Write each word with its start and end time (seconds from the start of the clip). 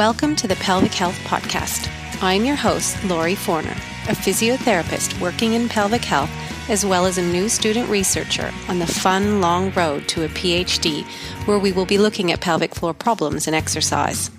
Welcome 0.00 0.34
to 0.36 0.48
the 0.48 0.56
Pelvic 0.56 0.94
Health 0.94 1.18
Podcast. 1.24 1.86
I'm 2.22 2.46
your 2.46 2.56
host, 2.56 2.96
Laurie 3.04 3.34
Forner, 3.34 3.76
a 4.08 4.16
physiotherapist 4.16 5.20
working 5.20 5.52
in 5.52 5.68
pelvic 5.68 6.06
health, 6.06 6.30
as 6.70 6.86
well 6.86 7.04
as 7.04 7.18
a 7.18 7.22
new 7.22 7.50
student 7.50 7.86
researcher 7.90 8.50
on 8.68 8.78
the 8.78 8.86
fun, 8.86 9.42
long 9.42 9.70
road 9.72 10.08
to 10.08 10.24
a 10.24 10.28
PhD, 10.28 11.04
where 11.46 11.58
we 11.58 11.72
will 11.72 11.84
be 11.84 11.98
looking 11.98 12.32
at 12.32 12.40
pelvic 12.40 12.74
floor 12.74 12.94
problems 12.94 13.46
and 13.46 13.54
exercise. 13.54 14.30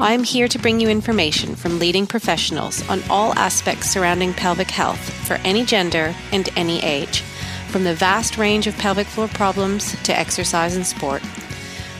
I 0.00 0.14
am 0.14 0.24
here 0.24 0.48
to 0.48 0.58
bring 0.58 0.80
you 0.80 0.88
information 0.88 1.54
from 1.54 1.78
leading 1.78 2.08
professionals 2.08 2.82
on 2.88 3.04
all 3.08 3.38
aspects 3.38 3.88
surrounding 3.88 4.34
pelvic 4.34 4.72
health 4.72 4.98
for 5.28 5.34
any 5.44 5.64
gender 5.64 6.12
and 6.32 6.48
any 6.56 6.82
age, 6.82 7.20
from 7.68 7.84
the 7.84 7.94
vast 7.94 8.36
range 8.36 8.66
of 8.66 8.76
pelvic 8.78 9.06
floor 9.06 9.28
problems 9.28 9.94
to 10.02 10.18
exercise 10.18 10.74
and 10.74 10.84
sport. 10.84 11.22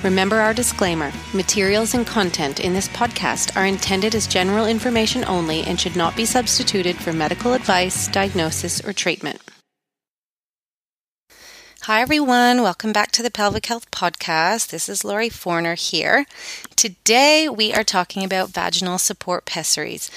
Remember 0.03 0.41
our 0.41 0.53
disclaimer 0.53 1.13
materials 1.33 1.95
and 1.95 2.05
content 2.05 2.59
in 2.59 2.75
this 2.75 2.89
podcast 2.89 3.57
are 3.57 3.65
intended 3.65 4.17
as 4.17 4.27
general 4.27 4.67
information 4.67 5.25
only 5.27 5.63
and 5.63 5.79
should 5.79 5.95
not 5.95 6.17
be 6.17 6.25
substituted 6.25 6.97
for 6.97 7.13
medical 7.13 7.53
advice, 7.53 8.09
diagnosis, 8.09 8.85
or 8.85 8.93
treatment. 8.93 9.41
Hi, 11.83 12.01
everyone. 12.01 12.63
Welcome 12.63 12.93
back 12.93 13.13
to 13.13 13.23
the 13.23 13.31
Pelvic 13.31 13.67
Health 13.67 13.93
Podcast. 13.93 14.71
This 14.71 14.89
is 14.89 15.05
Laurie 15.05 15.29
Forner 15.29 15.75
here. 15.75 16.27
Today, 16.75 17.49
we 17.49 17.73
are 17.73 17.85
talking 17.85 18.25
about 18.25 18.51
vaginal 18.51 18.99
support 18.99 19.45
pessaries. 19.45 20.11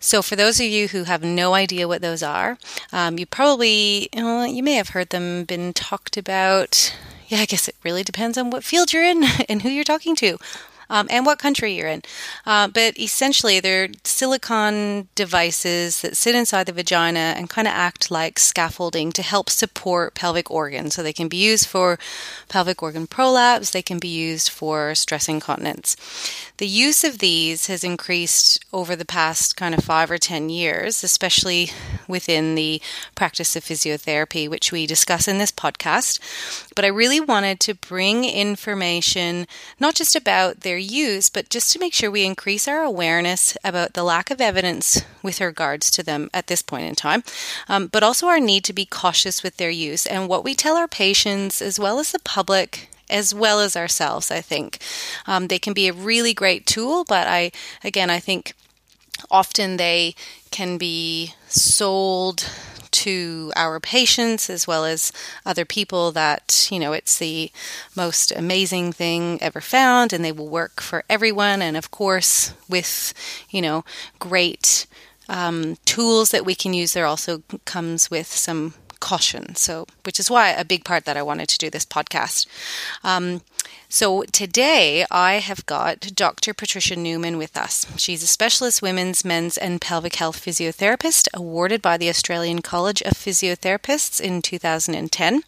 So, 0.00 0.22
for 0.22 0.36
those 0.36 0.60
of 0.60 0.66
you 0.66 0.88
who 0.88 1.04
have 1.04 1.22
no 1.22 1.52
idea 1.52 1.88
what 1.88 2.00
those 2.00 2.22
are, 2.22 2.56
um, 2.92 3.18
you 3.18 3.26
probably, 3.26 4.08
you, 4.14 4.22
know, 4.22 4.44
you 4.44 4.62
may 4.62 4.74
have 4.74 4.90
heard 4.90 5.10
them 5.10 5.44
been 5.44 5.74
talked 5.74 6.16
about. 6.16 6.96
Yeah, 7.28 7.40
I 7.40 7.46
guess 7.46 7.68
it 7.68 7.76
really 7.82 8.02
depends 8.02 8.38
on 8.38 8.50
what 8.50 8.64
field 8.64 8.92
you're 8.92 9.04
in 9.04 9.24
and 9.48 9.62
who 9.62 9.68
you're 9.68 9.84
talking 9.84 10.16
to 10.16 10.38
um, 10.88 11.06
and 11.10 11.26
what 11.26 11.38
country 11.38 11.74
you're 11.74 11.88
in. 11.88 12.02
Uh, 12.44 12.68
but 12.68 12.98
essentially, 12.98 13.60
they're 13.60 13.88
silicone 14.04 15.08
devices 15.14 16.00
that 16.02 16.16
sit 16.16 16.34
inside 16.34 16.66
the 16.66 16.72
vagina 16.72 17.34
and 17.36 17.50
kind 17.50 17.66
of 17.66 17.74
act 17.74 18.10
like 18.10 18.38
scaffolding 18.38 19.12
to 19.12 19.22
help 19.22 19.50
support 19.50 20.14
pelvic 20.14 20.50
organs. 20.50 20.94
So 20.94 21.02
they 21.02 21.12
can 21.12 21.28
be 21.28 21.36
used 21.36 21.66
for 21.66 21.98
pelvic 22.48 22.82
organ 22.82 23.06
prolapse, 23.06 23.70
they 23.70 23.82
can 23.82 23.98
be 23.98 24.08
used 24.08 24.50
for 24.50 24.94
stress 24.94 25.28
incontinence. 25.28 25.96
The 26.58 26.66
use 26.66 27.04
of 27.04 27.18
these 27.18 27.66
has 27.66 27.84
increased 27.84 28.64
over 28.72 28.96
the 28.96 29.04
past 29.04 29.58
kind 29.58 29.74
of 29.74 29.84
five 29.84 30.10
or 30.10 30.16
10 30.16 30.48
years, 30.48 31.04
especially 31.04 31.70
within 32.08 32.54
the 32.54 32.80
practice 33.14 33.56
of 33.56 33.64
physiotherapy, 33.64 34.48
which 34.48 34.72
we 34.72 34.86
discuss 34.86 35.28
in 35.28 35.36
this 35.36 35.52
podcast. 35.52 36.18
But 36.74 36.86
I 36.86 36.88
really 36.88 37.20
wanted 37.20 37.60
to 37.60 37.74
bring 37.74 38.24
information 38.24 39.46
not 39.78 39.96
just 39.96 40.16
about 40.16 40.60
their 40.60 40.78
use, 40.78 41.28
but 41.28 41.50
just 41.50 41.72
to 41.72 41.78
make 41.78 41.92
sure 41.92 42.10
we 42.10 42.24
increase 42.24 42.66
our 42.66 42.82
awareness 42.82 43.54
about 43.62 43.92
the 43.92 44.02
lack 44.02 44.30
of 44.30 44.40
evidence 44.40 45.02
with 45.22 45.42
regards 45.42 45.90
to 45.90 46.02
them 46.02 46.30
at 46.32 46.46
this 46.46 46.62
point 46.62 46.86
in 46.86 46.94
time, 46.94 47.22
um, 47.68 47.88
but 47.88 48.02
also 48.02 48.28
our 48.28 48.40
need 48.40 48.64
to 48.64 48.72
be 48.72 48.86
cautious 48.86 49.42
with 49.42 49.58
their 49.58 49.68
use 49.68 50.06
and 50.06 50.26
what 50.26 50.44
we 50.44 50.54
tell 50.54 50.76
our 50.76 50.88
patients 50.88 51.60
as 51.60 51.78
well 51.78 51.98
as 51.98 52.12
the 52.12 52.18
public 52.20 52.88
as 53.08 53.34
well 53.34 53.60
as 53.60 53.76
ourselves, 53.76 54.30
I 54.30 54.40
think. 54.40 54.78
Um, 55.26 55.48
they 55.48 55.58
can 55.58 55.72
be 55.72 55.88
a 55.88 55.92
really 55.92 56.34
great 56.34 56.66
tool, 56.66 57.04
but 57.04 57.26
I, 57.26 57.52
again, 57.84 58.10
I 58.10 58.18
think 58.18 58.54
often 59.30 59.76
they 59.76 60.14
can 60.50 60.78
be 60.78 61.34
sold 61.48 62.50
to 62.90 63.52
our 63.56 63.78
patients 63.78 64.48
as 64.48 64.66
well 64.66 64.84
as 64.84 65.12
other 65.44 65.66
people 65.66 66.12
that, 66.12 66.66
you 66.70 66.78
know, 66.78 66.94
it's 66.94 67.18
the 67.18 67.50
most 67.94 68.32
amazing 68.32 68.90
thing 68.92 69.38
ever 69.42 69.60
found 69.60 70.12
and 70.12 70.24
they 70.24 70.32
will 70.32 70.48
work 70.48 70.80
for 70.80 71.04
everyone. 71.10 71.60
And 71.60 71.76
of 71.76 71.90
course, 71.90 72.54
with, 72.70 73.12
you 73.50 73.60
know, 73.60 73.84
great 74.18 74.86
um, 75.28 75.76
tools 75.84 76.30
that 76.30 76.46
we 76.46 76.54
can 76.54 76.72
use, 76.72 76.94
there 76.94 77.04
also 77.04 77.42
comes 77.66 78.10
with 78.10 78.28
some 78.28 78.72
caution. 79.00 79.54
So, 79.54 79.86
which 80.04 80.20
is 80.20 80.30
why 80.30 80.50
a 80.50 80.64
big 80.64 80.84
part 80.84 81.04
that 81.04 81.16
I 81.16 81.22
wanted 81.22 81.48
to 81.48 81.58
do 81.58 81.70
this 81.70 81.84
podcast. 81.84 82.46
Um, 83.04 83.42
so 83.88 84.24
today 84.24 85.06
I 85.10 85.34
have 85.34 85.64
got 85.66 86.00
Dr. 86.14 86.52
Patricia 86.52 86.96
Neumann 86.96 87.38
with 87.38 87.56
us. 87.56 87.86
She's 87.96 88.22
a 88.22 88.26
specialist 88.26 88.82
women's, 88.82 89.24
men's, 89.24 89.56
and 89.56 89.80
pelvic 89.80 90.16
health 90.16 90.44
physiotherapist 90.44 91.28
awarded 91.32 91.82
by 91.82 91.96
the 91.96 92.08
Australian 92.08 92.62
College 92.62 93.00
of 93.02 93.12
Physiotherapists 93.12 94.20
in 94.20 94.42
2010. 94.42 95.42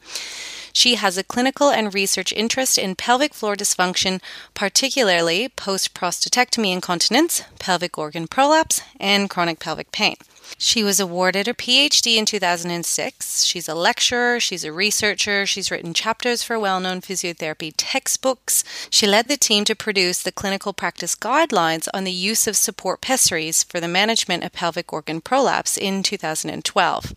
She 0.72 0.94
has 0.94 1.18
a 1.18 1.24
clinical 1.24 1.70
and 1.70 1.92
research 1.92 2.32
interest 2.32 2.78
in 2.78 2.94
pelvic 2.94 3.34
floor 3.34 3.56
dysfunction, 3.56 4.20
particularly 4.54 5.48
post 5.48 5.92
prostatectomy 5.92 6.72
incontinence, 6.72 7.42
pelvic 7.58 7.98
organ 7.98 8.28
prolapse, 8.28 8.80
and 9.00 9.28
chronic 9.28 9.58
pelvic 9.58 9.90
pain. 9.90 10.14
She 10.56 10.82
was 10.82 10.98
awarded 10.98 11.46
her 11.46 11.54
PhD 11.54 12.16
in 12.16 12.24
2006. 12.24 13.44
She's 13.44 13.68
a 13.68 13.74
lecturer, 13.74 14.40
she's 14.40 14.64
a 14.64 14.72
researcher, 14.72 15.44
she's 15.44 15.70
written 15.70 15.92
chapters 15.92 16.42
for 16.42 16.58
well 16.58 16.80
known 16.80 17.00
physiotherapy 17.00 17.74
textbooks. 17.76 18.64
She 18.90 19.06
led 19.06 19.28
the 19.28 19.36
team 19.36 19.64
to 19.66 19.74
produce 19.74 20.22
the 20.22 20.32
clinical 20.32 20.72
practice 20.72 21.14
guidelines 21.14 21.88
on 21.92 22.04
the 22.04 22.12
use 22.12 22.46
of 22.46 22.56
support 22.56 23.00
pessaries 23.00 23.62
for 23.62 23.80
the 23.80 23.88
management 23.88 24.44
of 24.44 24.52
pelvic 24.52 24.92
organ 24.92 25.20
prolapse 25.20 25.76
in 25.76 26.02
2012. 26.02 27.14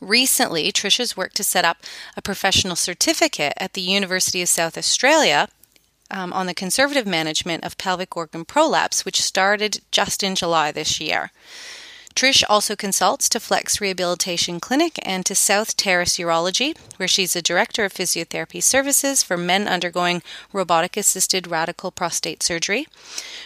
Recently, 0.00 0.70
Trisha's 0.72 1.16
worked 1.16 1.36
to 1.36 1.44
set 1.44 1.64
up 1.64 1.78
a 2.16 2.22
professional 2.22 2.76
certificate 2.76 3.54
at 3.56 3.72
the 3.72 3.80
University 3.80 4.42
of 4.42 4.48
South 4.48 4.76
Australia 4.76 5.48
um, 6.10 6.32
on 6.32 6.46
the 6.46 6.54
conservative 6.54 7.06
management 7.06 7.64
of 7.64 7.78
pelvic 7.78 8.16
organ 8.16 8.44
prolapse, 8.44 9.04
which 9.04 9.22
started 9.22 9.80
just 9.90 10.22
in 10.22 10.34
July 10.34 10.70
this 10.70 11.00
year. 11.00 11.32
Trish 12.16 12.42
also 12.48 12.74
consults 12.74 13.28
to 13.28 13.38
Flex 13.38 13.78
Rehabilitation 13.78 14.58
Clinic 14.58 14.98
and 15.02 15.26
to 15.26 15.34
South 15.34 15.76
Terrace 15.76 16.16
Urology, 16.16 16.74
where 16.96 17.06
she's 17.06 17.36
a 17.36 17.42
director 17.42 17.84
of 17.84 17.92
physiotherapy 17.92 18.62
services 18.62 19.22
for 19.22 19.36
men 19.36 19.68
undergoing 19.68 20.22
robotic 20.50 20.96
assisted 20.96 21.46
radical 21.46 21.90
prostate 21.90 22.42
surgery. 22.42 22.88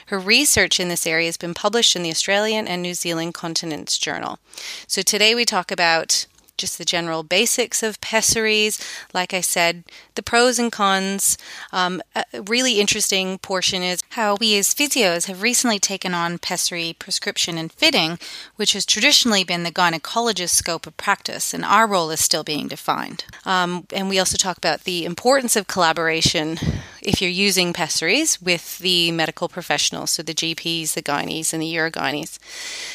Her 0.07 0.21
research 0.21 0.79
in 0.79 0.89
this 0.89 1.05
area 1.05 1.27
has 1.27 1.37
been 1.37 1.53
published 1.53 1.97
in 1.97 2.05
the 2.05 2.11
Australian 2.11 2.69
and 2.69 2.81
New 2.81 2.95
Zealand 2.95 3.35
Continence 3.35 3.99
Journal. 3.99 4.39
So 4.87 5.03
today 5.03 5.35
we 5.35 5.45
talk 5.45 5.73
about 5.73 6.27
just 6.57 6.79
the 6.79 6.85
general 6.85 7.25
basics 7.25 7.83
of 7.83 8.01
pessaries. 8.01 8.79
Like 9.13 9.35
I 9.35 9.41
said, 9.41 9.83
the 10.15 10.23
pros 10.23 10.59
and 10.61 10.71
cons. 10.71 11.37
Um, 11.73 12.03
a 12.15 12.43
really 12.43 12.79
interesting 12.79 13.39
portion 13.39 13.83
is 13.83 14.00
how 14.11 14.37
we 14.41 14.59
as 14.59 14.75
physios 14.75 15.27
have 15.27 15.41
recently 15.41 15.79
taken 15.79 16.15
on 16.15 16.39
pessary 16.39 16.97
prescription 16.99 17.57
and 17.57 17.71
fitting, 17.71 18.19
which 18.57 18.73
has 18.73 18.85
traditionally 18.85 19.45
been 19.45 19.63
the 19.63 19.71
gynecologist's 19.71 20.57
scope 20.57 20.87
of 20.87 20.97
practice, 20.97 21.55
and 21.55 21.65
our 21.65 21.87
role 21.87 22.11
is 22.11 22.19
still 22.19 22.43
being 22.43 22.67
defined. 22.67 23.25
Um, 23.45 23.87
and 23.93 24.09
we 24.09 24.19
also 24.19 24.37
talk 24.37 24.57
about 24.57 24.83
the 24.83 25.05
importance 25.05 25.55
of 25.55 25.69
collaboration 25.69 26.59
if 27.03 27.23
you're 27.23 27.31
using 27.31 27.73
pessaries 27.73 28.43
with 28.43 28.79
the 28.79 29.13
medical 29.13 29.49
professionals, 29.49 30.11
so 30.11 30.23
the 30.25 30.35
GPs, 30.35 30.95
the 30.95 31.03
gynes, 31.03 31.53
and 31.53 31.63
the 31.63 31.73
urogynes. 31.73 32.39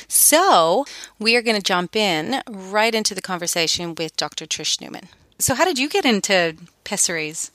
So 0.09 0.86
we 1.18 1.38
are 1.38 1.42
going 1.42 1.58
to 1.58 1.64
jump 1.64 1.96
in 1.96 2.42
right 2.47 2.94
into 2.94 3.16
the 3.16 3.22
conversation 3.22 3.96
with 3.96 4.18
Dr. 4.18 4.46
Trish 4.46 4.82
Neumann. 4.82 5.08
So, 5.40 5.53
how 5.53 5.66
did 5.66 5.78
you 5.78 5.90
get 5.90 6.06
into 6.06 6.56
pessaries? 6.86 7.52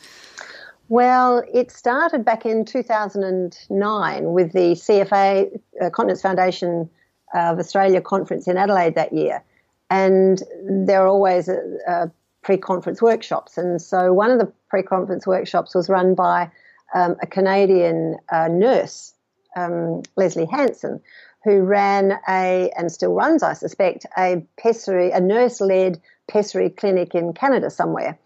Well, 0.91 1.45
it 1.55 1.71
started 1.71 2.25
back 2.25 2.45
in 2.45 2.65
2009 2.65 4.33
with 4.33 4.53
the 4.53 4.73
CFA 4.73 5.61
uh, 5.81 5.89
Continence 5.91 6.21
Foundation 6.21 6.91
of 7.33 7.61
Australia 7.61 8.01
conference 8.01 8.49
in 8.49 8.57
Adelaide 8.57 8.97
that 8.97 9.13
year. 9.13 9.41
And 9.89 10.43
there 10.69 11.05
are 11.05 11.07
always 11.07 11.47
a, 11.49 11.63
a 11.87 12.11
pre-conference 12.43 13.01
workshops. 13.01 13.57
And 13.57 13.81
so 13.81 14.13
one 14.13 14.33
of 14.33 14.41
the 14.41 14.53
pre-conference 14.69 15.29
workshops 15.29 15.77
was 15.77 15.89
run 15.89 16.17
by 16.17 16.51
um, 16.93 17.15
a 17.23 17.27
Canadian 17.29 18.17
uh, 18.33 18.49
nurse, 18.49 19.15
um, 19.55 20.03
Leslie 20.17 20.49
Hanson, 20.51 21.01
who 21.45 21.61
ran 21.61 22.19
a 22.29 22.73
and 22.77 22.91
still 22.91 23.15
runs, 23.15 23.45
I 23.45 23.53
suspect, 23.53 24.07
a 24.19 24.45
pessary, 24.59 25.13
a 25.13 25.21
nurse-led 25.21 26.01
pessary 26.29 26.69
clinic 26.69 27.15
in 27.15 27.33
Canada 27.33 27.71
somewhere. 27.71 28.19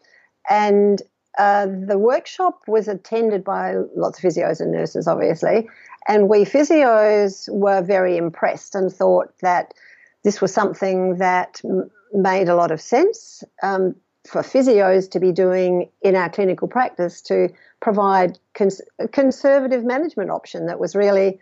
And 0.49 1.03
uh, 1.39 1.67
the 1.67 1.99
workshop 1.99 2.63
was 2.67 2.89
attended 2.89 3.45
by 3.45 3.75
lots 3.97 4.19
of 4.19 4.25
physios 4.25 4.61
and 4.61 4.73
nurses, 4.73 5.09
obviously. 5.09 5.69
And 6.07 6.29
we 6.29 6.45
physios 6.45 7.49
were 7.53 7.83
very 7.83 8.17
impressed 8.17 8.75
and 8.75 8.93
thought 8.93 9.33
that 9.41 9.75
this 10.23 10.41
was 10.41 10.53
something 10.53 11.17
that 11.19 11.61
m- 11.65 11.91
made 12.13 12.49
a 12.49 12.55
lot 12.55 12.71
of 12.71 12.81
sense. 12.81 13.43
Um, 13.63 13.95
for 14.27 14.43
physios 14.43 15.11
to 15.11 15.21
be 15.21 15.33
doing 15.33 15.91
in 16.03 16.17
our 16.17 16.31
clinical 16.31 16.67
practice 16.67 17.21
to 17.21 17.51
provide 17.81 18.39
cons- 18.55 18.81
a 18.99 19.07
conservative 19.07 19.85
management 19.85 20.31
option 20.31 20.67
that 20.67 20.81
was 20.81 20.97
really 20.97 21.39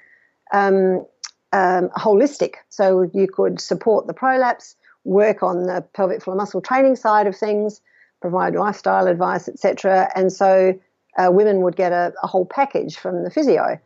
um, 0.53 1.07
um, 1.53 1.91
holistic. 1.91 2.55
So 2.71 3.09
you 3.15 3.29
could 3.29 3.61
support 3.61 4.07
the 4.07 4.15
prolapse, 4.15 4.75
work 5.05 5.43
on 5.43 5.67
the 5.67 5.85
pelvic 5.95 6.23
floor 6.23 6.37
muscle 6.37 6.61
training 6.61 6.97
side 6.97 7.27
of 7.27 7.37
things, 7.37 7.81
provide 8.23 8.55
lifestyle 8.55 9.07
advice, 9.07 9.49
etc. 9.49 10.11
And 10.15 10.33
so 10.33 10.79
uh, 11.19 11.31
women 11.31 11.61
would 11.61 11.77
get 11.77 11.93
a, 11.93 12.13
a, 12.23 12.27
whole 12.27 12.47
package 12.47 12.97
from 12.97 13.25
the 13.25 13.31
physio. 13.31 13.79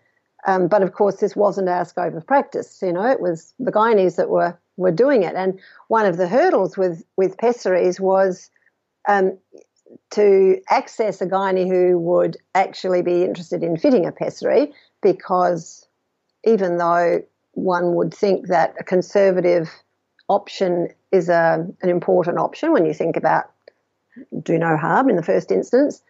Um, 0.46 0.68
but 0.68 0.82
of 0.82 0.92
course, 0.92 1.16
this 1.16 1.34
wasn't 1.34 1.68
our 1.68 1.84
scope 1.84 2.14
of 2.14 2.24
practice. 2.26 2.78
You 2.80 2.92
know, 2.92 3.06
it 3.10 3.20
was 3.20 3.52
the 3.58 3.72
gynaes 3.72 4.14
that 4.16 4.28
were 4.28 4.56
were 4.76 4.92
doing 4.92 5.22
it. 5.24 5.34
And 5.34 5.58
one 5.88 6.06
of 6.06 6.18
the 6.18 6.28
hurdles 6.28 6.76
with 6.76 7.04
with 7.16 7.38
pessaries 7.38 7.98
was 7.98 8.50
um, 9.08 9.36
to 10.10 10.60
access 10.70 11.20
a 11.20 11.26
gynae 11.26 11.68
who 11.68 11.98
would 11.98 12.36
actually 12.54 13.02
be 13.02 13.24
interested 13.24 13.64
in 13.64 13.76
fitting 13.76 14.06
a 14.06 14.12
pessary, 14.12 14.72
because 15.02 15.88
even 16.44 16.78
though 16.78 17.22
one 17.52 17.94
would 17.94 18.14
think 18.14 18.48
that 18.48 18.74
a 18.78 18.84
conservative 18.84 19.68
option 20.28 20.88
is 21.10 21.28
a, 21.28 21.66
an 21.82 21.88
important 21.88 22.38
option 22.38 22.72
when 22.72 22.84
you 22.84 22.92
think 22.92 23.16
about 23.16 23.50
do 24.42 24.58
no 24.58 24.76
harm 24.76 25.08
in 25.08 25.16
the 25.16 25.22
first 25.22 25.50
instance. 25.50 26.02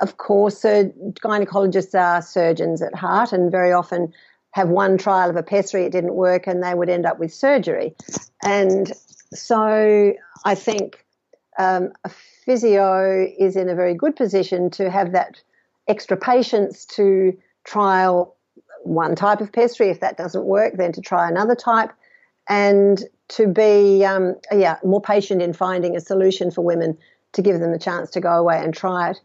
Of 0.00 0.16
course, 0.16 0.62
gynecologists 0.62 1.98
are 1.98 2.22
surgeons 2.22 2.82
at 2.82 2.94
heart 2.94 3.32
and 3.32 3.50
very 3.50 3.72
often 3.72 4.12
have 4.52 4.68
one 4.68 4.96
trial 4.96 5.30
of 5.30 5.36
a 5.36 5.42
pessary, 5.42 5.84
it 5.84 5.92
didn't 5.92 6.14
work, 6.14 6.46
and 6.46 6.62
they 6.62 6.74
would 6.74 6.88
end 6.88 7.06
up 7.06 7.18
with 7.18 7.32
surgery. 7.32 7.94
And 8.42 8.92
so 9.32 10.14
I 10.44 10.54
think 10.54 11.04
um, 11.58 11.92
a 12.04 12.08
physio 12.08 13.26
is 13.38 13.56
in 13.56 13.68
a 13.68 13.74
very 13.74 13.94
good 13.94 14.16
position 14.16 14.70
to 14.70 14.90
have 14.90 15.12
that 15.12 15.40
extra 15.86 16.16
patience 16.16 16.84
to 16.86 17.36
trial 17.64 18.36
one 18.84 19.14
type 19.14 19.40
of 19.40 19.52
pessary. 19.52 19.90
If 19.90 20.00
that 20.00 20.16
doesn't 20.16 20.44
work, 20.44 20.76
then 20.76 20.92
to 20.92 21.00
try 21.00 21.28
another 21.28 21.54
type, 21.54 21.90
and 22.48 23.04
to 23.28 23.46
be 23.46 24.04
um, 24.04 24.34
yeah 24.52 24.78
more 24.84 25.00
patient 25.00 25.42
in 25.42 25.52
finding 25.52 25.96
a 25.96 26.00
solution 26.00 26.50
for 26.50 26.62
women 26.62 26.96
to 27.32 27.42
give 27.42 27.60
them 27.60 27.72
a 27.72 27.78
chance 27.78 28.10
to 28.10 28.20
go 28.20 28.32
away 28.32 28.58
and 28.58 28.74
try 28.74 29.10
it. 29.10 29.20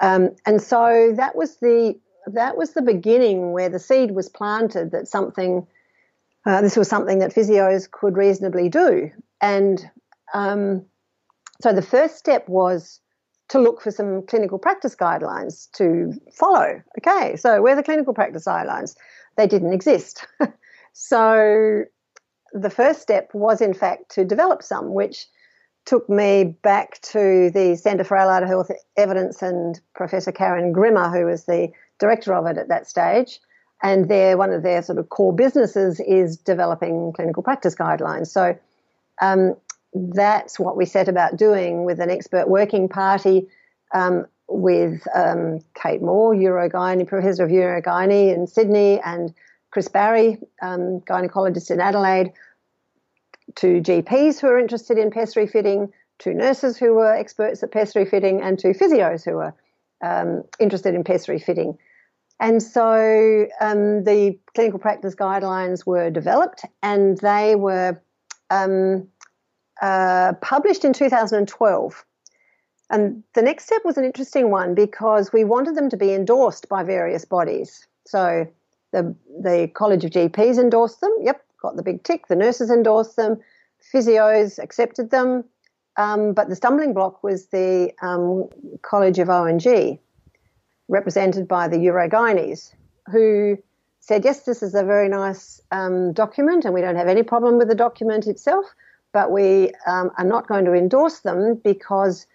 Um, 0.00 0.30
and 0.46 0.62
so 0.62 1.12
that 1.16 1.34
was 1.36 1.56
the 1.56 1.98
that 2.26 2.56
was 2.56 2.74
the 2.74 2.82
beginning 2.82 3.52
where 3.52 3.68
the 3.68 3.78
seed 3.78 4.12
was 4.12 4.28
planted 4.28 4.90
that 4.92 5.08
something 5.08 5.66
uh, 6.46 6.60
this 6.60 6.76
was 6.76 6.88
something 6.88 7.18
that 7.18 7.34
physios 7.34 7.90
could 7.90 8.16
reasonably 8.16 8.68
do. 8.68 9.10
And 9.40 9.84
um, 10.32 10.84
so 11.60 11.72
the 11.72 11.82
first 11.82 12.16
step 12.16 12.48
was 12.48 13.00
to 13.48 13.58
look 13.58 13.80
for 13.80 13.90
some 13.90 14.22
clinical 14.26 14.58
practice 14.58 14.94
guidelines 14.94 15.70
to 15.72 16.12
follow. 16.32 16.82
Okay, 16.98 17.36
so 17.36 17.60
where 17.62 17.72
are 17.72 17.76
the 17.76 17.82
clinical 17.82 18.14
practice 18.14 18.44
guidelines? 18.46 18.94
They 19.36 19.46
didn't 19.46 19.72
exist. 19.72 20.26
so 20.92 21.84
the 22.52 22.70
first 22.70 23.02
step 23.02 23.30
was, 23.34 23.60
in 23.60 23.74
fact, 23.74 24.10
to 24.12 24.24
develop 24.24 24.62
some, 24.62 24.94
which 24.94 25.26
took 25.84 26.08
me 26.08 26.44
back 26.62 27.00
to 27.00 27.50
the 27.50 27.74
Centre 27.76 28.04
for 28.04 28.16
Allied 28.16 28.46
Health 28.46 28.70
Evidence 28.96 29.42
and 29.42 29.80
Professor 29.94 30.32
Karen 30.32 30.72
Grimmer, 30.72 31.08
who 31.08 31.24
was 31.24 31.44
the 31.44 31.70
director 31.98 32.34
of 32.34 32.46
it 32.46 32.58
at 32.58 32.68
that 32.68 32.86
stage. 32.86 33.40
And 33.82 34.08
their 34.08 34.36
one 34.36 34.52
of 34.52 34.62
their 34.62 34.82
sort 34.82 34.98
of 34.98 35.08
core 35.08 35.32
businesses 35.32 36.00
is 36.00 36.36
developing 36.36 37.12
clinical 37.14 37.42
practice 37.42 37.74
guidelines. 37.74 38.26
So 38.26 38.58
um, 39.22 39.54
that's 39.94 40.58
what 40.58 40.76
we 40.76 40.84
set 40.84 41.08
about 41.08 41.36
doing 41.36 41.84
with 41.84 42.00
an 42.00 42.10
expert 42.10 42.48
working 42.48 42.88
party 42.88 43.48
um, 43.94 44.26
with 44.48 45.06
um, 45.14 45.60
Kate 45.80 46.02
Moore, 46.02 46.34
Urogyne, 46.34 47.06
Professor 47.06 47.44
of 47.44 47.50
Urogyne 47.50 48.34
in 48.34 48.46
Sydney, 48.46 49.00
and 49.00 49.32
Chris 49.70 49.88
Barry, 49.88 50.38
um, 50.62 51.00
gynecologist 51.00 51.70
in 51.70 51.80
Adelaide, 51.80 52.32
two 53.54 53.80
GPs 53.80 54.40
who 54.40 54.46
are 54.48 54.58
interested 54.58 54.98
in 54.98 55.10
pessary 55.10 55.46
fitting, 55.46 55.92
two 56.18 56.34
nurses 56.34 56.76
who 56.76 56.94
were 56.94 57.14
experts 57.14 57.62
at 57.62 57.72
pessary 57.72 58.04
fitting, 58.04 58.40
and 58.42 58.58
two 58.58 58.72
physios 58.72 59.24
who 59.24 59.36
were 59.36 59.54
um, 60.02 60.44
interested 60.58 60.94
in 60.94 61.04
pessary 61.04 61.38
fitting. 61.38 61.78
And 62.40 62.62
so 62.62 63.46
um, 63.60 64.04
the 64.04 64.38
clinical 64.54 64.78
practice 64.78 65.14
guidelines 65.14 65.84
were 65.84 66.10
developed 66.10 66.64
and 66.82 67.18
they 67.18 67.56
were 67.56 68.00
um, 68.50 69.08
uh, 69.82 70.34
published 70.40 70.84
in 70.84 70.92
2012. 70.92 72.04
And 72.90 73.22
the 73.34 73.42
next 73.42 73.64
step 73.64 73.82
was 73.84 73.98
an 73.98 74.04
interesting 74.04 74.50
one 74.50 74.74
because 74.74 75.32
we 75.32 75.44
wanted 75.44 75.74
them 75.74 75.90
to 75.90 75.96
be 75.96 76.14
endorsed 76.14 76.68
by 76.68 76.84
various 76.84 77.24
bodies. 77.24 77.86
So 78.06 78.46
the, 78.92 79.14
the 79.40 79.70
College 79.74 80.04
of 80.04 80.10
GPs 80.12 80.58
endorsed 80.58 81.00
them. 81.00 81.14
Yep, 81.20 81.44
got 81.60 81.76
the 81.76 81.82
big 81.82 82.02
tick. 82.02 82.28
The 82.28 82.36
nurses 82.36 82.70
endorsed 82.70 83.16
them. 83.16 83.38
Physios 83.92 84.58
accepted 84.58 85.10
them. 85.10 85.44
Um, 85.96 86.32
but 86.32 86.48
the 86.48 86.56
stumbling 86.56 86.94
block 86.94 87.22
was 87.24 87.46
the 87.46 87.92
um, 88.02 88.48
College 88.82 89.18
of 89.18 89.28
O&G, 89.28 89.98
represented 90.86 91.48
by 91.48 91.66
the 91.66 91.76
Urogynes, 91.76 92.72
who 93.10 93.58
said, 94.00 94.24
yes, 94.24 94.44
this 94.44 94.62
is 94.62 94.74
a 94.74 94.84
very 94.84 95.08
nice 95.08 95.60
um, 95.72 96.12
document 96.12 96.64
and 96.64 96.72
we 96.72 96.80
don't 96.80 96.96
have 96.96 97.08
any 97.08 97.22
problem 97.22 97.58
with 97.58 97.68
the 97.68 97.74
document 97.74 98.26
itself, 98.26 98.64
but 99.12 99.30
we 99.32 99.72
um, 99.86 100.10
are 100.18 100.24
not 100.24 100.46
going 100.46 100.64
to 100.64 100.72
endorse 100.72 101.20
them 101.20 101.60
because 101.64 102.26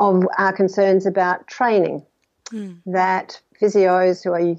of 0.00 0.24
our 0.36 0.52
concerns 0.52 1.06
about 1.06 1.46
training. 1.46 2.04
Mm. 2.46 2.80
That 2.86 3.40
physios 3.60 4.22
who 4.22 4.32
are 4.32 4.56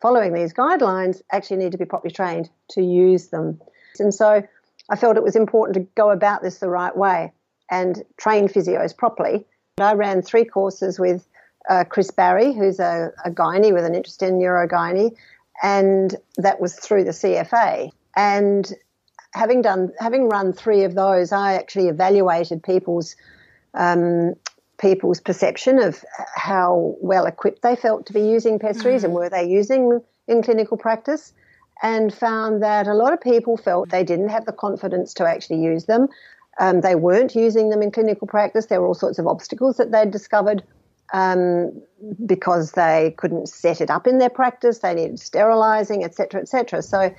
following 0.00 0.32
these 0.32 0.52
guidelines 0.52 1.22
actually 1.30 1.58
need 1.58 1.72
to 1.72 1.78
be 1.78 1.84
properly 1.84 2.12
trained 2.12 2.50
to 2.70 2.82
use 2.82 3.28
them. 3.28 3.60
And 3.98 4.14
so 4.14 4.42
I 4.88 4.96
felt 4.96 5.16
it 5.16 5.22
was 5.22 5.36
important 5.36 5.74
to 5.74 5.86
go 5.94 6.10
about 6.10 6.42
this 6.42 6.58
the 6.58 6.68
right 6.68 6.96
way 6.96 7.32
and 7.70 8.02
train 8.16 8.48
physios 8.48 8.96
properly. 8.96 9.46
I 9.78 9.94
ran 9.94 10.22
three 10.22 10.44
courses 10.44 10.98
with 10.98 11.26
uh, 11.68 11.84
Chris 11.84 12.10
Barry, 12.10 12.52
who's 12.52 12.80
a, 12.80 13.12
a 13.24 13.30
gynae 13.30 13.72
with 13.72 13.84
an 13.84 13.94
interest 13.94 14.22
in 14.22 14.38
urogynae, 14.38 15.14
and 15.62 16.16
that 16.38 16.60
was 16.60 16.74
through 16.74 17.04
the 17.04 17.10
CFA. 17.10 17.90
And 18.16 18.72
having 19.34 19.62
done, 19.62 19.92
having 19.98 20.28
run 20.28 20.52
three 20.52 20.84
of 20.84 20.94
those, 20.94 21.32
I 21.32 21.54
actually 21.54 21.88
evaluated 21.88 22.62
people's 22.62 23.14
um, 23.74 24.34
people's 24.80 25.20
perception 25.20 25.78
of 25.78 26.04
how 26.34 26.96
well 27.00 27.26
equipped 27.26 27.62
they 27.62 27.76
felt 27.76 28.06
to 28.06 28.12
be 28.12 28.22
using 28.22 28.58
pessaries 28.58 29.02
mm. 29.02 29.04
and 29.04 29.14
were 29.14 29.28
they 29.28 29.46
using 29.46 30.00
in 30.26 30.42
clinical 30.42 30.76
practice 30.76 31.32
and 31.82 32.12
found 32.12 32.62
that 32.62 32.86
a 32.86 32.94
lot 32.94 33.12
of 33.12 33.20
people 33.20 33.56
felt 33.56 33.90
they 33.90 34.04
didn't 34.04 34.28
have 34.28 34.44
the 34.46 34.52
confidence 34.52 35.14
to 35.14 35.26
actually 35.26 35.62
use 35.62 35.84
them. 35.84 36.08
Um, 36.58 36.80
they 36.80 36.94
weren't 36.94 37.34
using 37.34 37.70
them 37.70 37.82
in 37.82 37.90
clinical 37.90 38.26
practice. 38.26 38.66
There 38.66 38.80
were 38.80 38.88
all 38.88 38.94
sorts 38.94 39.18
of 39.18 39.26
obstacles 39.26 39.76
that 39.76 39.92
they'd 39.92 40.10
discovered 40.10 40.62
um, 41.12 41.72
because 42.26 42.72
they 42.72 43.14
couldn't 43.16 43.48
set 43.48 43.80
it 43.80 43.90
up 43.90 44.06
in 44.06 44.18
their 44.18 44.30
practice. 44.30 44.78
They 44.78 44.94
needed 44.94 45.18
sterilizing, 45.20 46.04
etc., 46.04 46.42
etc. 46.42 46.82
So 46.82 47.14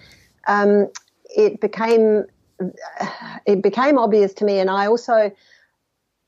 um, 0.48 0.90
it 1.36 1.60
became 1.60 2.26
it 3.46 3.64
became 3.64 3.98
obvious 3.98 4.34
to 4.36 4.46
me, 4.46 4.60
and 4.60 4.70
I 4.70 4.86
also 4.86 5.32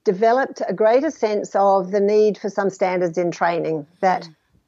developed 0.03 0.61
a 0.67 0.73
greater 0.73 1.11
sense 1.11 1.55
of 1.55 1.91
the 1.91 1.99
need 1.99 2.37
for 2.37 2.49
some 2.49 2.69
standards 2.69 3.17
in 3.17 3.31
training. 3.31 3.87
That 4.01 4.27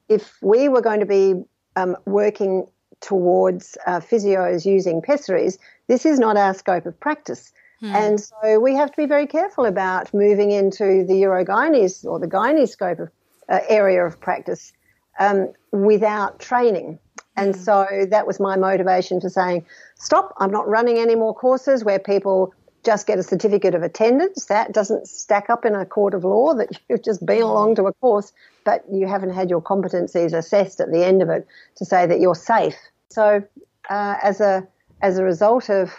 if 0.09 0.37
we 0.41 0.69
were 0.69 0.81
going 0.81 0.99
to 0.99 1.05
be 1.05 1.43
um, 1.75 1.97
working 2.05 2.67
towards 3.01 3.77
uh, 3.85 3.99
physios 3.99 4.65
using 4.65 5.01
pessaries, 5.01 5.57
this 5.87 6.05
is 6.05 6.19
not 6.19 6.37
our 6.37 6.53
scope 6.53 6.85
of 6.85 6.99
practice. 6.99 7.51
Hmm. 7.81 7.95
And 7.95 8.19
so 8.19 8.59
we 8.59 8.73
have 8.75 8.91
to 8.91 8.97
be 8.97 9.05
very 9.05 9.27
careful 9.27 9.65
about 9.65 10.13
moving 10.13 10.51
into 10.51 11.03
the 11.05 11.21
urogynes 11.21 12.05
or 12.05 12.19
the 12.19 12.27
gynae 12.27 12.67
scope 12.67 12.99
of 12.99 13.09
uh, 13.49 13.59
area 13.67 14.05
of 14.05 14.19
practice 14.19 14.73
um, 15.19 15.51
without 15.71 16.39
training. 16.39 16.99
And 17.35 17.53
hmm. 17.53 17.61
so 17.61 18.07
that 18.09 18.25
was 18.25 18.39
my 18.39 18.55
motivation 18.55 19.19
for 19.19 19.29
saying, 19.29 19.65
stop, 19.95 20.33
I'm 20.37 20.51
not 20.51 20.67
running 20.67 20.97
any 20.97 21.15
more 21.15 21.33
courses 21.33 21.83
where 21.83 21.99
people 21.99 22.53
just 22.85 23.07
get 23.07 23.19
a 23.19 23.23
certificate 23.23 23.75
of 23.75 23.83
attendance. 23.83 24.45
That 24.45 24.71
doesn't 24.71 25.07
stack 25.07 25.49
up 25.49 25.65
in 25.65 25.75
a 25.75 25.85
court 25.85 26.13
of 26.13 26.23
law 26.23 26.53
that 26.55 26.69
you've 26.89 27.03
just 27.03 27.25
been 27.25 27.41
along 27.41 27.75
to 27.75 27.85
a 27.87 27.93
course, 27.93 28.31
but 28.63 28.83
you 28.91 29.07
haven't 29.07 29.33
had 29.33 29.49
your 29.49 29.61
competencies 29.61 30.33
assessed 30.33 30.79
at 30.79 30.91
the 30.91 31.05
end 31.05 31.21
of 31.21 31.29
it 31.29 31.47
to 31.77 31.85
say 31.85 32.05
that 32.05 32.19
you're 32.19 32.35
safe. 32.35 32.75
So, 33.09 33.43
uh, 33.89 34.15
as 34.23 34.41
a 34.41 34.67
as 35.01 35.17
a 35.17 35.23
result 35.23 35.69
of 35.69 35.91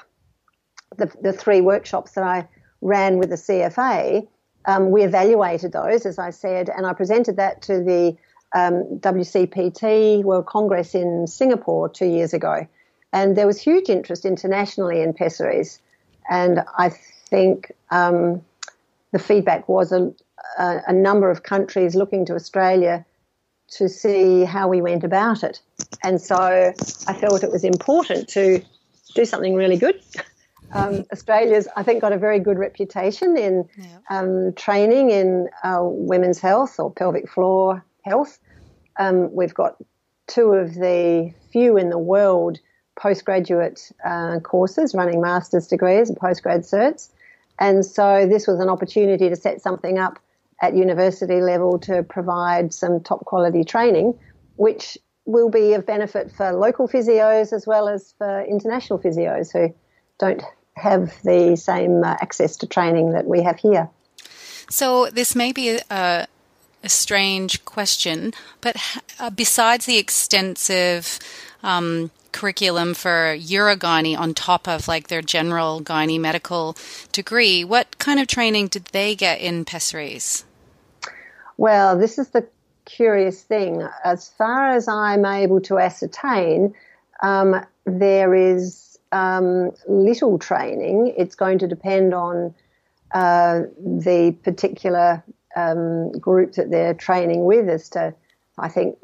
the, 0.96 1.12
the 1.20 1.32
three 1.32 1.60
workshops 1.60 2.12
that 2.12 2.24
I 2.24 2.48
ran 2.80 3.18
with 3.18 3.30
the 3.30 3.36
CFA, 3.36 4.26
um, 4.64 4.90
we 4.90 5.04
evaluated 5.04 5.72
those, 5.72 6.06
as 6.06 6.18
I 6.18 6.30
said, 6.30 6.68
and 6.68 6.86
I 6.86 6.92
presented 6.92 7.36
that 7.36 7.62
to 7.62 7.82
the 7.82 8.16
um, 8.54 8.98
WCPT 9.00 10.24
World 10.24 10.46
Congress 10.46 10.94
in 10.94 11.26
Singapore 11.26 11.88
two 11.88 12.06
years 12.06 12.32
ago. 12.32 12.66
And 13.12 13.36
there 13.36 13.46
was 13.46 13.60
huge 13.60 13.88
interest 13.88 14.24
internationally 14.24 15.02
in 15.02 15.14
pessaries. 15.14 15.80
And 16.30 16.60
I 16.78 16.90
think 17.30 17.72
um, 17.90 18.42
the 19.12 19.18
feedback 19.18 19.68
was 19.68 19.92
a, 19.92 20.12
a, 20.58 20.80
a, 20.88 20.92
number 20.92 21.30
of 21.30 21.42
countries 21.42 21.94
looking 21.94 22.26
to 22.26 22.34
Australia 22.34 23.04
to 23.68 23.88
see 23.88 24.44
how 24.44 24.68
we 24.68 24.80
went 24.80 25.04
about 25.04 25.42
it. 25.42 25.60
And 26.02 26.20
so 26.20 26.36
I 26.36 27.12
felt 27.14 27.42
it 27.42 27.50
was 27.50 27.64
important 27.64 28.28
to 28.30 28.62
do 29.14 29.24
something 29.24 29.54
really 29.54 29.76
good 29.76 30.00
Um, 30.72 31.04
Australia's, 31.12 31.68
I 31.76 31.82
think, 31.82 32.00
got 32.00 32.12
a 32.12 32.18
very 32.18 32.40
good 32.40 32.58
reputation 32.58 33.36
in 33.36 33.68
yeah. 33.76 33.98
um, 34.10 34.52
training 34.54 35.10
in 35.10 35.48
uh, 35.62 35.80
women's 35.82 36.40
health 36.40 36.78
or 36.78 36.92
pelvic 36.92 37.30
floor 37.30 37.84
health. 38.04 38.38
Um, 38.98 39.32
we've 39.34 39.54
got 39.54 39.76
two 40.26 40.52
of 40.52 40.74
the 40.74 41.32
few 41.52 41.76
in 41.76 41.90
the 41.90 41.98
world 41.98 42.58
postgraduate 42.96 43.92
uh, 44.04 44.40
courses 44.40 44.94
running 44.94 45.20
master's 45.20 45.66
degrees 45.66 46.08
and 46.08 46.18
postgrad 46.18 46.60
certs. 46.60 47.10
And 47.58 47.84
so 47.84 48.26
this 48.26 48.46
was 48.46 48.60
an 48.60 48.68
opportunity 48.68 49.28
to 49.28 49.36
set 49.36 49.60
something 49.60 49.98
up 49.98 50.18
at 50.60 50.74
university 50.74 51.40
level 51.40 51.78
to 51.80 52.02
provide 52.02 52.72
some 52.72 53.00
top 53.00 53.24
quality 53.24 53.64
training, 53.64 54.18
which 54.56 54.98
will 55.26 55.50
be 55.50 55.74
of 55.74 55.84
benefit 55.84 56.32
for 56.32 56.52
local 56.52 56.88
physios 56.88 57.52
as 57.52 57.66
well 57.66 57.88
as 57.88 58.14
for 58.16 58.42
international 58.42 58.98
physios 58.98 59.52
who 59.52 59.74
don't 60.18 60.42
have 60.76 61.12
the 61.22 61.56
same 61.56 62.02
uh, 62.04 62.16
access 62.20 62.56
to 62.58 62.66
training 62.66 63.12
that 63.12 63.26
we 63.26 63.42
have 63.42 63.58
here. 63.58 63.88
So 64.70 65.08
this 65.10 65.34
may 65.34 65.52
be 65.52 65.78
a, 65.90 66.26
a 66.82 66.88
strange 66.88 67.64
question, 67.64 68.32
but 68.60 68.76
uh, 69.18 69.30
besides 69.30 69.86
the 69.86 69.98
extensive 69.98 71.18
um, 71.62 72.10
curriculum 72.32 72.94
for 72.94 73.36
Urogyne 73.38 74.18
on 74.18 74.34
top 74.34 74.68
of 74.68 74.88
like 74.88 75.08
their 75.08 75.22
general 75.22 75.80
gyne 75.80 76.20
medical 76.20 76.76
degree, 77.12 77.64
what 77.64 77.98
kind 77.98 78.20
of 78.20 78.26
training 78.26 78.68
did 78.68 78.84
they 78.86 79.14
get 79.14 79.40
in 79.40 79.64
pessaries? 79.64 80.44
Well, 81.56 81.98
this 81.98 82.18
is 82.18 82.28
the 82.28 82.46
curious 82.84 83.42
thing. 83.42 83.86
As 84.04 84.28
far 84.28 84.70
as 84.70 84.88
I'm 84.88 85.24
able 85.24 85.60
to 85.62 85.78
ascertain, 85.78 86.74
um, 87.22 87.64
there 87.86 88.34
is 88.34 88.98
um, 89.12 89.72
little 89.88 90.38
training. 90.38 91.14
It's 91.16 91.34
going 91.34 91.58
to 91.60 91.66
depend 91.66 92.12
on 92.12 92.54
uh, 93.12 93.62
the 93.78 94.36
particular 94.42 95.22
um, 95.54 96.12
group 96.12 96.52
that 96.52 96.70
they're 96.70 96.94
training 96.94 97.44
with 97.44 97.68
as 97.68 97.88
to, 97.90 98.14
I 98.58 98.68
think, 98.68 98.98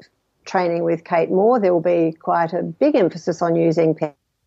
training 0.45 0.85
with 0.85 1.05
Kate 1.05 1.31
Moore, 1.31 1.61
there 1.61 1.73
will 1.73 1.81
be 1.81 2.13
quite 2.13 2.53
a 2.53 2.63
big 2.63 2.95
emphasis 2.95 3.43
on 3.43 3.57
using 3.57 3.99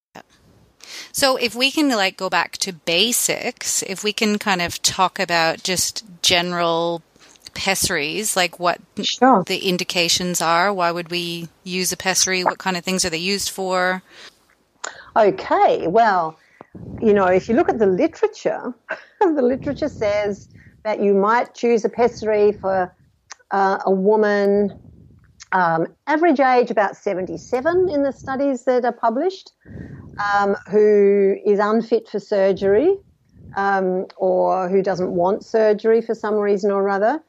So 1.12 1.36
if 1.36 1.54
we 1.54 1.70
can 1.70 1.90
like 1.90 2.16
go 2.16 2.30
back 2.30 2.56
to 2.58 2.72
basics, 2.72 3.82
if 3.82 4.02
we 4.02 4.14
can 4.14 4.38
kind 4.38 4.62
of 4.62 4.80
talk 4.80 5.18
about 5.18 5.62
just 5.62 6.02
general 6.22 7.02
pessaries, 7.60 8.36
like 8.36 8.58
what 8.58 8.80
sure. 9.02 9.44
the 9.46 9.68
indications 9.68 10.40
are. 10.40 10.72
Why 10.72 10.90
would 10.90 11.10
we 11.10 11.46
use 11.62 11.92
a 11.92 11.96
pessary? 11.96 12.42
What 12.42 12.56
kind 12.56 12.74
of 12.74 12.84
things 12.84 13.04
are 13.04 13.10
they 13.10 13.18
used 13.18 13.50
for? 13.50 14.02
Okay, 15.14 15.86
well, 15.86 16.38
you 17.02 17.12
know, 17.12 17.26
if 17.26 17.50
you 17.50 17.54
look 17.54 17.68
at 17.68 17.78
the 17.78 17.86
literature, 17.86 18.72
the 19.20 19.42
literature 19.42 19.90
says 19.90 20.48
that 20.84 21.02
you 21.02 21.12
might 21.12 21.54
choose 21.54 21.84
a 21.84 21.90
pessary 21.90 22.52
for 22.52 22.94
uh, 23.50 23.78
a 23.84 23.90
woman, 23.90 24.72
um, 25.52 25.86
average 26.06 26.40
age 26.40 26.70
about 26.70 26.96
77 26.96 27.90
in 27.90 28.02
the 28.02 28.12
studies 28.12 28.64
that 28.64 28.86
are 28.86 28.92
published, 28.92 29.52
um, 30.32 30.56
who 30.70 31.36
is 31.44 31.58
unfit 31.58 32.08
for 32.08 32.20
surgery 32.20 32.96
um, 33.54 34.06
or 34.16 34.70
who 34.70 34.82
doesn't 34.82 35.10
want 35.10 35.44
surgery 35.44 36.00
for 36.00 36.14
some 36.14 36.36
reason 36.36 36.70
or 36.70 36.88
other. 36.88 37.22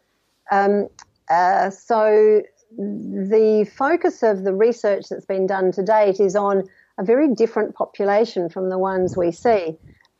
Um, 0.51 0.87
uh, 1.29 1.69
so 1.69 2.43
the 2.77 3.69
focus 3.75 4.23
of 4.23 4.43
the 4.43 4.53
research 4.53 5.05
that's 5.09 5.25
been 5.25 5.47
done 5.47 5.71
to 5.73 5.83
date 5.83 6.19
is 6.19 6.35
on 6.35 6.63
a 6.97 7.03
very 7.03 7.33
different 7.33 7.75
population 7.75 8.49
from 8.49 8.69
the 8.69 8.77
ones 8.77 9.17
we 9.17 9.31
see. 9.31 9.77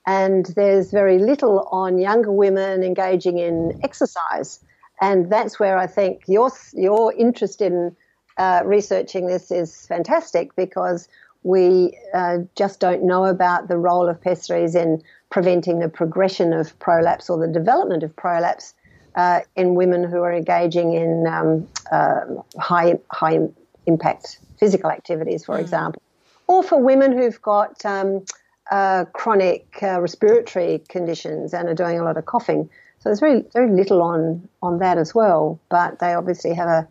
And 0.08 0.48
there's 0.56 0.92
very 0.92 1.20
little 1.20 1.68
on 1.72 2.00
younger 2.00 2.32
women 2.32 2.84
engaging 2.84 3.38
in 3.38 3.80
exercise. 3.84 4.60
And 5.00 5.32
that's 5.32 5.60
where 5.60 5.78
I 5.78 5.88
think 5.88 6.24
your, 6.28 6.52
your 6.74 7.14
interest 7.14 7.62
in 7.62 7.96
uh, 8.38 8.62
researching 8.66 9.28
this 9.28 9.52
is 9.52 9.86
fantastic 9.88 10.56
because 10.56 11.08
we 11.44 11.98
uh, 12.14 12.40
just 12.56 12.80
don't 12.80 13.04
know 13.04 13.26
about 13.26 13.68
the 13.68 13.78
role 13.78 14.08
of 14.08 14.22
pessaries 14.22 14.76
in 14.76 15.02
preventing 15.30 15.80
the 15.80 15.90
progression 15.90 16.54
of 16.54 16.78
prolapse 16.80 17.30
or 17.30 17.40
the 17.40 17.52
development 17.52 18.04
of 18.04 18.16
prolapse 18.16 18.74
uh, 19.15 19.41
in 19.56 19.75
women 19.75 20.03
who 20.03 20.22
are 20.22 20.34
engaging 20.34 20.94
in 20.94 21.27
um, 21.27 21.68
uh, 21.91 22.22
high 22.60 23.00
high 23.12 23.39
impact 23.86 24.39
physical 24.58 24.89
activities, 24.89 25.46
for 25.46 25.58
mm. 25.58 25.62
example, 25.62 26.01
or 26.48 26.63
for 26.63 26.82
women 26.82 27.12
who've 27.12 27.41
got 27.41 27.84
um, 27.86 28.25
uh, 28.70 29.06
chronic 29.13 29.65
uh, 29.82 30.00
respiratory 30.00 30.82
conditions 30.88 31.53
and 31.53 31.68
are 31.68 31.74
doing 31.74 32.00
a 32.00 32.03
lot 32.03 32.18
of 32.18 32.25
coughing. 32.25 32.70
So 33.00 33.10
there's 33.10 33.20
very 33.20 33.44
very 33.53 33.72
little 33.72 34.01
on 34.01 34.48
on 34.62 34.80
that 34.80 34.98
as 34.98 35.13
well, 35.13 35.60
but 35.70 36.00
they 36.00 36.13
obviously 36.13 36.53
have 36.53 36.68
a 36.68 36.88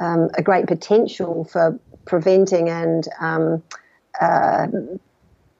um, 0.00 0.30
a 0.34 0.42
great 0.42 0.66
potential 0.66 1.44
for 1.44 1.78
preventing 2.04 2.68
and 2.68 3.06
um, 3.20 3.62
uh, 4.20 4.66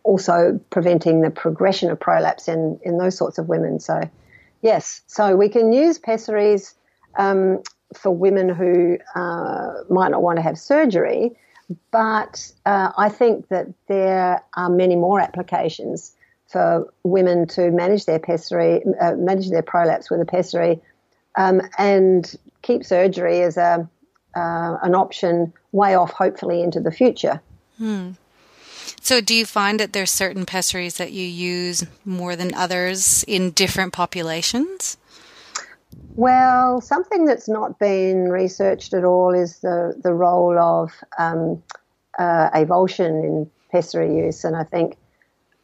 also 0.03 0.61
preventing 0.71 1.21
the 1.21 1.31
progression 1.31 1.91
of 1.91 2.01
prolapse 2.01 2.49
in, 2.49 2.81
in 2.83 2.99
those 2.99 3.17
sorts 3.17 3.39
of 3.39 3.49
women. 3.49 3.79
So 3.79 4.09
Yes, 4.63 5.03
so 5.07 5.37
we 5.37 5.49
can 5.49 5.73
use 5.73 5.99
pessaries 5.99 6.75
um, 7.19 7.63
for 7.95 8.11
women 8.11 8.49
who 8.49 8.99
uh, 9.15 9.73
might 9.91 10.11
not 10.11 10.23
want 10.23 10.37
to 10.37 10.43
have 10.43 10.59
surgery, 10.59 11.33
but 11.91 12.51
uh, 12.65 12.93
I 12.97 13.09
think 13.09 13.49
that 13.49 13.67
there 13.89 14.43
are 14.57 14.71
many 14.71 14.97
more 14.97 15.21
applications 15.21 16.13
for 16.47 16.93
women 17.03 17.47
to 17.49 17.71
manage 17.71 18.05
their 18.05 18.19
pessary, 18.19 18.83
uh, 19.01 19.13
manage 19.17 19.51
their 19.51 19.63
prolapse 19.63 20.11
with 20.11 20.21
a 20.21 20.27
pessary, 20.27 20.81
um, 21.37 21.63
and 21.79 22.35
keep 22.63 22.85
surgery 22.85 23.43
as 23.43 23.57
a 23.57 23.89
uh, 24.35 24.79
an 24.83 24.95
option 24.95 25.53
way 25.73 25.95
off, 25.95 26.11
hopefully 26.11 26.63
into 26.63 26.81
the 26.81 26.91
future. 26.91 27.41
Hmm. 27.77 28.13
So, 29.05 29.21
do 29.21 29.35
you 29.35 29.45
find 29.45 29.81
that 29.81 29.93
there's 29.93 30.13
certain 30.13 30.47
pessaries 30.47 30.97
that 30.99 31.11
you 31.11 31.27
use 31.27 31.85
more 32.05 32.37
than 32.37 32.55
others 32.55 33.25
in 33.27 33.51
different 33.51 33.93
populations? 33.93 34.97
Well, 36.15 36.81
something 36.81 37.25
that's 37.25 37.49
not 37.49 37.81
been 37.81 38.31
researched 38.31 38.95
at 38.95 39.05
all 39.05 39.35
is 39.35 39.59
the, 39.59 40.01
the 40.01 40.15
role 40.15 40.57
of 40.57 40.93
um, 41.19 41.63
uh, 42.17 42.51
avulsion 42.51 43.25
in 43.25 43.51
pessary 43.73 44.15
use. 44.17 44.45
And 44.45 44.55
I 44.55 44.63
think 44.63 44.97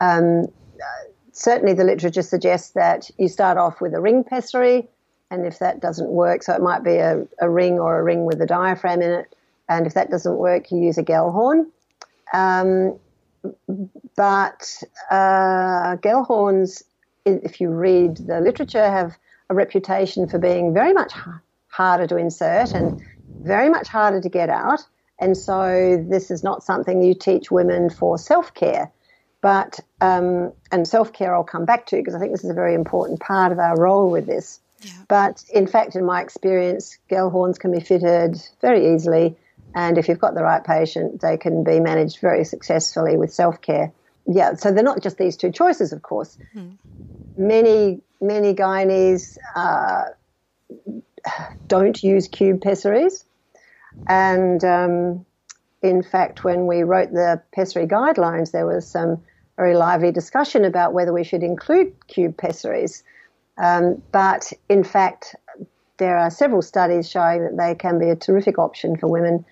um, 0.00 0.46
certainly 1.30 1.74
the 1.74 1.84
literature 1.84 2.22
suggests 2.22 2.72
that 2.72 3.08
you 3.18 3.28
start 3.28 3.56
off 3.56 3.80
with 3.80 3.94
a 3.94 4.00
ring 4.00 4.24
pessary 4.24 4.88
and 5.30 5.46
if 5.46 5.60
that 5.60 5.80
doesn't 5.80 6.08
work, 6.08 6.42
so 6.42 6.54
it 6.54 6.62
might 6.62 6.82
be 6.82 6.96
a, 6.96 7.24
a 7.40 7.48
ring 7.48 7.78
or 7.78 8.00
a 8.00 8.02
ring 8.02 8.24
with 8.24 8.40
a 8.40 8.46
diaphragm 8.46 9.02
in 9.02 9.10
it, 9.10 9.34
and 9.68 9.86
if 9.86 9.94
that 9.94 10.10
doesn't 10.10 10.36
work, 10.38 10.70
you 10.70 10.78
use 10.78 10.96
a 10.96 11.02
Gellhorn. 11.02 11.66
Um, 12.32 12.98
but 14.16 14.82
uh, 15.10 15.96
Gellhorns, 15.96 16.82
if 17.24 17.60
you 17.60 17.70
read 17.70 18.16
the 18.16 18.40
literature, 18.40 18.84
have 18.84 19.16
a 19.50 19.54
reputation 19.54 20.28
for 20.28 20.38
being 20.38 20.74
very 20.74 20.92
much 20.92 21.12
harder 21.68 22.06
to 22.06 22.16
insert 22.16 22.72
and 22.72 23.00
very 23.42 23.68
much 23.68 23.88
harder 23.88 24.20
to 24.20 24.28
get 24.28 24.48
out. 24.48 24.80
And 25.18 25.36
so 25.36 26.04
this 26.08 26.30
is 26.30 26.44
not 26.44 26.62
something 26.62 27.02
you 27.02 27.14
teach 27.14 27.50
women 27.50 27.90
for 27.90 28.18
self 28.18 28.54
care. 28.54 28.90
But, 29.40 29.78
um, 30.00 30.52
and 30.72 30.86
self 30.86 31.12
care 31.12 31.34
I'll 31.34 31.44
come 31.44 31.64
back 31.64 31.86
to 31.86 31.96
because 31.96 32.14
I 32.14 32.18
think 32.18 32.32
this 32.32 32.44
is 32.44 32.50
a 32.50 32.54
very 32.54 32.74
important 32.74 33.20
part 33.20 33.52
of 33.52 33.58
our 33.58 33.78
role 33.78 34.10
with 34.10 34.26
this. 34.26 34.60
Yeah. 34.80 34.92
But 35.08 35.44
in 35.52 35.66
fact, 35.66 35.96
in 35.96 36.04
my 36.04 36.22
experience, 36.22 36.98
Gellhorns 37.10 37.58
can 37.58 37.72
be 37.72 37.80
fitted 37.80 38.40
very 38.60 38.94
easily. 38.94 39.36
And 39.74 39.98
if 39.98 40.08
you've 40.08 40.18
got 40.18 40.34
the 40.34 40.42
right 40.42 40.64
patient, 40.64 41.20
they 41.20 41.36
can 41.36 41.64
be 41.64 41.80
managed 41.80 42.20
very 42.20 42.44
successfully 42.44 43.16
with 43.16 43.32
self 43.32 43.60
care. 43.60 43.92
Yeah, 44.26 44.54
so 44.54 44.72
they're 44.72 44.84
not 44.84 45.02
just 45.02 45.16
these 45.16 45.36
two 45.36 45.50
choices, 45.50 45.92
of 45.92 46.02
course. 46.02 46.36
Mm-hmm. 46.54 47.46
Many, 47.46 48.00
many 48.20 48.54
gynaes 48.54 49.38
uh, 49.54 50.04
don't 51.66 52.02
use 52.02 52.28
cube 52.28 52.60
pessaries. 52.60 53.24
And 54.06 54.62
um, 54.64 55.24
in 55.82 56.02
fact, 56.02 56.44
when 56.44 56.66
we 56.66 56.82
wrote 56.82 57.12
the 57.12 57.40
pessary 57.54 57.86
guidelines, 57.86 58.52
there 58.52 58.66
was 58.66 58.88
some 58.88 59.22
very 59.56 59.74
lively 59.74 60.12
discussion 60.12 60.64
about 60.64 60.92
whether 60.92 61.12
we 61.12 61.24
should 61.24 61.42
include 61.42 61.92
cube 62.06 62.36
pessaries. 62.36 63.02
Um, 63.56 64.02
but 64.12 64.52
in 64.68 64.84
fact, 64.84 65.34
there 65.98 66.16
are 66.16 66.30
several 66.30 66.62
studies 66.62 67.10
showing 67.10 67.42
that 67.42 67.56
they 67.56 67.74
can 67.74 67.98
be 67.98 68.08
a 68.08 68.16
terrific 68.16 68.58
option 68.58 68.96
for 68.96 69.08
women, 69.08 69.44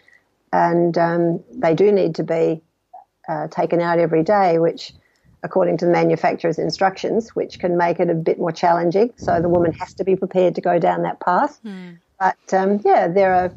and 0.52 0.96
um, 0.96 1.44
they 1.52 1.74
do 1.74 1.92
need 1.92 2.14
to 2.16 2.22
be 2.22 2.62
uh, 3.28 3.48
taken 3.48 3.80
out 3.80 3.98
every 3.98 4.22
day, 4.22 4.58
which, 4.58 4.92
according 5.42 5.78
to 5.78 5.84
the 5.84 5.90
manufacturer's 5.90 6.58
instructions, 6.58 7.30
which 7.30 7.58
can 7.58 7.76
make 7.76 8.00
it 8.00 8.10
a 8.10 8.14
bit 8.14 8.38
more 8.38 8.52
challenging. 8.52 9.12
So 9.16 9.40
the 9.40 9.48
woman 9.48 9.72
has 9.72 9.94
to 9.94 10.04
be 10.04 10.16
prepared 10.16 10.54
to 10.56 10.60
go 10.60 10.78
down 10.78 11.02
that 11.02 11.20
path. 11.20 11.58
Mm. 11.64 11.98
But 12.18 12.54
um, 12.54 12.80
yeah, 12.84 13.08
there 13.08 13.34
are 13.34 13.54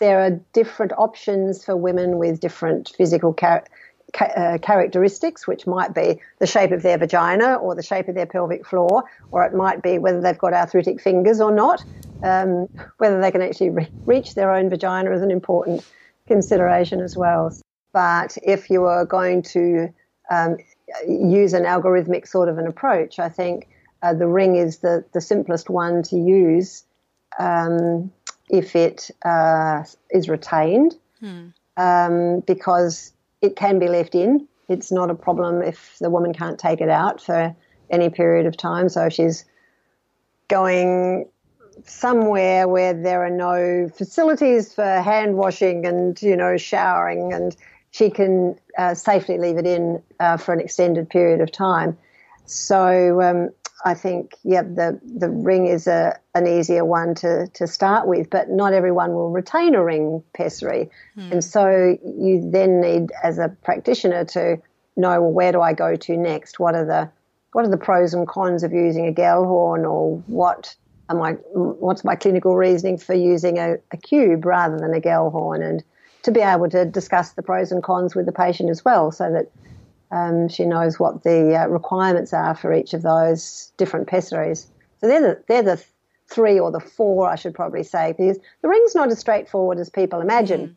there 0.00 0.20
are 0.20 0.30
different 0.52 0.92
options 0.96 1.64
for 1.64 1.76
women 1.76 2.18
with 2.18 2.38
different 2.38 2.92
physical 2.96 3.34
char- 3.34 3.64
uh, 4.20 4.58
characteristics, 4.62 5.46
which 5.46 5.66
might 5.66 5.92
be 5.94 6.20
the 6.38 6.46
shape 6.46 6.70
of 6.70 6.82
their 6.82 6.98
vagina 6.98 7.54
or 7.54 7.74
the 7.74 7.82
shape 7.82 8.08
of 8.08 8.14
their 8.14 8.26
pelvic 8.26 8.64
floor, 8.64 9.04
or 9.32 9.44
it 9.44 9.54
might 9.54 9.82
be 9.82 9.98
whether 9.98 10.20
they've 10.20 10.38
got 10.38 10.54
arthritic 10.54 11.00
fingers 11.00 11.40
or 11.40 11.52
not. 11.52 11.84
Um, 12.22 12.68
whether 12.96 13.20
they 13.20 13.30
can 13.30 13.42
actually 13.42 13.70
re- 13.70 13.92
reach 14.06 14.34
their 14.34 14.52
own 14.52 14.70
vagina 14.70 15.12
is 15.12 15.22
an 15.22 15.30
important 15.30 15.84
consideration 16.28 17.00
as 17.00 17.16
well. 17.16 17.52
But 17.92 18.38
if 18.42 18.70
you 18.70 18.84
are 18.84 19.04
going 19.04 19.42
to 19.54 19.92
um, 20.30 20.58
use 21.08 21.52
an 21.54 21.64
algorithmic 21.64 22.28
sort 22.28 22.48
of 22.48 22.58
an 22.58 22.66
approach, 22.66 23.18
I 23.18 23.28
think 23.28 23.68
uh, 24.02 24.14
the 24.14 24.28
ring 24.28 24.54
is 24.54 24.78
the, 24.78 25.04
the 25.12 25.20
simplest 25.20 25.68
one 25.68 26.02
to 26.04 26.16
use. 26.16 26.84
Um, 27.38 28.12
if 28.48 28.74
it 28.74 29.10
uh, 29.24 29.84
is 30.10 30.28
retained 30.28 30.96
hmm. 31.20 31.48
um, 31.76 32.40
because 32.40 33.12
it 33.42 33.56
can 33.56 33.78
be 33.78 33.88
left 33.88 34.14
in. 34.14 34.48
It's 34.68 34.92
not 34.92 35.10
a 35.10 35.14
problem 35.14 35.62
if 35.62 35.96
the 36.00 36.10
woman 36.10 36.32
can't 36.32 36.58
take 36.58 36.80
it 36.80 36.88
out 36.88 37.22
for 37.22 37.54
any 37.90 38.10
period 38.10 38.46
of 38.46 38.56
time. 38.56 38.88
So 38.88 39.06
if 39.06 39.12
she's 39.14 39.44
going 40.48 41.28
somewhere 41.86 42.68
where 42.68 42.94
there 42.94 43.24
are 43.24 43.30
no 43.30 43.88
facilities 43.88 44.74
for 44.74 44.84
hand 44.84 45.36
washing 45.36 45.86
and 45.86 46.20
you 46.22 46.36
know 46.36 46.56
showering 46.56 47.32
and 47.32 47.56
she 47.90 48.10
can 48.10 48.58
uh, 48.76 48.94
safely 48.94 49.38
leave 49.38 49.56
it 49.56 49.66
in 49.66 50.02
uh, 50.20 50.36
for 50.36 50.52
an 50.52 50.60
extended 50.60 51.08
period 51.08 51.40
of 51.40 51.50
time. 51.50 51.96
So 52.46 53.20
um, 53.20 53.50
I 53.84 53.94
think, 53.94 54.34
yeah, 54.42 54.62
the, 54.62 55.00
the 55.04 55.28
ring 55.28 55.66
is 55.66 55.86
a, 55.86 56.18
an 56.34 56.46
easier 56.46 56.84
one 56.84 57.14
to, 57.16 57.46
to 57.54 57.66
start 57.66 58.06
with, 58.06 58.30
but 58.30 58.50
not 58.50 58.72
everyone 58.72 59.12
will 59.12 59.30
retain 59.30 59.74
a 59.74 59.84
ring 59.84 60.22
pessary. 60.34 60.90
Mm. 61.16 61.32
And 61.32 61.44
so 61.44 61.96
you 62.04 62.50
then 62.50 62.80
need, 62.80 63.10
as 63.22 63.38
a 63.38 63.48
practitioner, 63.64 64.24
to 64.26 64.60
know, 64.96 65.22
well, 65.22 65.32
where 65.32 65.52
do 65.52 65.60
I 65.60 65.72
go 65.74 65.96
to 65.96 66.16
next? 66.16 66.58
What 66.58 66.74
are 66.74 66.84
the, 66.84 67.10
what 67.52 67.64
are 67.64 67.70
the 67.70 67.76
pros 67.76 68.14
and 68.14 68.26
cons 68.26 68.62
of 68.62 68.72
using 68.72 69.06
a 69.06 69.12
Gellhorn 69.12 69.88
or 69.88 70.18
what 70.26 70.74
am 71.10 71.22
I, 71.22 71.32
what's 71.52 72.04
my 72.04 72.16
clinical 72.16 72.56
reasoning 72.56 72.98
for 72.98 73.14
using 73.14 73.58
a, 73.58 73.76
a 73.92 73.96
cube 73.96 74.44
rather 74.44 74.78
than 74.78 74.94
a 74.94 75.00
Gellhorn? 75.00 75.64
And 75.64 75.82
to 76.22 76.32
be 76.32 76.40
able 76.40 76.68
to 76.70 76.84
discuss 76.84 77.32
the 77.32 77.42
pros 77.42 77.72
and 77.72 77.82
cons 77.82 78.14
with 78.14 78.26
the 78.26 78.32
patient 78.32 78.70
as 78.70 78.84
well 78.84 79.10
so 79.10 79.30
that 79.32 79.50
um, 80.10 80.48
she 80.48 80.64
knows 80.64 80.98
what 80.98 81.22
the 81.22 81.54
uh, 81.54 81.66
requirements 81.68 82.32
are 82.32 82.54
for 82.54 82.72
each 82.72 82.94
of 82.94 83.02
those 83.02 83.72
different 83.76 84.08
pessaries. 84.08 84.66
So 85.00 85.06
they're 85.06 85.20
the, 85.20 85.42
they're 85.48 85.62
the 85.62 85.82
three 86.28 86.58
or 86.58 86.70
the 86.70 86.80
four, 86.80 87.28
I 87.28 87.36
should 87.36 87.54
probably 87.54 87.82
say, 87.82 88.12
because 88.12 88.38
the 88.62 88.68
ring's 88.68 88.94
not 88.94 89.10
as 89.10 89.18
straightforward 89.18 89.78
as 89.78 89.88
people 89.88 90.20
imagine. 90.20 90.76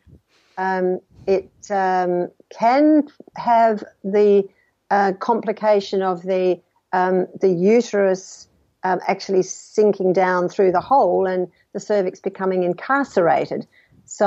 Mm. 0.58 0.94
Um, 0.94 1.00
it 1.26 1.50
um, 1.70 2.30
can 2.50 3.08
have 3.36 3.84
the 4.04 4.48
uh, 4.90 5.12
complication 5.18 6.02
of 6.02 6.22
the 6.22 6.60
um, 6.92 7.26
the 7.40 7.48
uterus 7.48 8.48
um, 8.84 9.00
actually 9.06 9.42
sinking 9.42 10.12
down 10.12 10.48
through 10.48 10.72
the 10.72 10.80
hole 10.80 11.26
and 11.26 11.48
the 11.72 11.80
cervix 11.80 12.20
becoming 12.20 12.64
incarcerated. 12.64 13.66
So 14.04 14.26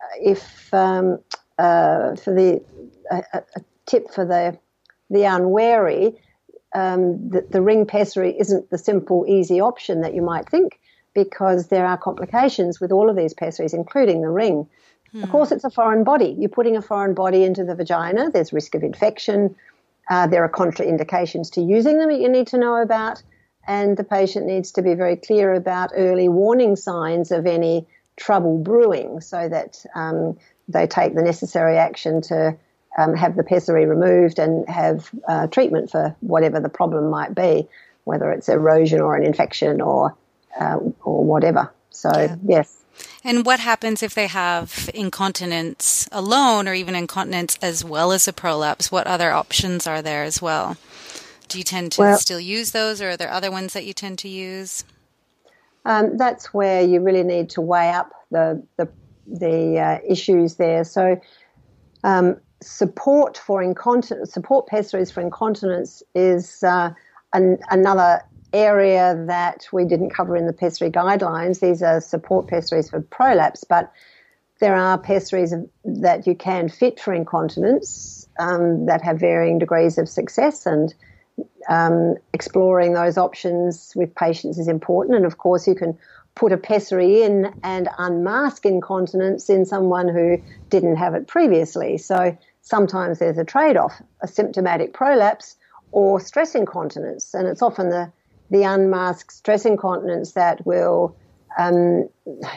uh, 0.00 0.06
if 0.20 0.72
um, 0.72 1.18
uh, 1.58 2.16
for 2.16 2.34
the 2.34 2.62
a, 3.10 3.22
a 3.32 3.60
tip 3.86 4.10
for 4.10 4.24
the 4.24 4.58
the 5.10 5.24
unwary, 5.24 6.18
um, 6.74 7.28
the, 7.28 7.46
the 7.50 7.60
ring 7.60 7.86
pessary 7.86 8.34
isn't 8.38 8.70
the 8.70 8.78
simple, 8.78 9.26
easy 9.28 9.60
option 9.60 10.00
that 10.00 10.14
you 10.14 10.22
might 10.22 10.48
think 10.48 10.80
because 11.14 11.68
there 11.68 11.86
are 11.86 11.98
complications 11.98 12.80
with 12.80 12.90
all 12.90 13.10
of 13.10 13.16
these 13.16 13.34
pessaries, 13.34 13.74
including 13.74 14.22
the 14.22 14.30
ring. 14.30 14.66
Hmm. 15.12 15.22
Of 15.22 15.30
course, 15.30 15.52
it's 15.52 15.64
a 15.64 15.70
foreign 15.70 16.04
body. 16.04 16.34
You're 16.38 16.48
putting 16.48 16.76
a 16.76 16.82
foreign 16.82 17.12
body 17.12 17.44
into 17.44 17.64
the 17.64 17.74
vagina. 17.74 18.30
There's 18.30 18.52
risk 18.52 18.74
of 18.74 18.82
infection. 18.82 19.54
Uh, 20.08 20.26
there 20.26 20.42
are 20.42 20.48
contraindications 20.48 21.52
to 21.52 21.60
using 21.60 21.98
them 21.98 22.08
that 22.08 22.20
you 22.20 22.28
need 22.28 22.46
to 22.48 22.58
know 22.58 22.76
about. 22.76 23.22
And 23.66 23.96
the 23.96 24.04
patient 24.04 24.46
needs 24.46 24.72
to 24.72 24.82
be 24.82 24.94
very 24.94 25.16
clear 25.16 25.54
about 25.54 25.90
early 25.94 26.28
warning 26.28 26.76
signs 26.76 27.30
of 27.30 27.46
any 27.46 27.86
trouble 28.16 28.58
brewing 28.58 29.20
so 29.20 29.48
that 29.48 29.84
um, 29.94 30.38
they 30.68 30.86
take 30.86 31.14
the 31.14 31.22
necessary 31.22 31.78
action 31.78 32.20
to 32.22 32.56
um, 32.98 33.14
have 33.14 33.36
the 33.36 33.44
pessary 33.44 33.86
removed 33.86 34.38
and 34.38 34.68
have 34.68 35.10
uh, 35.26 35.46
treatment 35.46 35.90
for 35.90 36.14
whatever 36.20 36.60
the 36.60 36.68
problem 36.68 37.10
might 37.10 37.34
be, 37.34 37.68
whether 38.04 38.30
it's 38.30 38.48
erosion 38.48 39.00
or 39.00 39.16
an 39.16 39.24
infection 39.24 39.80
or 39.80 40.14
uh, 40.58 40.78
or 41.02 41.24
whatever. 41.24 41.72
So 41.90 42.10
yeah. 42.14 42.36
yes. 42.44 42.82
And 43.24 43.46
what 43.46 43.60
happens 43.60 44.02
if 44.02 44.14
they 44.14 44.26
have 44.26 44.90
incontinence 44.92 46.08
alone 46.12 46.68
or 46.68 46.74
even 46.74 46.94
incontinence 46.94 47.58
as 47.62 47.84
well 47.84 48.12
as 48.12 48.28
a 48.28 48.32
prolapse? 48.32 48.92
What 48.92 49.06
other 49.06 49.30
options 49.30 49.86
are 49.86 50.02
there 50.02 50.24
as 50.24 50.42
well? 50.42 50.76
Do 51.52 51.58
you 51.58 51.64
tend 51.64 51.92
to 51.92 52.00
well, 52.00 52.16
still 52.16 52.40
use 52.40 52.70
those 52.70 53.02
or 53.02 53.10
are 53.10 53.16
there 53.18 53.30
other 53.30 53.50
ones 53.50 53.74
that 53.74 53.84
you 53.84 53.92
tend 53.92 54.18
to 54.20 54.28
use? 54.28 54.84
Um, 55.84 56.16
that's 56.16 56.54
where 56.54 56.80
you 56.80 57.00
really 57.00 57.22
need 57.22 57.50
to 57.50 57.60
weigh 57.60 57.90
up 57.90 58.10
the, 58.30 58.62
the, 58.78 58.88
the 59.26 59.78
uh, 59.78 59.98
issues 60.08 60.54
there. 60.54 60.82
So 60.82 61.20
um, 62.04 62.40
support 62.62 63.36
for 63.36 63.62
incontinence, 63.62 64.32
support 64.32 64.66
pessaries 64.66 65.10
for 65.10 65.20
incontinence 65.20 66.02
is 66.14 66.62
uh, 66.62 66.94
an, 67.34 67.58
another 67.70 68.22
area 68.54 69.22
that 69.26 69.66
we 69.72 69.84
didn't 69.84 70.08
cover 70.08 70.38
in 70.38 70.46
the 70.46 70.54
pessary 70.54 70.90
guidelines. 70.90 71.60
These 71.60 71.82
are 71.82 72.00
support 72.00 72.48
pessaries 72.48 72.88
for 72.88 73.02
prolapse, 73.02 73.62
but 73.62 73.92
there 74.60 74.74
are 74.74 74.96
pessaries 74.96 75.52
that 75.84 76.26
you 76.26 76.34
can 76.34 76.70
fit 76.70 76.98
for 76.98 77.12
incontinence 77.12 78.26
um, 78.38 78.86
that 78.86 79.02
have 79.02 79.20
varying 79.20 79.58
degrees 79.58 79.98
of 79.98 80.08
success, 80.08 80.64
and 80.64 80.94
um, 81.68 82.16
exploring 82.32 82.92
those 82.94 83.18
options 83.18 83.92
with 83.96 84.14
patients 84.14 84.58
is 84.58 84.68
important. 84.68 85.16
And 85.16 85.26
of 85.26 85.38
course, 85.38 85.66
you 85.66 85.74
can 85.74 85.98
put 86.34 86.52
a 86.52 86.56
pessary 86.56 87.22
in 87.22 87.52
and 87.62 87.88
unmask 87.98 88.64
incontinence 88.64 89.50
in 89.50 89.66
someone 89.66 90.08
who 90.08 90.42
didn't 90.70 90.96
have 90.96 91.14
it 91.14 91.26
previously. 91.26 91.98
So 91.98 92.36
sometimes 92.62 93.18
there's 93.18 93.38
a 93.38 93.44
trade 93.44 93.76
off 93.76 94.00
a 94.22 94.28
symptomatic 94.28 94.94
prolapse 94.94 95.56
or 95.90 96.20
stress 96.20 96.54
incontinence. 96.54 97.34
And 97.34 97.46
it's 97.46 97.60
often 97.62 97.90
the, 97.90 98.10
the 98.50 98.62
unmasked 98.62 99.32
stress 99.32 99.66
incontinence 99.66 100.32
that 100.32 100.64
will, 100.66 101.14
um, 101.58 102.08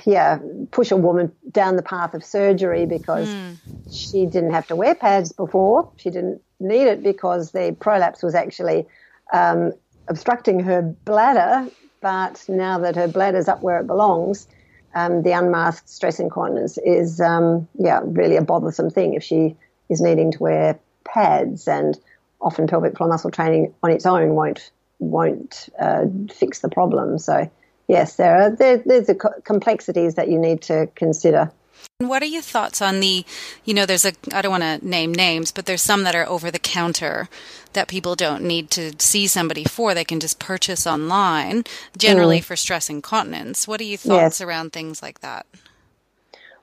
yeah, 0.05 0.39
push 0.71 0.91
a 0.91 0.97
woman 0.97 1.31
down 1.51 1.75
the 1.75 1.83
path 1.83 2.13
of 2.13 2.23
surgery 2.23 2.85
because 2.85 3.27
mm. 3.27 3.57
she 3.91 4.25
didn't 4.25 4.51
have 4.51 4.67
to 4.67 4.75
wear 4.75 4.95
pads 4.95 5.31
before. 5.31 5.91
She 5.97 6.09
didn't 6.09 6.41
need 6.59 6.87
it 6.87 7.03
because 7.03 7.51
the 7.51 7.75
prolapse 7.79 8.23
was 8.23 8.35
actually 8.35 8.85
um, 9.33 9.73
obstructing 10.07 10.59
her 10.61 10.81
bladder 10.81 11.69
but 12.05 12.45
now 12.47 12.77
that 12.77 12.95
her 12.95 13.07
bladder's 13.07 13.47
up 13.47 13.63
where 13.63 13.79
it 13.79 13.87
belongs, 13.87 14.47
um, 14.93 15.23
the 15.23 15.31
unmasked 15.31 15.89
stress 15.89 16.19
incontinence 16.19 16.77
is, 16.77 17.19
um, 17.19 17.67
yeah, 17.79 18.01
really 18.03 18.35
a 18.35 18.43
bothersome 18.43 18.91
thing 18.91 19.15
if 19.15 19.23
she 19.23 19.55
is 19.89 20.01
needing 20.01 20.31
to 20.31 20.37
wear 20.37 20.79
pads 21.03 21.67
and 21.67 21.97
often 22.39 22.67
pelvic 22.67 22.95
floor 22.95 23.09
muscle 23.09 23.31
training 23.31 23.73
on 23.81 23.89
its 23.89 24.05
own 24.05 24.35
won't 24.35 24.69
won't 24.99 25.67
uh, 25.79 26.05
fix 26.31 26.59
the 26.59 26.69
problem. 26.69 27.17
So 27.17 27.49
yes, 27.87 28.15
there 28.15 28.41
are 28.41 28.49
there, 28.49 28.77
there's 28.77 29.07
the 29.07 29.15
complexities 29.43 30.15
that 30.15 30.29
you 30.29 30.37
need 30.37 30.61
to 30.63 30.87
consider. 30.95 31.51
What 31.99 32.21
are 32.23 32.25
your 32.27 32.41
thoughts 32.41 32.81
on 32.81 32.99
the, 32.99 33.25
you 33.63 33.73
know, 33.73 33.85
there's 33.85 34.03
a, 34.03 34.13
I 34.33 34.41
don't 34.41 34.51
want 34.51 34.63
to 34.63 34.85
name 34.85 35.13
names, 35.13 35.51
but 35.51 35.65
there's 35.65 35.81
some 35.81 36.03
that 36.03 36.15
are 36.15 36.27
over 36.27 36.51
the 36.51 36.59
counter 36.59 37.29
that 37.71 37.87
people 37.87 38.15
don't 38.15 38.43
need 38.43 38.69
to 38.71 38.93
see 38.99 39.27
somebody 39.27 39.63
for. 39.63 39.93
They 39.93 40.03
can 40.03 40.19
just 40.19 40.39
purchase 40.39 40.85
online, 40.85 41.63
generally 41.97 42.39
mm. 42.39 42.43
for 42.43 42.55
stress 42.55 42.89
incontinence. 42.89 43.65
What 43.67 43.79
are 43.79 43.85
your 43.85 43.97
thoughts 43.97 44.39
yes. 44.39 44.41
around 44.41 44.73
things 44.73 45.01
like 45.01 45.21
that? 45.21 45.45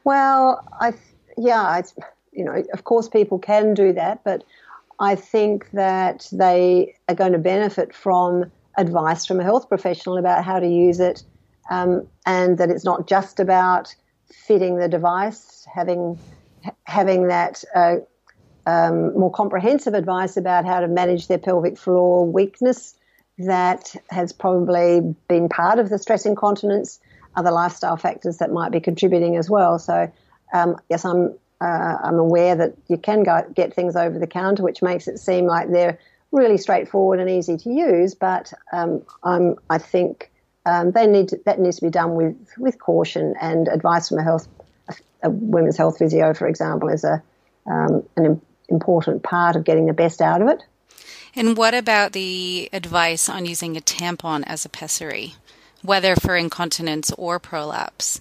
Well, 0.05 0.67
I, 0.81 0.93
yeah, 1.39 1.63
I, 1.63 1.83
you 2.33 2.45
know, 2.45 2.63
of 2.73 2.85
course 2.85 3.09
people 3.09 3.39
can 3.39 3.73
do 3.73 3.93
that, 3.95 4.25
but 4.25 4.45
I 4.99 5.15
think 5.15 5.71
that 5.71 6.29
they 6.31 6.95
are 7.09 7.15
going 7.15 7.33
to 7.33 7.39
benefit 7.39 7.95
from 7.95 8.51
advice 8.77 9.27
from 9.27 9.41
a 9.41 9.43
health 9.43 9.69
professional 9.69 10.17
about 10.19 10.45
how 10.45 10.59
to 10.59 10.69
use 10.69 11.01
it, 11.01 11.23
um, 11.71 12.07
and 12.27 12.59
that 12.59 12.71
it's 12.71 12.85
not 12.85 13.07
just 13.07 13.41
about 13.41 13.95
fitting 14.47 14.77
the 14.77 14.89
device, 14.89 15.67
having 15.73 16.19
having 16.85 17.29
that 17.29 17.65
uh, 17.75 17.97
um, 18.67 19.19
more 19.19 19.31
comprehensive 19.31 19.95
advice 19.95 20.37
about 20.37 20.65
how 20.65 20.81
to 20.81 20.89
manage 20.89 21.29
their 21.29 21.39
pelvic 21.39 21.77
floor 21.77 22.25
weakness 22.31 22.95
that 23.39 23.95
has 24.11 24.33
probably 24.33 25.01
been 25.29 25.49
part 25.49 25.79
of 25.79 25.89
the 25.89 25.99
stress 25.99 26.27
incontinence, 26.27 27.01
other 27.35 27.51
lifestyle 27.51 27.97
factors 27.97 28.39
that 28.39 28.53
might 28.53 28.71
be 28.71 28.81
contributing 28.81 29.37
as 29.37 29.49
well. 29.49 29.79
So, 29.79 30.13
um, 30.53 30.77
yes, 30.89 31.05
I'm 31.05 31.35
uh, 31.61 31.97
I'm 32.03 32.19
aware 32.19 32.57
that 32.57 32.75
you 32.89 32.97
can 32.97 33.23
go, 33.23 33.41
get 33.55 33.73
things 33.73 33.95
over 33.95 34.19
the 34.19 34.27
counter, 34.27 34.65
which 34.65 34.83
makes 34.83 35.07
it 35.07 35.19
seem 35.19 35.47
like 35.47 35.71
they're 35.71 35.99
really 36.33 36.59
straightforward 36.59 37.21
and 37.21 37.31
easy 37.31 37.57
to 37.59 37.71
use. 37.71 38.15
But 38.15 38.53
um, 38.73 39.05
i 39.71 39.79
think 39.79 40.31
um, 40.65 40.93
they 40.93 41.07
need 41.07 41.29
to, 41.29 41.41
that 41.45 41.59
needs 41.59 41.77
to 41.77 41.83
be 41.83 41.91
done 41.91 42.15
with, 42.15 42.37
with 42.57 42.79
caution 42.79 43.35
and 43.41 43.69
advice 43.69 44.09
from 44.09 44.19
a 44.19 44.23
health 44.23 44.49
a, 44.89 44.95
a 45.25 45.31
women's 45.31 45.77
health 45.77 45.99
physio, 45.99 46.35
for 46.35 46.47
example, 46.47 46.89
is 46.89 47.05
a 47.05 47.23
um, 47.67 48.03
an 48.17 48.41
important 48.69 49.23
part 49.23 49.55
of 49.55 49.65
getting 49.65 49.87
the 49.87 49.93
best 49.93 50.21
out 50.21 50.43
of 50.43 50.49
it. 50.49 50.63
And 51.35 51.57
what 51.57 51.75
about 51.75 52.13
the 52.13 52.69
advice 52.73 53.29
on 53.29 53.47
using 53.47 53.77
a 53.77 53.81
tampon 53.81 54.43
as 54.47 54.65
a 54.65 54.69
pessary, 54.69 55.35
whether 55.83 56.17
for 56.17 56.37
incontinence 56.37 57.13
or 57.13 57.39
prolapse? 57.39 58.21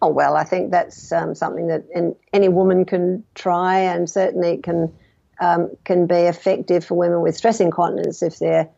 Oh 0.00 0.08
well, 0.08 0.36
I 0.36 0.44
think 0.44 0.70
that's 0.70 1.10
um, 1.10 1.34
something 1.34 1.66
that 1.68 1.84
any 2.32 2.48
woman 2.48 2.84
can 2.84 3.24
try, 3.34 3.80
and 3.80 4.08
certainly 4.08 4.58
can 4.58 4.94
um, 5.40 5.70
can 5.84 6.06
be 6.06 6.14
effective 6.14 6.84
for 6.84 6.94
women 6.94 7.20
with 7.20 7.36
stress 7.36 7.60
incontinence 7.60 8.22
if 8.22 8.38
they're 8.38 8.68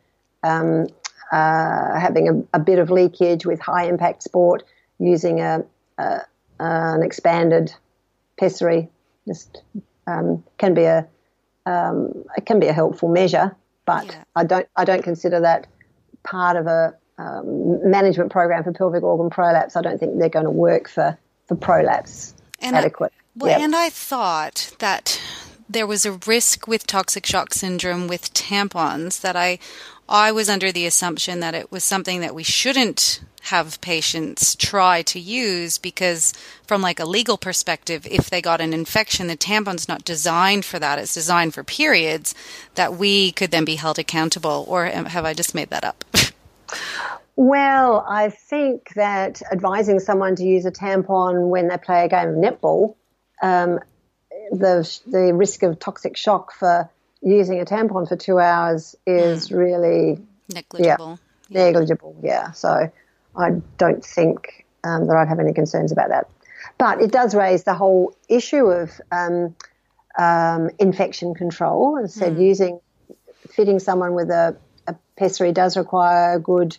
um, 0.43 0.87
uh, 1.31 1.99
having 1.99 2.29
a, 2.29 2.57
a, 2.57 2.59
bit 2.59 2.77
of 2.77 2.89
leakage 2.89 3.45
with 3.45 3.59
high 3.59 3.85
impact 3.85 4.23
sport, 4.23 4.63
using 4.99 5.39
a, 5.39 5.63
a 5.97 6.21
an 6.59 7.03
expanded 7.03 7.73
pessary 8.37 8.89
just 9.27 9.61
um, 10.07 10.43
can 10.57 10.73
be 10.73 10.83
a 10.83 11.07
um, 11.65 12.25
it 12.37 12.45
can 12.45 12.59
be 12.59 12.67
a 12.67 12.73
helpful 12.73 13.09
measure, 13.09 13.55
but 13.85 14.05
yeah. 14.07 14.23
I 14.35 14.43
don't 14.43 14.67
I 14.75 14.83
don't 14.83 15.03
consider 15.03 15.39
that 15.41 15.67
part 16.23 16.57
of 16.57 16.67
a 16.67 16.95
um, 17.17 17.89
management 17.89 18.31
program 18.31 18.63
for 18.63 18.73
pelvic 18.73 19.03
organ 19.03 19.29
prolapse. 19.29 19.75
I 19.75 19.81
don't 19.81 19.99
think 19.99 20.17
they're 20.19 20.29
going 20.29 20.45
to 20.45 20.51
work 20.51 20.89
for 20.89 21.17
for 21.47 21.55
prolapse 21.55 22.33
and 22.59 22.75
adequate. 22.75 23.13
I, 23.15 23.21
well, 23.35 23.51
yep. 23.51 23.61
and 23.61 23.75
I 23.75 23.89
thought 23.89 24.75
that 24.79 25.21
there 25.71 25.87
was 25.87 26.05
a 26.05 26.13
risk 26.27 26.67
with 26.67 26.87
toxic 26.87 27.25
shock 27.25 27.53
syndrome 27.53 28.07
with 28.07 28.33
tampons 28.33 29.21
that 29.21 29.35
I 29.35 29.59
I 30.09 30.31
was 30.33 30.49
under 30.49 30.71
the 30.71 30.85
assumption 30.85 31.39
that 31.39 31.55
it 31.55 31.71
was 31.71 31.85
something 31.85 32.19
that 32.19 32.35
we 32.35 32.43
shouldn't 32.43 33.21
have 33.43 33.79
patients 33.81 34.55
try 34.55 35.01
to 35.01 35.19
use 35.19 35.77
because 35.77 36.33
from 36.67 36.81
like 36.81 36.99
a 36.99 37.05
legal 37.05 37.37
perspective 37.37 38.05
if 38.09 38.29
they 38.29 38.41
got 38.41 38.61
an 38.61 38.73
infection 38.73 39.27
the 39.27 39.35
tampon's 39.35 39.87
not 39.87 40.03
designed 40.03 40.65
for 40.65 40.79
that. 40.79 40.99
It's 40.99 41.13
designed 41.13 41.53
for 41.53 41.63
periods 41.63 42.35
that 42.75 42.95
we 42.95 43.31
could 43.31 43.51
then 43.51 43.65
be 43.65 43.75
held 43.75 43.97
accountable. 43.97 44.65
Or 44.67 44.85
have 44.85 45.25
I 45.25 45.33
just 45.33 45.55
made 45.55 45.69
that 45.69 45.83
up? 45.85 46.03
Well, 47.37 48.05
I 48.07 48.29
think 48.29 48.93
that 48.95 49.41
advising 49.51 49.99
someone 49.99 50.35
to 50.35 50.43
use 50.43 50.65
a 50.65 50.71
tampon 50.71 51.49
when 51.49 51.69
they 51.69 51.77
play 51.77 52.05
a 52.05 52.07
game 52.07 52.29
of 52.29 52.35
netball, 52.35 52.95
um, 53.41 53.79
the 54.51 54.99
the 55.07 55.33
risk 55.33 55.63
of 55.63 55.79
toxic 55.79 56.17
shock 56.17 56.53
for 56.53 56.89
using 57.21 57.59
a 57.59 57.65
tampon 57.65 58.07
for 58.07 58.15
two 58.15 58.39
hours 58.39 58.95
is 59.05 59.49
mm. 59.49 59.57
really 59.57 60.19
negligible. 60.53 61.19
Yeah, 61.49 61.59
yeah, 61.59 61.65
negligible. 61.65 62.15
Yeah. 62.23 62.51
So 62.51 62.91
I 63.35 63.49
don't 63.77 64.03
think 64.03 64.65
um, 64.83 65.07
that 65.07 65.15
I'd 65.15 65.27
have 65.27 65.39
any 65.39 65.53
concerns 65.53 65.91
about 65.91 66.09
that. 66.09 66.29
But 66.77 67.01
it 67.01 67.11
does 67.11 67.35
raise 67.35 67.63
the 67.63 67.73
whole 67.73 68.15
issue 68.27 68.65
of 68.65 68.99
um, 69.11 69.55
um, 70.17 70.69
infection 70.79 71.33
control. 71.35 71.99
As 72.03 72.17
I 72.17 72.19
said, 72.25 72.35
mm. 72.35 72.41
using 72.41 72.79
fitting 73.49 73.79
someone 73.79 74.13
with 74.13 74.29
a, 74.29 74.57
a 74.87 74.95
pessary 75.17 75.51
does 75.51 75.77
require 75.77 76.35
a 76.35 76.39
good 76.39 76.77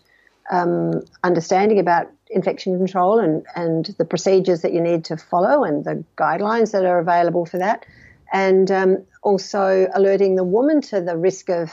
um, 0.51 1.03
understanding 1.22 1.79
about 1.79 2.11
infection 2.33 2.77
control 2.77 3.18
and, 3.18 3.45
and 3.55 3.95
the 3.99 4.05
procedures 4.05 4.62
that 4.62 4.73
you 4.73 4.81
need 4.81 5.05
to 5.07 5.16
follow 5.16 5.64
and 5.64 5.85
the 5.85 6.05
guidelines 6.16 6.73
that 6.73 6.85
are 6.85 6.99
available 6.99 7.47
for 7.47 7.59
that. 7.59 7.87
And 8.33 8.71
um, 8.71 9.05
also 9.23 9.88
alerting 9.95 10.37
the 10.37 10.45
woman 10.45 10.81
to 10.83 11.01
the 11.01 11.16
risk 11.16 11.49
of 11.51 11.71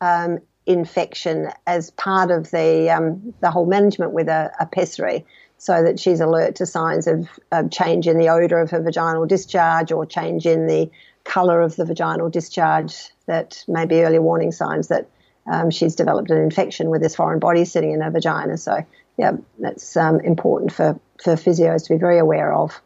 um, 0.00 0.38
infection 0.66 1.48
as 1.66 1.90
part 1.92 2.30
of 2.30 2.50
the 2.50 2.90
um, 2.90 3.34
the 3.40 3.50
whole 3.50 3.66
management 3.66 4.12
with 4.12 4.28
a, 4.28 4.52
a, 4.60 4.66
pessary, 4.66 5.24
so 5.58 5.82
that 5.82 5.98
she's 5.98 6.20
alert 6.20 6.56
to 6.56 6.66
signs 6.66 7.06
of, 7.06 7.28
of 7.50 7.70
change 7.70 8.06
in 8.06 8.18
the 8.18 8.28
odor 8.28 8.58
of 8.58 8.70
her 8.70 8.80
vaginal 8.80 9.26
discharge 9.26 9.92
or 9.92 10.04
change 10.06 10.46
in 10.46 10.66
the 10.66 10.90
colour 11.24 11.60
of 11.60 11.76
the 11.76 11.84
vaginal 11.84 12.28
discharge 12.28 13.10
that 13.26 13.64
may 13.68 13.86
be 13.86 14.02
early 14.02 14.18
warning 14.18 14.52
signs 14.52 14.88
that 14.88 15.08
um, 15.50 15.70
she's 15.70 15.94
developed 15.94 16.30
an 16.30 16.38
infection 16.38 16.90
with 16.90 17.02
this 17.02 17.16
foreign 17.16 17.38
body 17.38 17.64
sitting 17.64 17.92
in 17.92 18.00
her 18.00 18.10
vagina. 18.10 18.56
So, 18.56 18.84
yeah, 19.16 19.32
that's 19.58 19.96
um, 19.96 20.20
important 20.20 20.72
for, 20.72 20.98
for 21.22 21.34
physios 21.34 21.84
to 21.84 21.94
be 21.94 21.98
very 21.98 22.18
aware 22.18 22.52
of. 22.52 22.80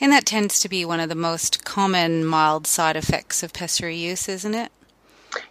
And 0.00 0.12
that 0.12 0.26
tends 0.26 0.60
to 0.60 0.68
be 0.68 0.84
one 0.84 1.00
of 1.00 1.08
the 1.08 1.14
most 1.14 1.64
common 1.64 2.24
mild 2.24 2.66
side 2.66 2.96
effects 2.96 3.42
of 3.42 3.52
pessary 3.52 3.96
use, 3.96 4.28
isn't 4.28 4.54
it? 4.54 4.70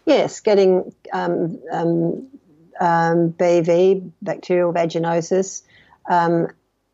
Yes, 0.06 0.40
getting 0.40 0.94
um, 1.14 1.60
um, 1.72 2.28
um, 2.80 3.32
BV, 3.32 4.12
bacterial 4.22 4.74
vaginosis, 4.74 5.64
um, 6.10 6.48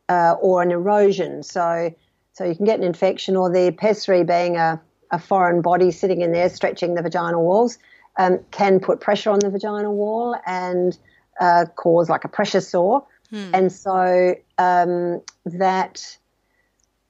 uh, 0.10 0.36
or 0.42 0.62
an 0.62 0.72
erosion. 0.72 1.44
So, 1.44 1.94
so 2.34 2.46
you 2.46 2.56
can 2.56 2.66
get 2.66 2.80
an 2.80 2.86
infection, 2.86 3.36
or 3.36 3.50
the 3.50 3.72
pessary 3.72 4.24
being 4.24 4.58
a, 4.58 4.82
a 5.12 5.20
foreign 5.20 5.62
body 5.62 5.92
sitting 5.92 6.22
in 6.22 6.32
there 6.32 6.50
stretching 6.50 6.96
the 6.96 7.02
vaginal 7.02 7.44
walls 7.44 7.78
um, 8.18 8.40
can 8.52 8.80
put 8.80 9.00
pressure 9.00 9.32
on 9.32 9.40
the 9.40 9.50
vaginal 9.50 9.96
wall 9.96 10.36
and 10.46 10.98
uh, 11.40 11.66
cause 11.76 12.10
like 12.10 12.24
a 12.24 12.28
pressure 12.28 12.62
sore. 12.62 13.06
Hmm. 13.30 13.52
And 13.54 13.72
so 13.72 14.36
um, 14.58 15.22
that 15.46 16.18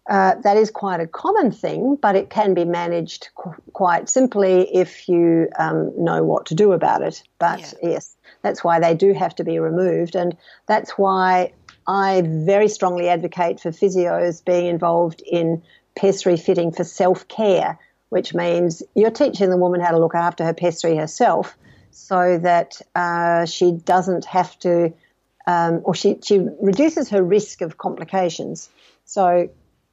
uh, 0.09 0.35
that 0.43 0.57
is 0.57 0.71
quite 0.71 0.99
a 0.99 1.07
common 1.07 1.51
thing, 1.51 1.95
but 1.95 2.15
it 2.15 2.29
can 2.29 2.53
be 2.53 2.65
managed 2.65 3.29
qu- 3.35 3.61
quite 3.73 4.09
simply 4.09 4.67
if 4.75 5.07
you 5.07 5.47
um, 5.59 5.91
know 5.97 6.23
what 6.23 6.47
to 6.47 6.55
do 6.55 6.71
about 6.71 7.01
it. 7.01 7.23
But 7.37 7.59
yeah. 7.59 7.91
yes, 7.91 8.15
that's 8.41 8.63
why 8.63 8.79
they 8.79 8.95
do 8.95 9.13
have 9.13 9.35
to 9.35 9.43
be 9.43 9.59
removed, 9.59 10.15
and 10.15 10.35
that's 10.67 10.91
why 10.91 11.53
I 11.87 12.23
very 12.25 12.67
strongly 12.67 13.09
advocate 13.09 13.59
for 13.59 13.69
physios 13.69 14.43
being 14.43 14.65
involved 14.65 15.21
in 15.21 15.61
pessary 15.95 16.37
fitting 16.37 16.71
for 16.71 16.83
self 16.83 17.27
care, 17.27 17.77
which 18.11 18.33
means 18.33 18.83
you're 18.93 19.09
teaching 19.09 19.49
the 19.49 19.55
woman 19.55 19.79
how 19.79 19.91
to 19.91 19.97
look 19.97 20.15
after 20.15 20.43
her 20.43 20.53
pessary 20.53 20.97
herself, 20.97 21.57
so 21.91 22.37
that 22.37 22.81
uh, 22.93 23.45
she 23.45 23.71
doesn't 23.71 24.25
have 24.25 24.59
to, 24.59 24.93
um, 25.47 25.79
or 25.85 25.95
she 25.95 26.17
she 26.21 26.45
reduces 26.61 27.07
her 27.09 27.23
risk 27.23 27.61
of 27.61 27.77
complications. 27.77 28.69
So 29.05 29.49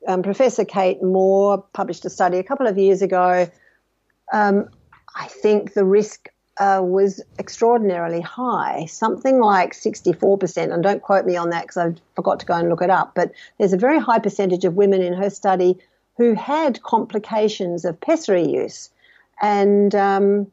um, 0.09 0.25
Professor 0.25 0.65
Kate 0.65 1.01
Moore 1.01 1.65
published 1.73 2.05
a 2.05 2.11
study 2.11 2.39
a 2.39 2.43
couple 2.43 2.67
of 2.67 2.77
years 2.77 3.03
ago. 3.03 3.49
Um, 4.33 4.69
I 5.15 5.29
think 5.29 5.75
the 5.75 5.85
risk 5.85 6.29
uh, 6.59 6.81
was 6.83 7.23
extraordinarily 7.39 8.21
high, 8.21 8.87
something 8.87 9.39
like 9.39 9.75
64%. 9.75 10.73
And 10.73 10.83
don't 10.83 11.03
quote 11.03 11.25
me 11.25 11.37
on 11.37 11.51
that 11.51 11.63
because 11.63 11.77
I 11.77 11.95
forgot 12.17 12.41
to 12.41 12.47
go 12.47 12.55
and 12.55 12.69
look 12.69 12.83
it 12.83 12.91
up. 12.91 13.15
But 13.15 13.31
there's 13.59 13.73
a 13.73 13.77
very 13.77 14.01
high 14.01 14.19
percentage 14.19 14.65
of 14.65 14.75
women 14.75 15.03
in 15.03 15.13
her 15.13 15.31
study 15.31 15.79
who 16.19 16.35
had 16.35 16.83
complications 16.83 17.85
of 17.85 17.99
pessary 18.01 18.47
use. 18.47 18.91
And 19.41 19.95
um, 19.95 20.49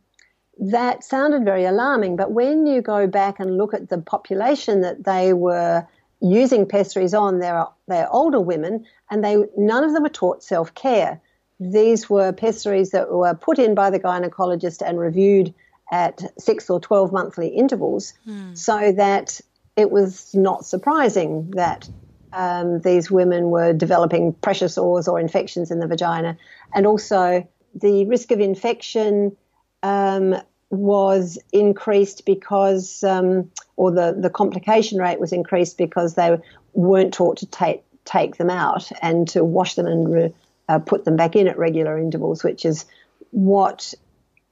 that 0.60 1.04
sounded 1.04 1.44
very 1.44 1.66
alarming. 1.66 2.16
But 2.16 2.32
when 2.32 2.68
you 2.68 2.82
go 2.82 3.08
back 3.08 3.40
and 3.40 3.58
look 3.58 3.74
at 3.74 3.90
the 3.90 3.98
population 3.98 4.82
that 4.82 5.04
they 5.04 5.34
were 5.34 5.86
using 6.22 6.68
pessaries 6.68 7.14
on, 7.14 7.40
they're, 7.40 7.66
they're 7.88 8.12
older 8.14 8.40
women, 8.40 8.86
and 9.10 9.24
they 9.24 9.44
none 9.58 9.84
of 9.84 9.94
them 9.94 10.04
were 10.04 10.10
taught 10.10 10.44
self 10.44 10.74
care. 10.76 11.20
These 11.60 12.10
were 12.10 12.32
pessaries 12.32 12.92
that 12.92 13.12
were 13.12 13.34
put 13.34 13.60
in 13.60 13.76
by 13.76 13.90
the 13.90 14.00
gynecologist 14.00 14.88
and 14.88 15.00
reviewed 15.00 15.54
at 15.92 16.22
six 16.40 16.70
or 16.70 16.80
12 16.80 17.12
monthly 17.12 17.48
intervals, 17.48 18.14
hmm. 18.26 18.54
so 18.54 18.92
that 18.92 19.42
it 19.76 19.92
was 19.92 20.34
not 20.34 20.66
surprising 20.66 21.52
that 21.52 21.90
um, 22.36 22.82
these 22.82 23.10
women 23.10 23.50
were 23.50 23.74
developing 23.74 24.34
pressure 24.34 24.68
sores 24.68 25.08
or 25.08 25.20
infections 25.20 25.72
in 25.72 25.80
the 25.80 25.88
vagina. 25.88 26.38
And 26.74 26.86
also, 26.86 27.48
the 27.74 28.06
risk 28.06 28.32
of 28.32 28.40
infection 28.40 29.36
um, 29.82 30.36
was 30.70 31.40
increased 31.52 32.26
because, 32.26 33.04
um, 33.04 33.52
or 33.78 33.92
the, 33.92 34.16
the 34.20 34.30
complication 34.30 35.00
rate 35.00 35.20
was 35.20 35.32
increased 35.32 35.78
because 35.78 36.16
they 36.16 36.38
weren't 36.74 37.14
taught 37.14 37.38
to 37.38 37.46
take, 37.46 37.84
take 38.04 38.36
them 38.36 38.50
out 38.50 38.92
and 39.02 39.28
to 39.30 39.44
wash 39.44 39.76
them 39.76 39.88
and 39.88 40.14
re, 40.14 40.34
uh, 40.68 40.80
put 40.80 41.06
them 41.06 41.16
back 41.16 41.36
in 41.36 41.48
at 41.48 41.58
regular 41.58 41.98
intervals, 41.98 42.44
which 42.44 42.66
is 42.66 42.86
what 43.32 43.94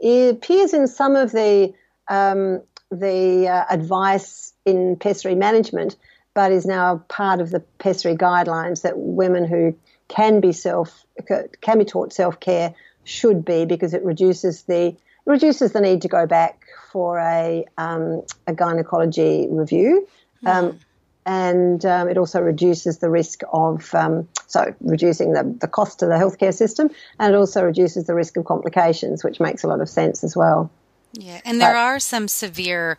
appears 0.02 0.74
in 0.74 0.88
some 0.88 1.16
of 1.16 1.32
the 1.32 1.74
um, 2.08 2.62
the 2.92 3.48
uh, 3.48 3.66
advice 3.70 4.54
in 4.66 4.98
pessary 4.98 5.36
management, 5.36 5.96
but 6.34 6.52
is 6.52 6.66
now 6.66 6.98
part 7.08 7.40
of 7.40 7.52
the 7.52 7.60
pessary 7.80 8.16
guidelines 8.16 8.82
that 8.82 8.98
women 8.98 9.46
who 9.46 9.76
can 10.08 10.40
be 10.40 10.52
self 10.52 11.06
can 11.62 11.80
be 11.80 11.86
taught 11.86 12.14
self 12.14 12.40
care 12.40 12.74
should 13.04 13.44
be 13.44 13.66
because 13.66 13.94
it 13.94 14.04
reduces 14.04 14.64
the 14.64 14.96
reduces 15.26 15.72
the 15.72 15.82
need 15.82 16.02
to 16.02 16.08
go 16.08 16.26
back 16.26 16.66
for 16.92 17.20
a 17.20 17.66
um, 17.78 18.24
a 18.48 18.54
gynecology 18.54 19.48
review. 19.50 20.08
Um, 20.46 20.80
and 21.26 21.86
um, 21.86 22.10
it 22.10 22.18
also 22.18 22.42
reduces 22.42 22.98
the 22.98 23.10
risk 23.10 23.42
of 23.52 23.94
um, 23.96 24.28
so 24.48 24.76
reducing 24.82 25.34
the, 25.34 25.56
the 25.60 25.68
cost 25.68 26.00
to 26.00 26.06
the 26.06 26.16
healthcare 26.16 26.54
system 26.54 26.90
and 27.20 27.34
it 27.34 27.38
also 27.38 27.64
reduces 27.64 28.08
the 28.08 28.14
risk 28.14 28.36
of 28.38 28.46
complications 28.46 29.24
which 29.24 29.40
makes 29.40 29.64
a 29.64 29.68
lot 29.68 29.80
of 29.80 29.88
sense 29.88 30.24
as 30.24 30.36
well 30.36 30.70
yeah 31.14 31.40
and 31.46 31.62
there 31.62 31.74
but, 31.74 31.80
are 31.80 32.00
some 32.00 32.28
severe 32.28 32.98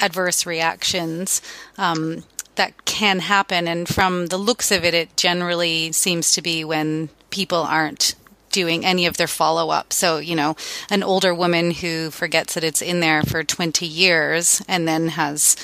adverse 0.00 0.46
reactions 0.46 1.40
um, 1.78 2.24
that 2.60 2.84
can 2.84 3.20
happen 3.20 3.66
and 3.66 3.88
from 3.88 4.26
the 4.26 4.36
looks 4.36 4.70
of 4.70 4.84
it 4.84 4.92
it 4.92 5.16
generally 5.16 5.90
seems 5.92 6.34
to 6.34 6.42
be 6.42 6.62
when 6.62 7.08
people 7.30 7.62
aren't 7.62 8.14
doing 8.50 8.84
any 8.84 9.06
of 9.06 9.16
their 9.16 9.26
follow 9.26 9.70
up. 9.70 9.94
So, 9.94 10.18
you 10.18 10.36
know, 10.36 10.56
an 10.90 11.02
older 11.02 11.34
woman 11.34 11.70
who 11.70 12.10
forgets 12.10 12.52
that 12.54 12.64
it's 12.64 12.82
in 12.82 13.00
there 13.00 13.22
for 13.22 13.42
20 13.42 13.86
years 13.86 14.60
and 14.68 14.86
then 14.86 15.08
has 15.08 15.56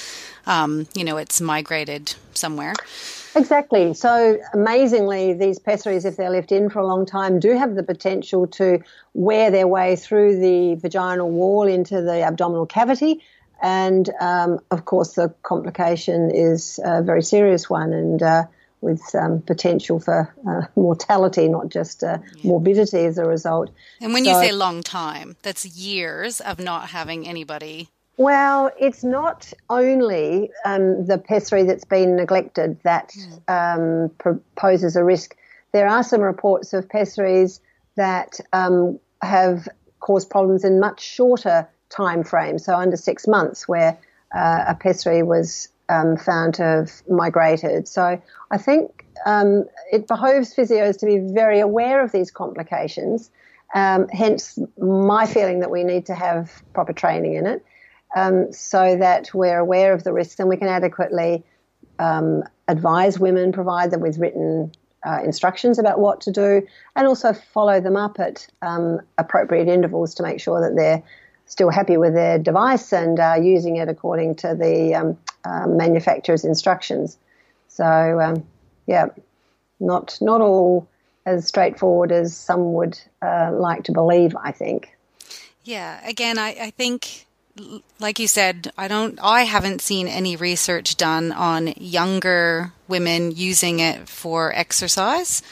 um, 0.46 0.86
you 0.94 1.04
know, 1.04 1.16
it's 1.16 1.40
migrated 1.40 2.14
somewhere. 2.32 2.72
Exactly. 3.34 3.92
So 3.92 4.38
amazingly, 4.54 5.34
these 5.34 5.58
pessaries, 5.58 6.06
if 6.06 6.16
they're 6.16 6.30
left 6.30 6.52
in 6.52 6.70
for 6.70 6.78
a 6.78 6.86
long 6.86 7.04
time, 7.04 7.38
do 7.38 7.58
have 7.58 7.74
the 7.74 7.82
potential 7.82 8.46
to 8.48 8.78
wear 9.12 9.50
their 9.50 9.68
way 9.68 9.96
through 9.96 10.40
the 10.40 10.76
vaginal 10.76 11.30
wall 11.30 11.64
into 11.66 12.00
the 12.00 12.22
abdominal 12.22 12.64
cavity. 12.64 13.22
And 13.62 14.10
um, 14.20 14.60
of 14.70 14.84
course, 14.84 15.14
the 15.14 15.34
complication 15.42 16.30
is 16.30 16.78
a 16.84 17.02
very 17.02 17.22
serious 17.22 17.70
one 17.70 17.92
and 17.92 18.22
uh, 18.22 18.44
with 18.80 19.02
um, 19.14 19.40
potential 19.42 19.98
for 19.98 20.34
uh, 20.48 20.66
mortality, 20.80 21.48
not 21.48 21.68
just 21.68 22.02
uh, 22.04 22.18
morbidity 22.44 23.04
as 23.04 23.18
a 23.18 23.24
result. 23.24 23.70
And 24.00 24.12
when 24.12 24.24
so, 24.24 24.30
you 24.30 24.46
say 24.46 24.52
long 24.52 24.82
time, 24.82 25.36
that's 25.42 25.64
years 25.64 26.40
of 26.40 26.58
not 26.58 26.90
having 26.90 27.26
anybody 27.26 27.88
well, 28.16 28.70
it's 28.80 29.04
not 29.04 29.52
only 29.68 30.50
um, 30.64 31.06
the 31.06 31.18
pessary 31.18 31.64
that's 31.64 31.84
been 31.84 32.16
neglected 32.16 32.80
that 32.82 33.14
um, 33.46 34.10
poses 34.56 34.96
a 34.96 35.04
risk. 35.04 35.36
There 35.72 35.86
are 35.86 36.02
some 36.02 36.22
reports 36.22 36.72
of 36.72 36.88
pessaries 36.88 37.60
that 37.96 38.40
um, 38.54 38.98
have 39.20 39.68
caused 40.00 40.30
problems 40.30 40.64
in 40.64 40.80
much 40.80 41.00
shorter 41.00 41.68
time 41.90 42.24
frame, 42.24 42.58
so 42.58 42.74
under 42.74 42.96
six 42.96 43.26
months, 43.26 43.68
where 43.68 43.98
uh, 44.34 44.64
a 44.68 44.74
pessary 44.74 45.22
was 45.22 45.68
um, 45.88 46.16
found 46.16 46.54
to 46.54 46.62
have 46.62 46.90
migrated. 47.08 47.86
So 47.88 48.20
I 48.50 48.58
think 48.58 49.06
um, 49.24 49.66
it 49.92 50.08
behoves 50.08 50.54
physios 50.54 50.98
to 50.98 51.06
be 51.06 51.18
very 51.18 51.60
aware 51.60 52.02
of 52.02 52.12
these 52.12 52.30
complications. 52.30 53.30
Um, 53.74 54.08
hence, 54.08 54.58
my 54.78 55.26
feeling 55.26 55.60
that 55.60 55.70
we 55.70 55.84
need 55.84 56.06
to 56.06 56.14
have 56.14 56.62
proper 56.72 56.92
training 56.92 57.34
in 57.34 57.46
it 57.46 57.64
um, 58.14 58.52
so 58.52 58.96
that 58.96 59.30
we're 59.34 59.58
aware 59.58 59.92
of 59.92 60.04
the 60.04 60.12
risks 60.12 60.38
and 60.38 60.48
we 60.48 60.56
can 60.56 60.68
adequately 60.68 61.44
um, 61.98 62.42
advise 62.68 63.18
women, 63.18 63.52
provide 63.52 63.90
them 63.90 64.00
with 64.00 64.18
written 64.18 64.72
uh, 65.06 65.20
instructions 65.24 65.78
about 65.78 66.00
what 66.00 66.20
to 66.22 66.32
do, 66.32 66.66
and 66.94 67.06
also 67.06 67.32
follow 67.32 67.80
them 67.80 67.96
up 67.96 68.18
at 68.18 68.46
um, 68.62 69.00
appropriate 69.18 69.68
intervals 69.68 70.14
to 70.14 70.22
make 70.22 70.40
sure 70.40 70.60
that 70.60 70.74
they're 70.76 71.02
still 71.46 71.70
happy 71.70 71.96
with 71.96 72.14
their 72.14 72.38
device 72.38 72.92
and 72.92 73.18
uh, 73.18 73.36
using 73.40 73.76
it 73.76 73.88
according 73.88 74.34
to 74.36 74.54
the 74.54 74.94
um, 74.94 75.18
uh, 75.44 75.66
manufacturer's 75.66 76.44
instructions. 76.44 77.18
So, 77.68 78.20
um, 78.20 78.46
yeah, 78.86 79.06
not 79.80 80.18
not 80.20 80.40
all 80.40 80.88
as 81.24 81.46
straightforward 81.46 82.12
as 82.12 82.36
some 82.36 82.72
would 82.74 82.98
uh, 83.22 83.50
like 83.52 83.84
to 83.84 83.92
believe. 83.92 84.36
I 84.36 84.52
think. 84.52 84.96
Yeah, 85.64 86.00
again, 86.06 86.38
I, 86.38 86.56
I 86.60 86.70
think 86.70 87.26
like 87.98 88.18
you 88.18 88.28
said, 88.28 88.72
I 88.76 88.88
don't, 88.88 89.18
I 89.22 89.42
haven't 89.42 89.80
seen 89.80 90.08
any 90.08 90.36
research 90.36 90.96
done 90.96 91.32
on 91.32 91.72
younger 91.76 92.72
women 92.88 93.32
using 93.32 93.80
it 93.80 94.08
for 94.08 94.52
exercise. 94.54 95.42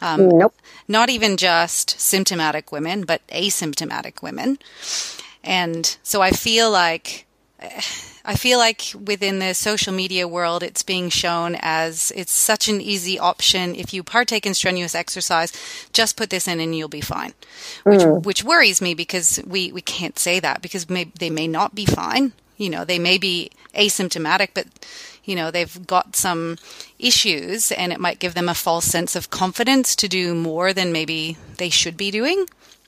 Um, 0.00 0.28
nope. 0.28 0.54
Not 0.86 1.08
even 1.08 1.36
just 1.36 1.98
symptomatic 1.98 2.70
women, 2.70 3.04
but 3.04 3.26
asymptomatic 3.28 4.22
women. 4.22 4.58
And 5.44 5.96
so 6.02 6.22
I 6.22 6.30
feel 6.30 6.70
like 6.70 7.26
I 8.26 8.36
feel 8.36 8.58
like 8.58 8.92
within 9.04 9.38
the 9.38 9.54
social 9.54 9.92
media 9.92 10.26
world, 10.26 10.62
it's 10.62 10.82
being 10.82 11.10
shown 11.10 11.56
as 11.60 12.10
it's 12.16 12.32
such 12.32 12.68
an 12.68 12.80
easy 12.80 13.18
option. 13.18 13.74
If 13.74 13.92
you 13.92 14.02
partake 14.02 14.46
in 14.46 14.54
strenuous 14.54 14.94
exercise, 14.94 15.52
just 15.92 16.16
put 16.16 16.30
this 16.30 16.48
in 16.48 16.58
and 16.58 16.74
you'll 16.74 16.88
be 16.88 17.02
fine. 17.02 17.34
Which, 17.84 18.00
mm. 18.00 18.22
which 18.22 18.42
worries 18.42 18.80
me 18.80 18.94
because 18.94 19.40
we, 19.46 19.72
we 19.72 19.82
can't 19.82 20.18
say 20.18 20.40
that 20.40 20.62
because 20.62 20.88
may, 20.88 21.04
they 21.18 21.28
may 21.28 21.46
not 21.46 21.74
be 21.74 21.84
fine. 21.84 22.32
You 22.56 22.70
know, 22.70 22.84
they 22.84 22.98
may 22.98 23.18
be 23.18 23.50
asymptomatic, 23.74 24.50
but 24.54 24.66
you 25.24 25.34
know 25.34 25.50
they've 25.50 25.86
got 25.86 26.16
some 26.16 26.58
issues 26.98 27.72
and 27.72 27.92
it 27.92 28.00
might 28.00 28.18
give 28.18 28.34
them 28.34 28.48
a 28.48 28.54
false 28.54 28.84
sense 28.84 29.16
of 29.16 29.30
confidence 29.30 29.96
to 29.96 30.08
do 30.08 30.34
more 30.34 30.72
than 30.72 30.92
maybe 30.92 31.36
they 31.56 31.70
should 31.70 31.96
be 31.96 32.10
doing 32.10 32.46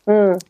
mm, 0.09 0.41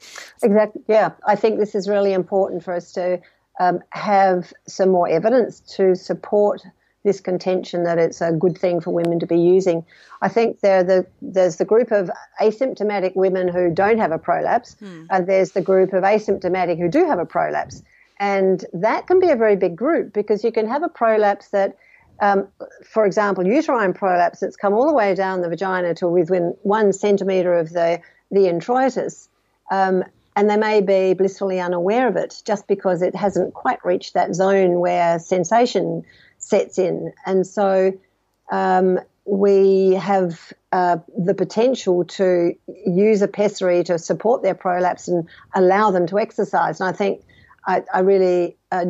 exactly 0.42 0.82
yeah 0.88 1.10
i 1.26 1.36
think 1.36 1.58
this 1.58 1.74
is 1.74 1.88
really 1.88 2.12
important 2.12 2.62
for 2.62 2.74
us 2.74 2.92
to 2.92 3.20
um, 3.58 3.80
have 3.90 4.52
some 4.66 4.90
more 4.90 5.08
evidence 5.08 5.60
to 5.60 5.94
support 5.94 6.62
this 7.06 7.20
contention 7.20 7.84
that 7.84 7.98
it's 7.98 8.20
a 8.20 8.32
good 8.32 8.58
thing 8.58 8.80
for 8.80 8.90
women 8.90 9.20
to 9.20 9.26
be 9.26 9.38
using. 9.38 9.86
I 10.20 10.28
think 10.28 10.60
there 10.60 10.82
the, 10.82 11.06
there's 11.22 11.56
the 11.56 11.64
group 11.64 11.92
of 11.92 12.10
asymptomatic 12.40 13.14
women 13.14 13.48
who 13.48 13.72
don't 13.72 13.98
have 13.98 14.10
a 14.10 14.18
prolapse, 14.18 14.74
hmm. 14.80 15.04
and 15.08 15.26
there's 15.26 15.52
the 15.52 15.62
group 15.62 15.92
of 15.92 16.02
asymptomatic 16.02 16.78
who 16.78 16.88
do 16.88 17.06
have 17.06 17.20
a 17.20 17.24
prolapse. 17.24 17.82
And 18.18 18.64
that 18.72 19.06
can 19.06 19.20
be 19.20 19.30
a 19.30 19.36
very 19.36 19.56
big 19.56 19.76
group 19.76 20.12
because 20.12 20.42
you 20.42 20.50
can 20.50 20.66
have 20.68 20.82
a 20.82 20.88
prolapse 20.88 21.48
that, 21.50 21.76
um, 22.20 22.48
for 22.84 23.06
example, 23.06 23.46
uterine 23.46 23.94
prolapse 23.94 24.40
that's 24.40 24.56
come 24.56 24.74
all 24.74 24.88
the 24.88 24.94
way 24.94 25.14
down 25.14 25.42
the 25.42 25.48
vagina 25.48 25.94
to 25.94 26.08
within 26.08 26.56
one 26.62 26.92
centimetre 26.92 27.54
of 27.54 27.70
the, 27.70 28.00
the 28.30 28.48
introitus. 28.48 29.28
Um, 29.70 30.04
and 30.36 30.50
they 30.50 30.56
may 30.56 30.82
be 30.82 31.14
blissfully 31.14 31.60
unaware 31.60 32.08
of 32.08 32.16
it 32.16 32.42
just 32.44 32.66
because 32.66 33.00
it 33.00 33.14
hasn't 33.14 33.54
quite 33.54 33.82
reached 33.84 34.12
that 34.14 34.34
zone 34.34 34.80
where 34.80 35.18
sensation 35.18 36.04
sets 36.38 36.78
in. 36.78 37.12
And 37.24 37.46
so 37.46 37.98
um, 38.52 39.00
we 39.24 39.94
have 39.94 40.52
uh, 40.72 40.98
the 41.16 41.34
potential 41.34 42.04
to 42.04 42.54
use 42.86 43.22
a 43.22 43.28
pessary 43.28 43.82
to 43.84 43.98
support 43.98 44.42
their 44.42 44.54
prolapse 44.54 45.08
and 45.08 45.26
allow 45.54 45.90
them 45.90 46.06
to 46.08 46.18
exercise. 46.18 46.80
And 46.80 46.88
I 46.90 46.92
think 46.92 47.22
I, 47.66 47.82
I 47.92 48.00
really 48.00 48.56
uh, 48.70 48.84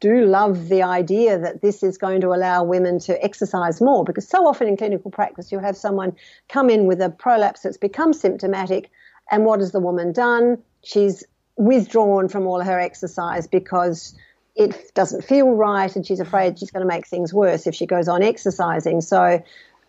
do 0.00 0.24
love 0.24 0.68
the 0.68 0.82
idea 0.82 1.38
that 1.38 1.62
this 1.62 1.82
is 1.82 1.98
going 1.98 2.20
to 2.22 2.28
allow 2.28 2.62
women 2.62 2.98
to 3.00 3.22
exercise 3.22 3.80
more 3.80 4.04
because 4.04 4.28
so 4.28 4.46
often 4.46 4.68
in 4.68 4.76
clinical 4.76 5.10
practice 5.10 5.52
you'll 5.52 5.60
have 5.60 5.76
someone 5.76 6.14
come 6.48 6.70
in 6.70 6.86
with 6.86 7.00
a 7.00 7.10
prolapse 7.10 7.62
that's 7.62 7.76
become 7.76 8.12
symptomatic 8.12 8.90
and 9.30 9.44
what 9.44 9.60
has 9.60 9.72
the 9.72 9.80
woman 9.80 10.12
done? 10.12 10.62
she's 10.82 11.24
withdrawn 11.56 12.28
from 12.28 12.46
all 12.46 12.60
her 12.60 12.78
exercise 12.78 13.46
because 13.46 14.14
it 14.56 14.92
doesn't 14.94 15.22
feel 15.22 15.50
right 15.50 15.94
and 15.94 16.06
she's 16.06 16.20
afraid 16.20 16.58
she's 16.58 16.70
going 16.70 16.82
to 16.82 16.88
make 16.88 17.06
things 17.06 17.32
worse 17.32 17.66
if 17.66 17.74
she 17.74 17.86
goes 17.86 18.08
on 18.08 18.22
exercising. 18.22 19.00
So, 19.00 19.42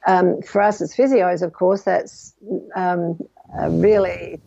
um, 0.08 0.42
for 0.42 0.62
us 0.62 0.82
as 0.82 0.96
physios, 0.96 1.42
of 1.42 1.54
course, 1.54 1.84
that's 1.84 2.34
um, 2.76 3.20
a 3.58 3.70
really 3.70 4.40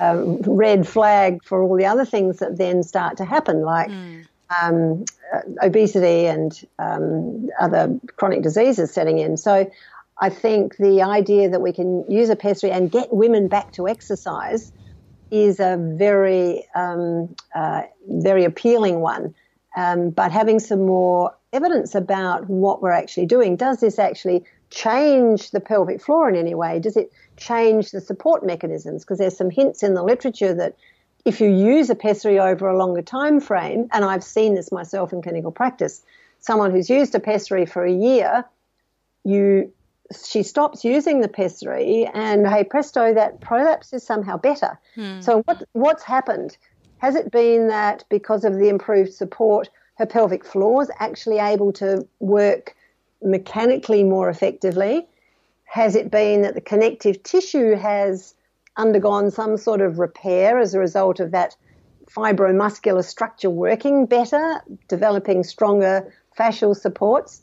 um, 0.00 0.36
red 0.42 0.86
flag 0.86 1.42
for 1.44 1.62
all 1.62 1.76
the 1.76 1.86
other 1.86 2.04
things 2.04 2.38
that 2.38 2.58
then 2.58 2.82
start 2.82 3.16
to 3.16 3.24
happen, 3.24 3.62
like 3.62 3.88
mm. 3.88 4.26
um, 4.62 5.04
uh, 5.32 5.40
obesity 5.62 6.26
and 6.26 6.66
um, 6.78 7.48
other 7.58 7.98
chronic 8.16 8.42
diseases 8.42 8.92
setting 8.92 9.18
in. 9.18 9.38
So 9.38 9.70
I 10.20 10.28
think 10.28 10.76
the 10.76 11.02
idea 11.02 11.48
that 11.48 11.60
we 11.60 11.72
can 11.72 12.04
use 12.10 12.28
a 12.28 12.36
pessary 12.36 12.72
and 12.72 12.90
get 12.90 13.12
women 13.12 13.48
back 13.48 13.72
to 13.72 13.88
exercise 13.88 14.72
is 15.30 15.60
a 15.60 15.76
very, 15.78 16.64
um, 16.74 17.34
uh, 17.54 17.82
very 18.08 18.44
appealing 18.44 19.00
one. 19.00 19.34
Um, 19.74 20.10
but 20.10 20.30
having 20.30 20.60
some 20.60 20.84
more 20.84 21.34
evidence 21.52 21.94
about 21.94 22.48
what 22.48 22.82
we're 22.82 22.92
actually 22.92 23.26
doing, 23.26 23.56
does 23.56 23.80
this 23.80 23.98
actually 23.98 24.44
change 24.70 25.50
the 25.50 25.60
pelvic 25.60 26.02
floor 26.02 26.28
in 26.28 26.36
any 26.36 26.54
way? 26.54 26.78
Does 26.78 26.96
it 26.96 27.10
change 27.36 27.90
the 27.90 28.00
support 28.00 28.44
mechanisms? 28.44 29.04
Because 29.04 29.18
there's 29.18 29.36
some 29.36 29.50
hints 29.50 29.82
in 29.82 29.94
the 29.94 30.02
literature 30.02 30.52
that 30.54 30.76
if 31.24 31.40
you 31.40 31.48
use 31.48 31.88
a 31.88 31.94
pessary 31.94 32.38
over 32.38 32.68
a 32.68 32.76
longer 32.76 33.02
time 33.02 33.40
frame, 33.40 33.88
and 33.92 34.04
I've 34.04 34.24
seen 34.24 34.54
this 34.54 34.72
myself 34.72 35.12
in 35.12 35.22
clinical 35.22 35.52
practice, 35.52 36.02
someone 36.40 36.70
who's 36.72 36.90
used 36.90 37.14
a 37.14 37.20
pessary 37.20 37.64
for 37.64 37.84
a 37.84 37.92
year, 37.92 38.44
you 39.24 39.72
she 40.12 40.42
stops 40.42 40.84
using 40.84 41.20
the 41.20 41.28
pessary, 41.28 42.08
and 42.12 42.46
hey 42.46 42.64
presto, 42.64 43.14
that 43.14 43.40
prolapse 43.40 43.92
is 43.92 44.02
somehow 44.02 44.36
better. 44.36 44.78
Hmm. 44.94 45.20
So 45.20 45.42
what 45.42 45.62
what's 45.72 46.02
happened? 46.02 46.56
Has 46.98 47.16
it 47.16 47.30
been 47.32 47.68
that 47.68 48.04
because 48.08 48.44
of 48.44 48.58
the 48.58 48.68
improved 48.68 49.12
support, 49.12 49.68
her 49.96 50.06
pelvic 50.06 50.44
floor 50.44 50.82
is 50.82 50.90
actually 51.00 51.38
able 51.38 51.72
to 51.74 52.06
work 52.20 52.76
mechanically 53.22 54.04
more 54.04 54.28
effectively? 54.28 55.06
Has 55.64 55.96
it 55.96 56.10
been 56.10 56.42
that 56.42 56.54
the 56.54 56.60
connective 56.60 57.22
tissue 57.22 57.74
has 57.74 58.34
undergone 58.76 59.30
some 59.30 59.56
sort 59.56 59.80
of 59.80 59.98
repair 59.98 60.58
as 60.58 60.74
a 60.74 60.78
result 60.78 61.18
of 61.18 61.30
that 61.32 61.56
fibromuscular 62.10 63.04
structure 63.04 63.50
working 63.50 64.06
better, 64.06 64.60
developing 64.88 65.42
stronger 65.42 66.12
fascial 66.38 66.76
supports? 66.76 67.42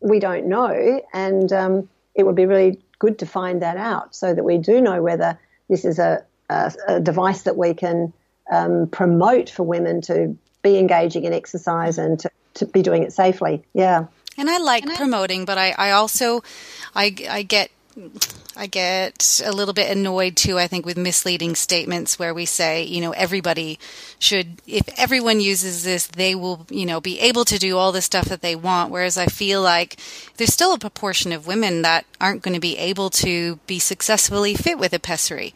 We 0.00 0.18
don't 0.18 0.46
know. 0.46 1.00
And 1.12 1.52
um, 1.52 1.88
it 2.14 2.24
would 2.24 2.34
be 2.34 2.46
really 2.46 2.80
good 2.98 3.18
to 3.20 3.26
find 3.26 3.62
that 3.62 3.76
out 3.76 4.14
so 4.14 4.34
that 4.34 4.44
we 4.44 4.58
do 4.58 4.80
know 4.80 5.02
whether 5.02 5.38
this 5.68 5.84
is 5.84 5.98
a, 5.98 6.24
a, 6.48 6.72
a 6.88 7.00
device 7.00 7.42
that 7.42 7.56
we 7.56 7.74
can 7.74 8.12
um, 8.50 8.88
promote 8.88 9.50
for 9.50 9.62
women 9.62 10.00
to 10.02 10.36
be 10.62 10.78
engaging 10.78 11.24
in 11.24 11.32
exercise 11.32 11.98
and 11.98 12.18
to, 12.20 12.30
to 12.54 12.66
be 12.66 12.82
doing 12.82 13.02
it 13.02 13.12
safely. 13.12 13.62
Yeah. 13.74 14.06
And 14.36 14.48
I 14.48 14.58
like 14.58 14.84
and 14.84 14.94
promoting, 14.94 15.42
I, 15.42 15.44
but 15.44 15.58
I, 15.58 15.74
I 15.78 15.90
also 15.92 16.42
I, 16.94 17.14
I 17.28 17.42
get 17.42 17.70
I 18.56 18.66
get 18.66 19.40
a 19.44 19.52
little 19.52 19.74
bit 19.74 19.90
annoyed 19.90 20.36
too, 20.36 20.58
I 20.58 20.66
think, 20.66 20.84
with 20.84 20.96
misleading 20.96 21.54
statements 21.54 22.18
where 22.18 22.34
we 22.34 22.44
say, 22.44 22.82
you 22.82 23.00
know, 23.00 23.12
everybody 23.12 23.78
should, 24.18 24.60
if 24.66 24.88
everyone 24.98 25.40
uses 25.40 25.84
this, 25.84 26.06
they 26.06 26.34
will, 26.34 26.66
you 26.70 26.86
know, 26.86 27.00
be 27.00 27.20
able 27.20 27.44
to 27.44 27.58
do 27.58 27.76
all 27.76 27.92
the 27.92 28.02
stuff 28.02 28.26
that 28.26 28.42
they 28.42 28.56
want. 28.56 28.90
Whereas 28.90 29.16
I 29.16 29.26
feel 29.26 29.62
like 29.62 29.96
there's 30.36 30.52
still 30.52 30.72
a 30.72 30.78
proportion 30.78 31.32
of 31.32 31.46
women 31.46 31.82
that 31.82 32.04
aren't 32.20 32.42
going 32.42 32.54
to 32.54 32.60
be 32.60 32.76
able 32.78 33.10
to 33.10 33.56
be 33.66 33.78
successfully 33.78 34.54
fit 34.54 34.78
with 34.78 34.92
a 34.92 34.98
pessary 34.98 35.54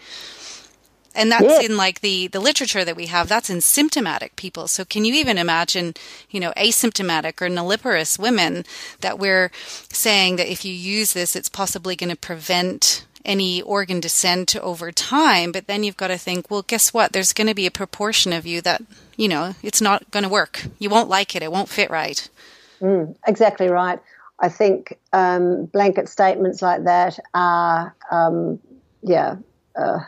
and 1.15 1.31
that's 1.31 1.45
yeah. 1.45 1.61
in 1.61 1.77
like 1.77 2.01
the 2.01 2.27
the 2.29 2.41
literature 2.41 2.85
that 2.85 2.97
we 2.97 3.07
have 3.07 3.29
that's 3.29 3.51
in 3.51 3.61
symptomatic 3.61 4.37
people. 4.37 4.69
So 4.69 4.85
can 4.85 5.05
you 5.05 5.15
even 5.15 5.39
imagine 5.39 5.95
you 6.31 6.41
know 6.41 6.53
asymptomatic 6.57 7.41
or 7.41 7.49
nulliparous 7.49 8.19
women 8.19 8.65
that 9.01 9.19
we're 9.19 9.51
saying 9.89 10.37
that 10.37 10.51
if 10.51 10.65
you 10.65 10.73
use 10.73 11.13
this 11.13 11.37
it's 11.37 11.49
possibly 11.49 11.97
going 11.97 12.11
to 12.11 12.17
prevent 12.17 13.07
any 13.25 13.63
organ 13.63 14.01
descent 14.01 14.57
over 14.57 14.91
time? 14.91 15.53
But 15.53 15.67
then 15.67 15.85
you've 15.85 15.97
got 15.97 16.09
to 16.09 16.19
think 16.19 16.51
well 16.51 16.63
guess 16.63 16.93
what? 16.93 17.13
There's 17.13 17.33
going 17.33 17.49
to 17.49 17.55
be 17.55 17.67
a 17.67 17.71
proportion 17.71 18.33
of 18.33 18.47
you 18.47 18.61
that 18.63 18.83
you 19.17 19.29
know 19.29 19.55
it's 19.63 19.81
not 19.81 20.11
going 20.11 20.25
to 20.25 20.29
work. 20.29 20.67
You 20.79 20.91
won't 20.91 21.09
like 21.09 21.37
it. 21.37 21.43
It 21.43 21.53
won't 21.53 21.69
fit 21.69 21.91
right. 21.91 22.29
Mm, 22.81 23.15
exactly 23.27 23.69
right. 23.69 24.01
I 24.41 24.49
think 24.49 24.99
um, 25.13 25.67
blanket 25.67 26.09
statements 26.09 26.61
like 26.63 26.85
that 26.85 27.19
are 27.33 27.95
um, 28.11 28.59
yeah 29.03 29.37
uh, 29.77 30.01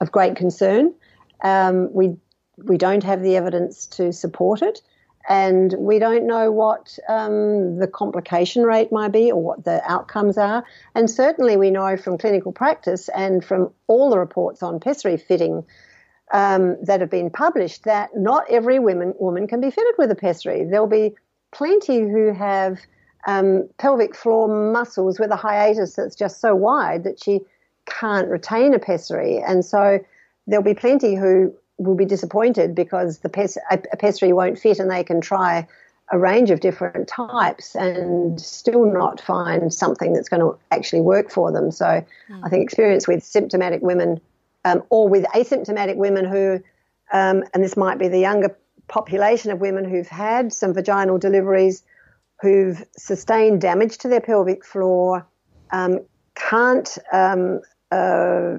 of 0.00 0.12
great 0.12 0.36
concern. 0.36 0.94
Um, 1.42 1.92
we 1.92 2.16
we 2.58 2.78
don't 2.78 3.04
have 3.04 3.22
the 3.22 3.36
evidence 3.36 3.86
to 3.86 4.12
support 4.12 4.62
it, 4.62 4.80
and 5.28 5.74
we 5.78 5.98
don't 5.98 6.26
know 6.26 6.50
what 6.50 6.98
um, 7.08 7.78
the 7.78 7.86
complication 7.86 8.62
rate 8.62 8.90
might 8.90 9.12
be 9.12 9.30
or 9.30 9.42
what 9.42 9.64
the 9.64 9.82
outcomes 9.90 10.38
are. 10.38 10.64
And 10.94 11.10
certainly, 11.10 11.56
we 11.56 11.70
know 11.70 11.96
from 11.96 12.18
clinical 12.18 12.52
practice 12.52 13.08
and 13.10 13.44
from 13.44 13.70
all 13.86 14.10
the 14.10 14.18
reports 14.18 14.62
on 14.62 14.80
pessary 14.80 15.16
fitting 15.16 15.64
um, 16.32 16.76
that 16.82 17.00
have 17.00 17.10
been 17.10 17.30
published 17.30 17.84
that 17.84 18.16
not 18.16 18.44
every 18.50 18.78
woman 18.78 19.14
woman 19.18 19.46
can 19.46 19.60
be 19.60 19.70
fitted 19.70 19.94
with 19.98 20.10
a 20.10 20.16
pessary. 20.16 20.64
There'll 20.64 20.86
be 20.86 21.14
plenty 21.52 22.00
who 22.00 22.32
have 22.32 22.78
um, 23.26 23.68
pelvic 23.78 24.14
floor 24.14 24.48
muscles 24.72 25.18
with 25.18 25.30
a 25.30 25.36
hiatus 25.36 25.94
that's 25.94 26.14
just 26.14 26.40
so 26.40 26.54
wide 26.54 27.04
that 27.04 27.22
she 27.22 27.40
can't 27.86 28.28
retain 28.28 28.74
a 28.74 28.78
pessary. 28.78 29.38
And 29.38 29.64
so 29.64 29.98
there'll 30.46 30.64
be 30.64 30.74
plenty 30.74 31.14
who 31.14 31.54
will 31.78 31.94
be 31.94 32.04
disappointed 32.04 32.74
because 32.74 33.18
the 33.18 33.28
pes- 33.28 33.58
a 33.70 33.96
pessary 33.96 34.32
won't 34.32 34.58
fit 34.58 34.78
and 34.78 34.90
they 34.90 35.04
can 35.04 35.20
try 35.20 35.66
a 36.12 36.18
range 36.18 36.50
of 36.50 36.60
different 36.60 37.08
types 37.08 37.74
and 37.74 38.40
still 38.40 38.86
not 38.86 39.20
find 39.20 39.74
something 39.74 40.12
that's 40.12 40.28
going 40.28 40.40
to 40.40 40.56
actually 40.70 41.00
work 41.00 41.30
for 41.30 41.50
them. 41.50 41.70
So 41.70 41.84
mm. 41.84 42.40
I 42.44 42.48
think 42.48 42.62
experience 42.62 43.08
with 43.08 43.24
symptomatic 43.24 43.82
women 43.82 44.20
um, 44.64 44.82
or 44.88 45.08
with 45.08 45.24
asymptomatic 45.34 45.96
women 45.96 46.24
who, 46.24 46.62
um, 47.12 47.42
and 47.52 47.62
this 47.62 47.76
might 47.76 47.98
be 47.98 48.08
the 48.08 48.20
younger 48.20 48.56
population 48.88 49.50
of 49.50 49.60
women 49.60 49.88
who've 49.88 50.08
had 50.08 50.52
some 50.52 50.74
vaginal 50.74 51.18
deliveries, 51.18 51.82
who've 52.40 52.84
sustained 52.96 53.60
damage 53.60 53.98
to 53.98 54.08
their 54.08 54.20
pelvic 54.20 54.64
floor, 54.64 55.26
um, 55.70 56.00
can't 56.36 56.98
um, 57.12 57.60
uh, 57.90 58.58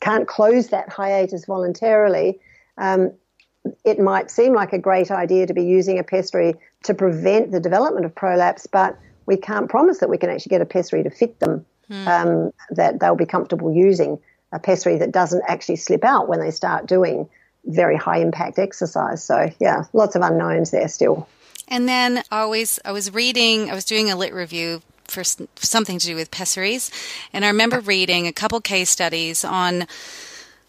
can't 0.00 0.26
close 0.26 0.68
that 0.68 0.88
hiatus 0.88 1.44
voluntarily, 1.44 2.40
um, 2.78 3.12
it 3.84 3.98
might 3.98 4.30
seem 4.30 4.54
like 4.54 4.72
a 4.72 4.78
great 4.78 5.10
idea 5.10 5.46
to 5.46 5.54
be 5.54 5.64
using 5.64 5.98
a 5.98 6.04
pessary 6.04 6.54
to 6.84 6.94
prevent 6.94 7.50
the 7.50 7.60
development 7.60 8.04
of 8.04 8.14
prolapse, 8.14 8.66
but 8.66 8.98
we 9.26 9.36
can't 9.36 9.70
promise 9.70 9.98
that 9.98 10.10
we 10.10 10.18
can 10.18 10.30
actually 10.30 10.50
get 10.50 10.60
a 10.60 10.66
pessary 10.66 11.02
to 11.02 11.10
fit 11.10 11.38
them, 11.40 11.64
hmm. 11.88 12.08
um, 12.08 12.52
that 12.70 13.00
they'll 13.00 13.16
be 13.16 13.26
comfortable 13.26 13.72
using 13.72 14.18
a 14.52 14.58
pessary 14.58 14.98
that 14.98 15.12
doesn't 15.12 15.42
actually 15.48 15.76
slip 15.76 16.04
out 16.04 16.28
when 16.28 16.40
they 16.40 16.50
start 16.50 16.86
doing 16.86 17.28
very 17.64 17.96
high 17.96 18.18
impact 18.18 18.58
exercise. 18.58 19.24
So, 19.24 19.50
yeah, 19.58 19.84
lots 19.92 20.14
of 20.14 20.22
unknowns 20.22 20.70
there 20.70 20.88
still. 20.88 21.26
And 21.66 21.88
then 21.88 22.22
always, 22.30 22.78
I 22.84 22.92
was 22.92 23.12
reading, 23.12 23.70
I 23.70 23.74
was 23.74 23.86
doing 23.86 24.10
a 24.10 24.16
lit 24.16 24.34
review 24.34 24.82
for 25.08 25.24
something 25.24 25.98
to 25.98 26.06
do 26.06 26.16
with 26.16 26.30
pessaries. 26.30 26.90
And 27.32 27.44
I 27.44 27.48
remember 27.48 27.80
reading 27.80 28.26
a 28.26 28.32
couple 28.32 28.60
case 28.60 28.90
studies 28.90 29.44
on 29.44 29.86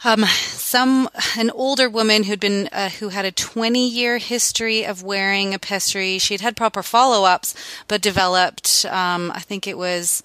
um, 0.03 0.25
some 0.25 1.09
an 1.37 1.49
older 1.51 1.89
woman 1.89 2.23
who'd 2.23 2.39
been 2.39 2.69
uh, 2.71 2.89
who 2.89 3.09
had 3.09 3.25
a 3.25 3.31
20 3.31 3.87
year 3.87 4.17
history 4.17 4.85
of 4.85 5.03
wearing 5.03 5.53
a 5.53 5.59
pessary. 5.59 6.19
She'd 6.19 6.41
had 6.41 6.55
proper 6.55 6.83
follow 6.83 7.25
ups, 7.25 7.55
but 7.87 8.01
developed 8.01 8.85
um, 8.85 9.31
I 9.31 9.39
think 9.39 9.67
it 9.67 9.77
was 9.77 10.21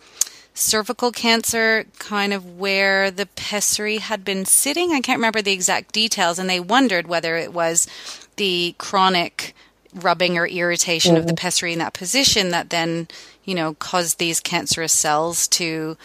cervical 0.52 1.12
cancer, 1.12 1.86
kind 1.98 2.32
of 2.32 2.58
where 2.58 3.10
the 3.10 3.26
pessary 3.26 3.98
had 3.98 4.24
been 4.24 4.44
sitting. 4.44 4.92
I 4.92 5.00
can't 5.00 5.18
remember 5.18 5.40
the 5.40 5.52
exact 5.52 5.92
details, 5.92 6.38
and 6.38 6.50
they 6.50 6.60
wondered 6.60 7.06
whether 7.06 7.36
it 7.36 7.52
was 7.52 7.86
the 8.36 8.74
chronic 8.76 9.54
rubbing 9.94 10.36
or 10.36 10.46
irritation 10.46 11.12
mm-hmm. 11.12 11.20
of 11.20 11.26
the 11.26 11.32
mm-hmm. 11.32 11.42
pessary 11.42 11.72
in 11.72 11.78
that 11.78 11.94
position 11.94 12.50
that 12.50 12.70
then 12.70 13.08
you 13.44 13.54
know, 13.54 13.74
cause 13.74 14.14
these 14.14 14.40
cancerous 14.40 14.92
cells 14.92 15.48
to 15.48 15.96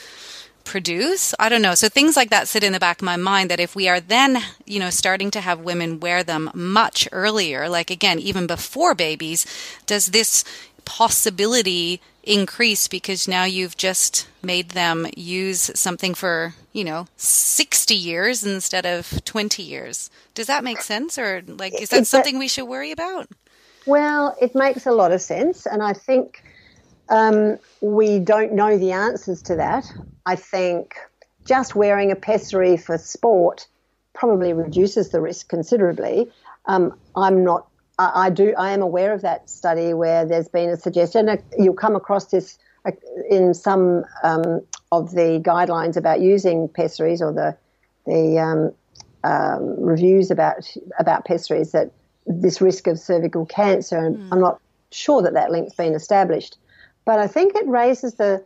produce. 0.66 1.34
I 1.40 1.48
don't 1.48 1.62
know. 1.62 1.76
So 1.76 1.88
things 1.88 2.18
like 2.18 2.32
that 2.32 2.48
sit 2.48 2.64
in 2.64 2.74
the 2.74 2.80
back 2.80 3.00
of 3.00 3.06
my 3.06 3.16
mind 3.16 3.50
that 3.50 3.60
if 3.60 3.76
we 3.76 3.88
are 3.88 4.00
then, 4.00 4.40
you 4.66 4.80
know, 4.80 4.90
starting 4.90 5.32
to 5.32 5.42
have 5.42 5.60
women 5.60 6.00
wear 6.00 6.24
them 6.24 6.52
much 6.54 7.08
earlier, 7.12 7.70
like 7.70 7.90
again, 7.90 8.20
even 8.20 8.48
before 8.48 8.96
babies, 8.96 9.46
does 9.86 10.08
this 10.08 10.44
possibility 10.84 12.02
increase 12.24 12.88
because 12.88 13.28
now 13.28 13.44
you've 13.44 13.78
just 13.78 14.28
made 14.42 14.70
them 14.70 15.08
use 15.16 15.72
something 15.76 16.14
for, 16.14 16.56
you 16.74 16.84
know, 16.84 17.08
60 17.18 17.96
years 17.96 18.44
instead 18.44 18.86
of 18.86 19.24
20 19.26 19.64
years? 19.64 20.10
Does 20.34 20.48
that 20.48 20.64
make 20.64 20.82
sense? 20.82 21.18
Or 21.18 21.44
like, 21.48 21.80
is 21.80 21.90
that 21.90 22.08
something 22.08 22.38
we 22.38 22.48
should 22.48 22.66
worry 22.66 22.92
about? 22.92 23.30
Well, 23.86 24.36
it 24.42 24.56
makes 24.56 24.86
a 24.88 24.92
lot 24.92 25.12
of 25.12 25.22
sense. 25.22 25.68
And 25.68 25.84
I 25.84 25.94
think 25.94 26.42
um, 27.10 27.58
we 27.82 28.20
don't 28.20 28.54
know 28.54 28.78
the 28.78 28.92
answers 28.92 29.42
to 29.44 29.56
that. 29.56 29.86
I 30.26 30.36
think 30.36 30.96
just 31.46 31.76
wearing 31.76 32.12
a 32.12 32.16
pessary 32.16 32.78
for 32.78 32.98
sport 32.98 33.68
probably 34.14 34.54
reduces 34.54 35.10
the 35.10 35.22
risk 35.22 35.50
considerably. 35.50 36.30
Um, 36.66 36.98
I'm 37.16 37.44
not. 37.44 37.68
I, 38.00 38.26
I, 38.26 38.30
do. 38.30 38.54
I 38.58 38.72
am 38.72 38.82
aware 38.82 39.14
of 39.14 39.22
that 39.22 39.50
study 39.50 39.94
where 39.94 40.26
there's 40.26 40.48
been 40.48 40.70
a 40.70 40.78
suggestion. 40.78 41.30
You'll 41.58 41.76
come 41.76 41.96
across 41.96 42.26
this 42.26 42.58
uh, 42.86 42.92
in 43.30 43.54
some 43.54 44.06
um, 44.24 44.62
of 44.92 45.12
the 45.12 45.40
guidelines 45.44 45.96
about 45.96 46.22
using 46.22 46.68
pessaries 46.70 47.22
or 47.22 47.32
the 47.32 47.56
the 48.06 48.40
um, 48.40 48.72
um, 49.24 49.80
reviews 49.80 50.32
about 50.32 50.72
about 51.00 51.26
pessaries 51.26 51.72
that 51.72 51.92
this 52.26 52.62
risk 52.62 52.88
of 52.88 53.00
cervical 53.00 53.46
cancer, 53.46 53.98
and 53.98 54.18
mm. 54.18 54.28
I'm 54.32 54.40
not 54.40 54.60
sure 54.92 55.22
that 55.22 55.34
that 55.34 55.52
link's 55.52 55.76
been 55.76 55.94
established. 55.94 56.58
But 57.06 57.20
I 57.20 57.28
think 57.28 57.56
it 57.56 57.68
raises 57.68 58.16
the 58.16 58.44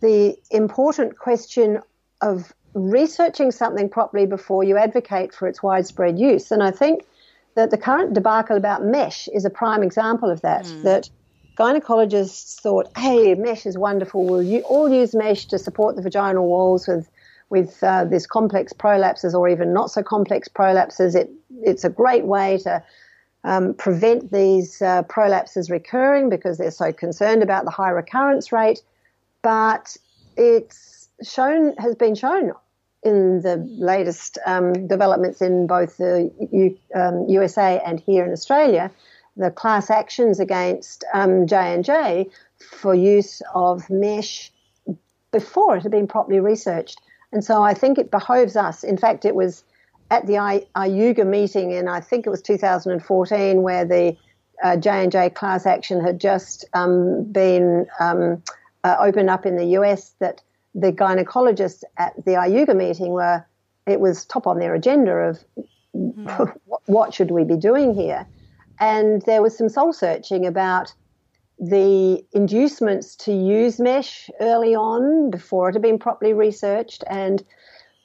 the 0.00 0.36
important 0.50 1.18
question 1.18 1.80
of 2.22 2.52
researching 2.72 3.52
something 3.52 3.88
properly 3.90 4.24
before 4.24 4.64
you 4.64 4.78
advocate 4.78 5.34
for 5.34 5.46
its 5.46 5.62
widespread 5.62 6.18
use. 6.18 6.50
And 6.50 6.62
I 6.62 6.70
think 6.70 7.04
that 7.54 7.70
the 7.70 7.76
current 7.76 8.14
debacle 8.14 8.56
about 8.56 8.82
mesh 8.82 9.28
is 9.28 9.44
a 9.44 9.50
prime 9.50 9.82
example 9.82 10.30
of 10.30 10.40
that. 10.40 10.64
Mm. 10.64 10.82
That 10.84 11.10
gynecologists 11.58 12.58
thought, 12.60 12.88
"Hey, 12.96 13.34
mesh 13.34 13.66
is 13.66 13.76
wonderful. 13.76 14.24
We'll 14.24 14.60
all 14.62 14.88
use 14.88 15.14
mesh 15.14 15.46
to 15.46 15.58
support 15.58 15.96
the 15.96 16.02
vaginal 16.02 16.46
walls 16.46 16.88
with." 16.88 17.08
With 17.50 17.82
uh, 17.82 18.04
this 18.04 18.28
complex 18.28 18.72
prolapses 18.72 19.34
or 19.34 19.48
even 19.48 19.72
not 19.72 19.90
so 19.90 20.04
complex 20.04 20.46
prolapses, 20.46 21.16
it, 21.16 21.32
it's 21.64 21.82
a 21.82 21.90
great 21.90 22.24
way 22.24 22.58
to 22.58 22.80
um, 23.44 23.74
prevent 23.74 24.32
these 24.32 24.82
uh, 24.82 25.02
prolapses 25.04 25.70
recurring 25.70 26.28
because 26.28 26.58
they're 26.58 26.70
so 26.70 26.92
concerned 26.92 27.42
about 27.42 27.64
the 27.64 27.70
high 27.70 27.90
recurrence 27.90 28.52
rate. 28.52 28.82
But 29.42 29.96
it's 30.36 31.08
shown 31.22 31.74
has 31.78 31.94
been 31.94 32.14
shown 32.14 32.52
in 33.02 33.40
the 33.40 33.56
latest 33.78 34.38
um, 34.44 34.86
developments 34.86 35.40
in 35.40 35.66
both 35.66 35.96
the 35.96 36.30
U, 36.52 36.78
um, 36.94 37.26
USA 37.28 37.80
and 37.84 37.98
here 38.00 38.24
in 38.24 38.32
Australia, 38.32 38.90
the 39.36 39.50
class 39.50 39.90
actions 39.90 40.38
against 40.38 41.04
um, 41.14 41.46
J 41.46 41.56
and 41.56 41.84
J 41.84 42.28
for 42.58 42.94
use 42.94 43.40
of 43.54 43.88
mesh 43.88 44.52
before 45.32 45.76
it 45.76 45.82
had 45.82 45.92
been 45.92 46.06
properly 46.06 46.40
researched. 46.40 47.00
And 47.32 47.44
so 47.44 47.62
I 47.62 47.74
think 47.74 47.98
it 47.98 48.10
behoves 48.10 48.56
us. 48.56 48.84
In 48.84 48.98
fact, 48.98 49.24
it 49.24 49.34
was 49.34 49.64
at 50.10 50.26
the 50.26 50.34
IUGA 50.34 51.26
meeting 51.26 51.70
in 51.70 51.88
I 51.88 52.00
think 52.00 52.26
it 52.26 52.30
was 52.30 52.42
2014, 52.42 53.62
where 53.62 53.84
the 53.84 54.16
uh, 54.62 54.76
J 54.76 54.90
and 55.02 55.12
J 55.12 55.30
class 55.30 55.66
action 55.66 56.04
had 56.04 56.20
just 56.20 56.64
um, 56.74 57.24
been 57.24 57.86
um, 57.98 58.42
uh, 58.84 58.96
opened 59.00 59.30
up 59.30 59.46
in 59.46 59.56
the 59.56 59.66
US. 59.78 60.14
That 60.18 60.42
the 60.74 60.92
gynecologists 60.92 61.84
at 61.96 62.14
the 62.24 62.32
IUGA 62.32 62.76
meeting 62.76 63.12
were 63.12 63.44
it 63.86 64.00
was 64.00 64.24
top 64.24 64.46
on 64.46 64.58
their 64.58 64.74
agenda 64.74 65.12
of 65.12 65.44
mm. 65.96 66.56
what 66.86 67.14
should 67.14 67.30
we 67.30 67.44
be 67.44 67.56
doing 67.56 67.94
here, 67.94 68.26
and 68.78 69.22
there 69.22 69.42
was 69.42 69.56
some 69.56 69.68
soul 69.68 69.92
searching 69.92 70.46
about 70.46 70.92
the 71.60 72.24
inducements 72.32 73.14
to 73.14 73.32
use 73.32 73.78
mesh 73.78 74.30
early 74.40 74.74
on 74.74 75.30
before 75.30 75.68
it 75.68 75.74
had 75.74 75.82
been 75.82 75.98
properly 75.98 76.32
researched 76.32 77.04
and 77.06 77.44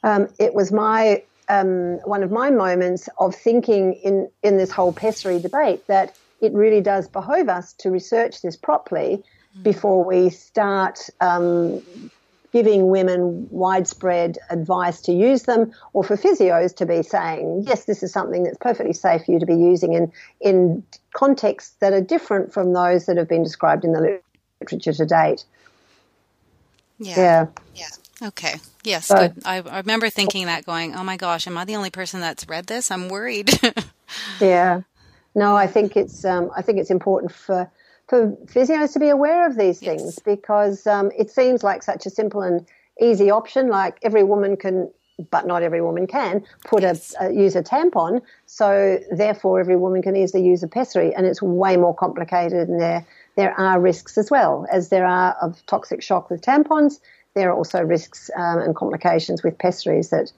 um, 0.04 0.28
it 0.38 0.54
was 0.54 0.74
my 0.74 1.24
um, 1.50 2.00
one 2.06 2.24
of 2.24 2.32
my 2.32 2.50
moments 2.50 3.10
of 3.20 3.36
thinking 3.36 3.94
in, 3.94 4.30
in 4.44 4.58
this 4.58 4.72
whole 4.72 4.94
pessary 4.94 5.40
debate 5.40 5.86
that 5.88 6.16
it 6.42 6.54
really 6.54 6.82
does 6.82 7.08
behove 7.08 7.50
us 7.50 7.74
to 7.74 7.90
research 7.90 8.42
this 8.42 8.56
properly 8.56 9.24
mm. 9.58 9.64
before 9.64 10.04
we 10.04 10.30
start 10.30 11.00
um, 11.22 11.82
giving 12.56 12.88
women 12.88 13.48
widespread 13.52 14.38
advice 14.50 15.02
to 15.02 15.12
use 15.12 15.44
them, 15.44 15.74
or 15.92 16.06
for 16.06 16.16
physios 16.16 16.74
to 16.74 16.86
be 16.86 17.04
saying, 17.04 17.64
yes, 17.68 17.84
this 17.84 18.02
is 18.02 18.14
something 18.14 18.44
that's 18.44 18.58
perfectly 18.60 18.94
safe 18.94 19.26
for 19.26 19.34
you 19.34 19.40
to 19.40 19.46
be 19.46 19.56
using 19.56 19.92
in, 19.92 20.10
in 20.40 20.82
contexts 21.14 21.76
that 21.82 21.92
are 21.92 22.00
different 22.00 22.54
from 22.54 22.72
those 22.72 23.08
that 23.08 23.18
have 23.18 23.28
been 23.28 23.44
described 23.44 23.84
in 23.84 23.92
the 23.92 24.22
literature 24.62 24.94
to 24.94 25.06
date. 25.06 25.44
Yeah. 26.98 27.16
Yeah. 27.18 27.46
yeah. 27.76 27.88
Okay. 28.26 28.56
Yes, 28.84 29.10
good. 29.10 29.42
I, 29.46 29.58
I 29.62 29.78
remember 29.78 30.10
thinking 30.10 30.48
that 30.48 30.66
going, 30.66 30.96
oh 30.96 31.04
my 31.04 31.18
gosh, 31.18 31.48
am 31.48 31.58
I 31.58 31.66
the 31.66 31.76
only 31.76 31.92
person 31.92 32.22
that's 32.22 32.48
read 32.48 32.66
this? 32.66 32.92
I'm 32.92 33.10
worried. 33.10 33.52
yeah. 34.42 34.82
No, 35.36 35.56
I 35.56 35.68
think 35.68 35.96
it's 35.96 36.26
um, 36.26 36.50
I 36.56 36.62
think 36.62 36.80
it's 36.80 36.90
important 36.90 37.32
for 37.32 37.70
for 38.08 38.32
physios 38.46 38.94
to 38.94 39.00
be 39.00 39.10
aware 39.10 39.48
of 39.48 39.58
these 39.58 39.80
things 39.80 40.04
yes. 40.04 40.20
because 40.20 40.88
um, 40.88 41.12
it 41.18 41.30
seems 41.30 41.64
like 41.64 41.84
such 41.84 42.06
a 42.06 42.10
simple 42.10 42.42
and 42.42 42.66
easy 43.02 43.30
option. 43.30 43.68
Like 43.68 43.98
every 44.02 44.24
woman 44.24 44.56
can, 44.58 44.92
but 45.30 45.46
not 45.46 45.62
every 45.62 45.82
woman 45.82 46.08
can, 46.08 46.46
put 46.66 46.84
yes. 46.84 47.14
a, 47.20 47.28
a, 47.28 47.34
use 47.34 47.56
a 47.56 47.64
tampon. 47.64 48.22
So 48.46 49.00
therefore, 49.12 49.60
every 49.60 49.76
woman 49.76 50.02
can 50.02 50.16
easily 50.16 50.46
use 50.46 50.64
a 50.64 50.68
pessary, 50.68 51.14
and 51.14 51.26
it's 51.26 51.42
way 51.42 51.78
more 51.78 51.94
complicated. 51.94 52.70
And 52.70 52.80
there 52.80 53.06
there 53.36 53.60
are 53.60 53.80
risks 53.80 54.18
as 54.18 54.32
well 54.32 54.66
as 54.72 54.90
there 54.90 55.06
are 55.06 55.34
of 55.42 55.64
toxic 55.66 56.02
shock 56.02 56.30
with 56.30 56.42
tampons 56.42 57.00
there 57.36 57.52
are 57.52 57.56
also 57.56 57.82
risks 57.82 58.32
um, 58.36 58.60
and 58.60 58.76
complications 58.76 59.44
with 59.44 59.58
pessaries 59.60 60.10
that 60.10 60.32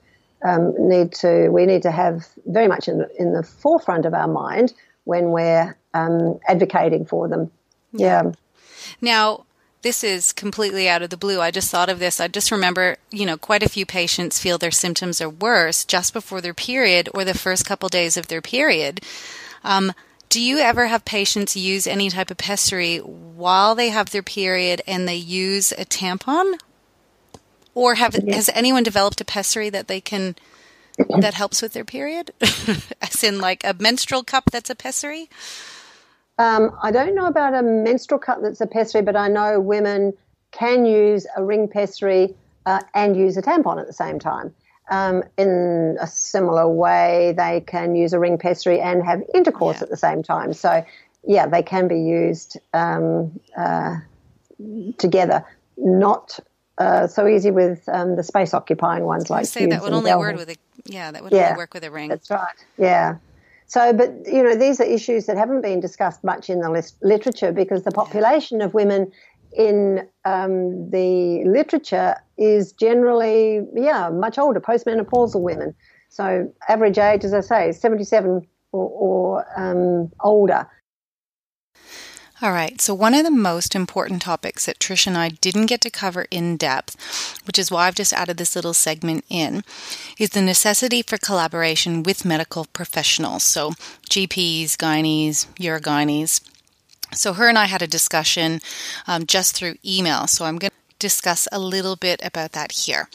um, 0.44 0.74
need 0.88 1.12
to 1.12 1.48
we 1.48 1.66
need 1.66 1.82
to 1.82 1.90
have 1.90 2.28
very 2.46 2.68
much 2.68 2.88
in, 2.88 3.06
in 3.18 3.32
the 3.32 3.42
forefront 3.42 4.04
of 4.04 4.14
our 4.14 4.28
mind 4.28 4.72
when 5.04 5.30
we're 5.30 5.76
um, 5.94 6.38
advocating 6.46 7.06
for 7.06 7.28
them. 7.28 7.50
Yeah. 7.92 8.22
yeah. 8.24 8.32
Now, 9.00 9.46
this 9.82 10.02
is 10.04 10.32
completely 10.32 10.88
out 10.88 11.02
of 11.02 11.10
the 11.10 11.16
blue. 11.16 11.40
I 11.40 11.50
just 11.50 11.70
thought 11.70 11.88
of 11.88 11.98
this. 11.98 12.20
I 12.20 12.28
just 12.28 12.50
remember, 12.50 12.96
you 13.10 13.24
know, 13.24 13.36
quite 13.36 13.62
a 13.62 13.68
few 13.68 13.86
patients 13.86 14.38
feel 14.38 14.58
their 14.58 14.70
symptoms 14.70 15.20
are 15.20 15.30
worse 15.30 15.84
just 15.84 16.12
before 16.12 16.40
their 16.40 16.54
period 16.54 17.08
or 17.14 17.24
the 17.24 17.34
first 17.34 17.64
couple 17.64 17.88
days 17.88 18.16
of 18.16 18.26
their 18.26 18.42
period. 18.42 19.00
Um, 19.64 19.92
do 20.28 20.42
you 20.42 20.58
ever 20.58 20.86
have 20.86 21.04
patients 21.04 21.56
use 21.56 21.86
any 21.86 22.10
type 22.10 22.30
of 22.30 22.36
pessary 22.36 22.98
while 22.98 23.74
they 23.74 23.88
have 23.88 24.10
their 24.10 24.22
period 24.22 24.82
and 24.86 25.08
they 25.08 25.16
use 25.16 25.72
a 25.72 25.84
tampon? 25.84 26.58
Or 27.78 27.94
have 27.94 28.14
has 28.14 28.50
anyone 28.54 28.82
developed 28.82 29.20
a 29.20 29.24
pessary 29.24 29.70
that 29.70 29.86
they 29.86 30.00
can 30.00 30.34
that 31.20 31.34
helps 31.34 31.62
with 31.62 31.74
their 31.74 31.84
period? 31.84 32.32
As 33.00 33.22
in 33.22 33.40
like 33.40 33.62
a 33.62 33.72
menstrual 33.78 34.24
cup 34.24 34.50
that's 34.50 34.68
a 34.68 34.74
pessary? 34.74 35.30
Um, 36.38 36.76
I 36.82 36.90
don't 36.90 37.14
know 37.14 37.26
about 37.26 37.54
a 37.54 37.62
menstrual 37.62 38.18
cup 38.18 38.40
that's 38.42 38.60
a 38.60 38.66
pessary, 38.66 39.04
but 39.04 39.14
I 39.14 39.28
know 39.28 39.60
women 39.60 40.14
can 40.50 40.86
use 40.86 41.24
a 41.36 41.44
ring 41.44 41.68
pessary 41.68 42.34
uh, 42.66 42.80
and 42.94 43.16
use 43.16 43.36
a 43.36 43.42
tampon 43.42 43.80
at 43.80 43.86
the 43.86 43.92
same 43.92 44.18
time. 44.18 44.52
Um, 44.90 45.22
in 45.36 45.98
a 46.00 46.06
similar 46.08 46.68
way, 46.68 47.32
they 47.36 47.60
can 47.60 47.94
use 47.94 48.12
a 48.12 48.18
ring 48.18 48.38
pessary 48.38 48.80
and 48.80 49.04
have 49.04 49.22
intercourse 49.32 49.76
yeah. 49.76 49.84
at 49.84 49.90
the 49.90 49.96
same 49.96 50.24
time. 50.24 50.52
So, 50.52 50.84
yeah, 51.24 51.46
they 51.46 51.62
can 51.62 51.86
be 51.86 52.00
used 52.00 52.58
um, 52.74 53.38
uh, 53.56 53.98
together, 54.98 55.44
not 55.76 56.40
uh, 56.78 57.06
so 57.06 57.26
easy 57.26 57.50
with 57.50 57.88
um, 57.88 58.16
the 58.16 58.22
space 58.22 58.54
occupying 58.54 59.04
ones 59.04 59.28
like 59.30 59.46
say 59.46 59.66
that 59.66 59.82
would 59.82 59.92
only 59.92 60.14
work 60.14 60.36
with 60.36 60.50
a 60.50 60.56
yeah 60.84 61.10
that 61.10 61.22
would 61.22 61.32
yeah, 61.32 61.48
only 61.48 61.58
work 61.58 61.74
with 61.74 61.84
a 61.84 61.90
ring. 61.90 62.08
That's 62.08 62.30
right. 62.30 62.54
Yeah. 62.78 63.16
So, 63.68 63.92
but 63.92 64.10
you 64.26 64.42
know, 64.42 64.54
these 64.54 64.80
are 64.80 64.84
issues 64.84 65.26
that 65.26 65.36
haven't 65.36 65.60
been 65.60 65.78
discussed 65.78 66.24
much 66.24 66.48
in 66.48 66.60
the 66.60 66.70
list, 66.70 66.96
literature 67.02 67.52
because 67.52 67.82
the 67.82 67.90
population 67.90 68.60
yeah. 68.60 68.64
of 68.64 68.72
women 68.72 69.12
in 69.52 70.08
um, 70.24 70.90
the 70.90 71.44
literature 71.44 72.14
is 72.38 72.72
generally, 72.72 73.66
yeah, 73.74 74.08
much 74.08 74.38
older, 74.38 74.60
postmenopausal 74.60 75.40
women. 75.42 75.74
So, 76.08 76.50
average 76.68 76.96
age, 76.96 77.24
as 77.24 77.34
I 77.34 77.40
say, 77.40 77.68
is 77.68 77.80
77 77.80 78.46
or, 78.72 78.88
or 78.88 79.46
um, 79.56 80.10
older. 80.20 80.66
All 82.40 82.52
right, 82.52 82.80
so 82.80 82.94
one 82.94 83.14
of 83.14 83.24
the 83.24 83.32
most 83.32 83.74
important 83.74 84.22
topics 84.22 84.66
that 84.66 84.78
Trish 84.78 85.08
and 85.08 85.18
I 85.18 85.30
didn't 85.30 85.66
get 85.66 85.80
to 85.80 85.90
cover 85.90 86.26
in 86.30 86.56
depth, 86.56 86.94
which 87.48 87.58
is 87.58 87.68
why 87.68 87.88
I've 87.88 87.96
just 87.96 88.12
added 88.12 88.36
this 88.36 88.54
little 88.54 88.74
segment 88.74 89.24
in, 89.28 89.64
is 90.20 90.30
the 90.30 90.40
necessity 90.40 91.02
for 91.02 91.18
collaboration 91.18 92.04
with 92.04 92.24
medical 92.24 92.66
professionals. 92.66 93.42
So 93.42 93.72
GPs, 94.08 94.76
gynes, 94.76 95.46
urogynes. 95.56 96.40
So 97.12 97.32
her 97.32 97.48
and 97.48 97.58
I 97.58 97.64
had 97.64 97.82
a 97.82 97.88
discussion 97.88 98.60
um, 99.08 99.26
just 99.26 99.56
through 99.56 99.74
email. 99.84 100.28
So 100.28 100.44
I'm 100.44 100.58
going 100.58 100.70
to 100.70 100.77
discuss 100.98 101.48
a 101.52 101.58
little 101.58 101.96
bit 101.96 102.20
about 102.24 102.52
that 102.52 102.72
here. 102.72 103.08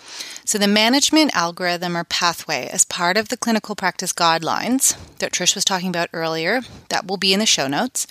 So, 0.45 0.57
the 0.57 0.67
management 0.67 1.35
algorithm 1.35 1.97
or 1.97 2.03
pathway, 2.03 2.67
as 2.67 2.85
part 2.85 3.17
of 3.17 3.29
the 3.29 3.37
clinical 3.37 3.75
practice 3.75 4.13
guidelines 4.13 4.97
that 5.19 5.31
Trish 5.31 5.55
was 5.55 5.65
talking 5.65 5.89
about 5.89 6.09
earlier, 6.13 6.61
that 6.89 7.07
will 7.07 7.17
be 7.17 7.33
in 7.33 7.39
the 7.39 7.45
show 7.45 7.67
notes, 7.67 8.07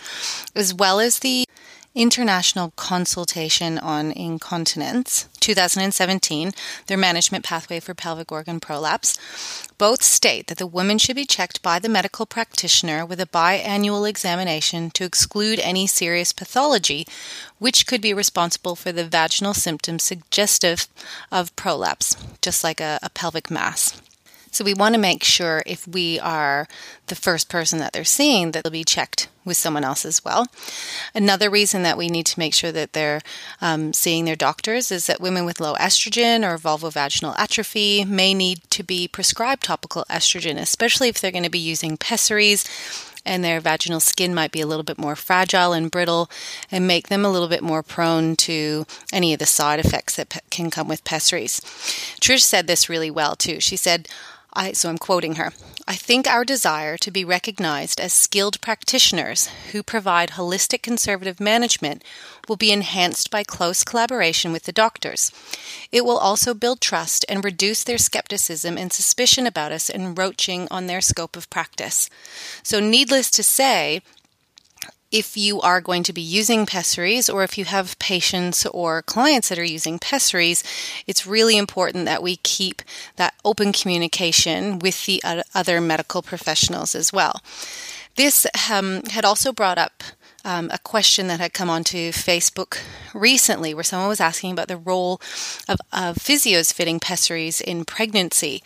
as 0.55 0.75
well 0.75 1.01
as 1.01 1.18
the 1.18 1.47
International 1.95 2.72
Consultation 2.76 3.78
on 3.78 4.12
Incontinence 4.12 5.28
2017, 5.40 6.53
their 6.86 6.97
management 6.97 7.45
pathway 7.45 7.80
for 7.80 7.93
pelvic 7.93 8.32
organ 8.32 8.61
prolapse, 8.61 9.18
both 9.76 10.03
state 10.03 10.47
that 10.47 10.57
the 10.57 10.66
woman 10.66 10.97
should 10.97 11.16
be 11.16 11.26
checked 11.26 11.61
by 11.61 11.78
the 11.78 11.90
medical 11.90 12.24
practitioner 12.24 13.05
with 13.05 13.20
a 13.20 13.26
biannual 13.26 14.09
examination 14.09 14.90
to 14.90 15.05
exclude 15.05 15.59
any 15.59 15.86
serious 15.86 16.32
pathology 16.32 17.07
which 17.59 17.86
could 17.86 18.01
be 18.01 18.14
responsible 18.14 18.74
for 18.74 18.90
the 18.90 19.05
vaginal 19.05 19.53
symptoms 19.53 20.03
suggestive 20.03 20.88
of 21.30 21.55
prolapse, 21.57 22.16
just 22.40 22.64
like 22.64 22.80
a, 22.80 22.99
a 23.03 23.11
pelvic 23.11 23.51
mass. 23.51 24.01
So 24.53 24.64
we 24.64 24.74
want 24.74 24.94
to 24.94 25.00
make 25.00 25.24
sure 25.24 25.62
if 25.66 25.88
we 25.88 26.20
are 26.20 26.68
the 27.07 27.14
first 27.14 27.48
person 27.48 27.78
that 27.78 27.92
they're 27.92 28.05
seeing 28.05 28.53
that 28.53 28.62
they'll 28.62 28.70
be 28.70 28.84
checked 28.84 29.28
with 29.44 29.57
someone 29.57 29.82
else 29.82 30.05
as 30.05 30.24
well. 30.24 30.46
Another 31.14 31.50
reason 31.50 31.82
that 31.82 31.96
we 31.96 32.09
need 32.09 32.26
to 32.26 32.38
make 32.38 32.55
sure 32.55 32.70
that 32.70 32.92
they're 32.92 33.22
um, 33.62 33.94
seeing 33.94 34.26
their 34.26 34.36
doctors 34.36 34.92
is 34.92 35.07
that 35.07 35.20
women 35.20 35.46
with 35.46 35.59
low 35.59 35.74
estrogen 35.76 36.46
or 36.46 36.59
vulvovaginal 36.59 37.36
atrophy 37.38 38.05
may 38.05 38.34
need 38.34 38.61
to 38.70 38.84
be 38.84 39.09
prescribed 39.09 39.64
topical 39.64 40.05
estrogen, 40.11 40.59
especially 40.59 41.09
if 41.09 41.20
they're 41.20 41.32
going 41.32 41.42
to 41.42 41.50
be 41.50 41.59
using 41.59 41.96
pessaries 41.96 42.64
and 43.24 43.44
their 43.44 43.61
vaginal 43.61 44.00
skin 44.00 44.34
might 44.34 44.53
be 44.53 44.61
a 44.61 44.66
little 44.66 44.82
bit 44.82 44.98
more 44.98 45.16
fragile 45.16 45.72
and 45.72 45.90
brittle 45.90 46.30
and 46.70 46.86
make 46.86 47.09
them 47.09 47.24
a 47.24 47.30
little 47.30 47.48
bit 47.48 47.62
more 47.62 47.82
prone 47.82 48.36
to 48.36 48.84
any 49.12 49.32
of 49.32 49.38
the 49.38 49.46
side 49.46 49.78
effects 49.78 50.16
that 50.16 50.42
can 50.50 50.70
come 50.70 50.88
with 50.88 51.05
pessaries. 51.05 51.61
Trish 52.20 52.40
said 52.40 52.66
this 52.66 52.88
really 52.88 53.11
well 53.11 53.36
too. 53.36 53.61
She 53.61 53.76
said, 53.76 54.09
I, 54.55 54.72
so 54.72 54.88
I'm 54.88 54.98
quoting 54.98 55.36
her. 55.36 55.53
I 55.86 55.94
think 55.94 56.26
our 56.26 56.44
desire 56.44 56.96
to 56.98 57.11
be 57.11 57.24
recognized 57.24 58.00
as 58.00 58.12
skilled 58.12 58.61
practitioners 58.61 59.48
who 59.72 59.82
provide 59.82 60.30
holistic 60.30 60.82
conservative 60.82 61.40
management 61.40 62.05
will 62.48 62.57
be 62.57 62.70
enhanced 62.70 63.30
by 63.30 63.42
close 63.42 63.82
collaboration 63.82 64.53
with 64.53 64.64
the 64.64 64.72
doctors. 64.72 65.32
It 65.90 66.05
will 66.05 66.18
also 66.18 66.55
build 66.55 66.80
trust 66.80 67.24
and 67.28 67.44
reduce 67.44 67.82
their 67.82 67.98
skepticism 67.98 68.78
and 68.78 68.92
suspicion 68.92 69.46
about 69.46 69.72
us 69.72 69.90
encroaching 69.90 70.68
on 70.70 70.86
their 70.86 71.00
scope 71.00 71.36
of 71.36 71.50
practice. 71.50 72.09
So, 72.62 72.78
needless 72.78 73.30
to 73.32 73.42
say, 73.42 74.03
if 75.13 75.37
you 75.37 75.61
are 75.61 75.81
going 75.81 76.03
to 76.05 76.13
be 76.13 76.23
using 76.23 76.67
pessaries 76.67 77.29
or 77.29 77.45
if 77.45 77.59
you 77.59 77.67
have 77.67 77.99
patients 77.99 78.65
or 78.67 79.03
clients 79.03 79.51
that 79.51 79.59
are 79.59 79.65
using 79.65 79.99
pessaries, 79.99 80.65
it's 81.07 81.27
really 81.27 81.57
important 81.57 82.07
that 82.07 82.23
we 82.23 82.37
keep 82.37 82.83
that 83.17 83.35
open 83.45 83.73
communication 83.73 84.79
with 84.79 85.05
the 85.07 85.23
other 85.55 85.81
medical 85.81 86.23
professionals 86.23 86.95
as 86.95 87.13
well. 87.13 87.41
This 88.17 88.47
um, 88.71 89.03
had 89.11 89.25
also 89.25 89.53
brought 89.53 89.79
up 89.79 90.03
um, 90.45 90.71
a 90.73 90.79
question 90.79 91.29
that 91.29 91.41
had 91.41 91.53
come 91.53 91.71
onto 91.71 92.11
Facebook 92.11 92.79
recently 93.15 93.75
where 93.75 93.85
someone 93.85 94.09
was 94.09 94.21
asking 94.21 94.53
about 94.53 94.69
the 94.69 94.77
role 94.77 95.21
of, 95.69 95.79
of 95.93 96.17
physios 96.17 96.73
fitting 96.73 96.99
pessaries 96.99 97.61
in 97.61 97.85
pregnancy. 97.85 98.63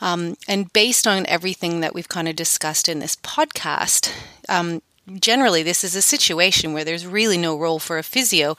Um, 0.00 0.36
and 0.48 0.72
based 0.72 1.06
on 1.06 1.26
everything 1.26 1.80
that 1.80 1.94
we've 1.94 2.08
kind 2.08 2.28
of 2.28 2.36
discussed 2.36 2.88
in 2.88 2.98
this 2.98 3.16
podcast, 3.16 4.10
um, 4.48 4.80
generally 5.20 5.62
this 5.62 5.84
is 5.84 5.94
a 5.94 6.02
situation 6.02 6.72
where 6.72 6.84
there's 6.84 7.06
really 7.06 7.38
no 7.38 7.58
role 7.58 7.78
for 7.78 7.98
a 7.98 8.02
physio 8.02 8.56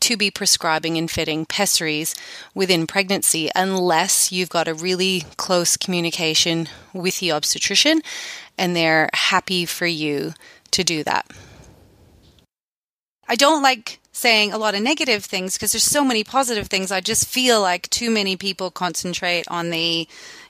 to 0.00 0.16
be 0.16 0.30
prescribing 0.30 0.96
and 0.96 1.10
fitting 1.10 1.44
pessaries 1.44 2.14
within 2.54 2.86
pregnancy 2.86 3.50
unless 3.54 4.30
you've 4.30 4.48
got 4.48 4.68
a 4.68 4.74
really 4.74 5.24
close 5.36 5.76
communication 5.76 6.68
with 6.92 7.18
the 7.20 7.32
obstetrician 7.32 8.00
and 8.56 8.74
they're 8.74 9.08
happy 9.12 9.64
for 9.64 9.86
you 9.86 10.32
to 10.70 10.84
do 10.84 11.02
that. 11.04 11.30
I 13.28 13.36
don't 13.36 13.62
like 13.62 14.00
saying 14.12 14.52
a 14.52 14.58
lot 14.58 14.74
of 14.74 14.82
negative 14.82 15.24
things 15.24 15.54
because 15.54 15.72
there's 15.72 15.84
so 15.84 16.04
many 16.04 16.24
positive 16.24 16.66
things. 16.66 16.90
I 16.90 17.00
just 17.00 17.28
feel 17.28 17.60
like 17.60 17.88
too 17.90 18.10
many 18.10 18.36
people 18.36 18.70
concentrate 18.70 19.44
on 19.48 19.70
the 19.70 20.08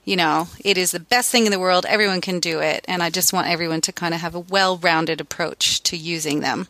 you 0.08 0.16
know, 0.16 0.48
it 0.64 0.78
is 0.78 0.92
the 0.92 1.00
best 1.00 1.30
thing 1.30 1.44
in 1.44 1.52
the 1.52 1.58
world. 1.58 1.84
Everyone 1.86 2.22
can 2.22 2.40
do 2.40 2.60
it. 2.60 2.82
And 2.88 3.02
I 3.02 3.10
just 3.10 3.34
want 3.34 3.48
everyone 3.48 3.82
to 3.82 3.92
kind 3.92 4.14
of 4.14 4.22
have 4.22 4.34
a 4.34 4.40
well 4.40 4.78
rounded 4.78 5.20
approach 5.20 5.82
to 5.82 5.98
using 5.98 6.40
them. 6.40 6.66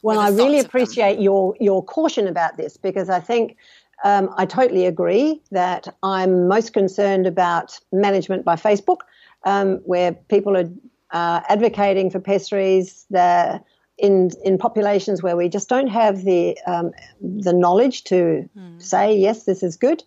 Well, 0.00 0.18
I 0.18 0.30
really 0.30 0.58
appreciate 0.58 1.20
your, 1.20 1.54
your 1.60 1.84
caution 1.84 2.26
about 2.26 2.56
this 2.56 2.78
because 2.78 3.10
I 3.10 3.20
think 3.20 3.56
um, 4.04 4.34
I 4.38 4.46
totally 4.46 4.86
agree 4.86 5.42
that 5.50 5.94
I'm 6.02 6.48
most 6.48 6.72
concerned 6.72 7.26
about 7.26 7.78
management 7.92 8.42
by 8.44 8.56
Facebook, 8.56 9.00
um, 9.44 9.76
where 9.84 10.12
people 10.12 10.56
are 10.56 10.68
uh, 11.10 11.42
advocating 11.50 12.10
for 12.10 12.20
pessaries 12.20 13.04
that 13.10 13.64
in 13.98 14.30
in 14.42 14.56
populations 14.56 15.22
where 15.22 15.36
we 15.36 15.48
just 15.48 15.68
don't 15.68 15.88
have 15.88 16.24
the 16.24 16.58
um, 16.66 16.92
the 17.20 17.52
knowledge 17.52 18.04
to 18.04 18.48
mm. 18.56 18.82
say 18.82 19.14
yes, 19.14 19.44
this 19.44 19.62
is 19.62 19.76
good, 19.76 20.02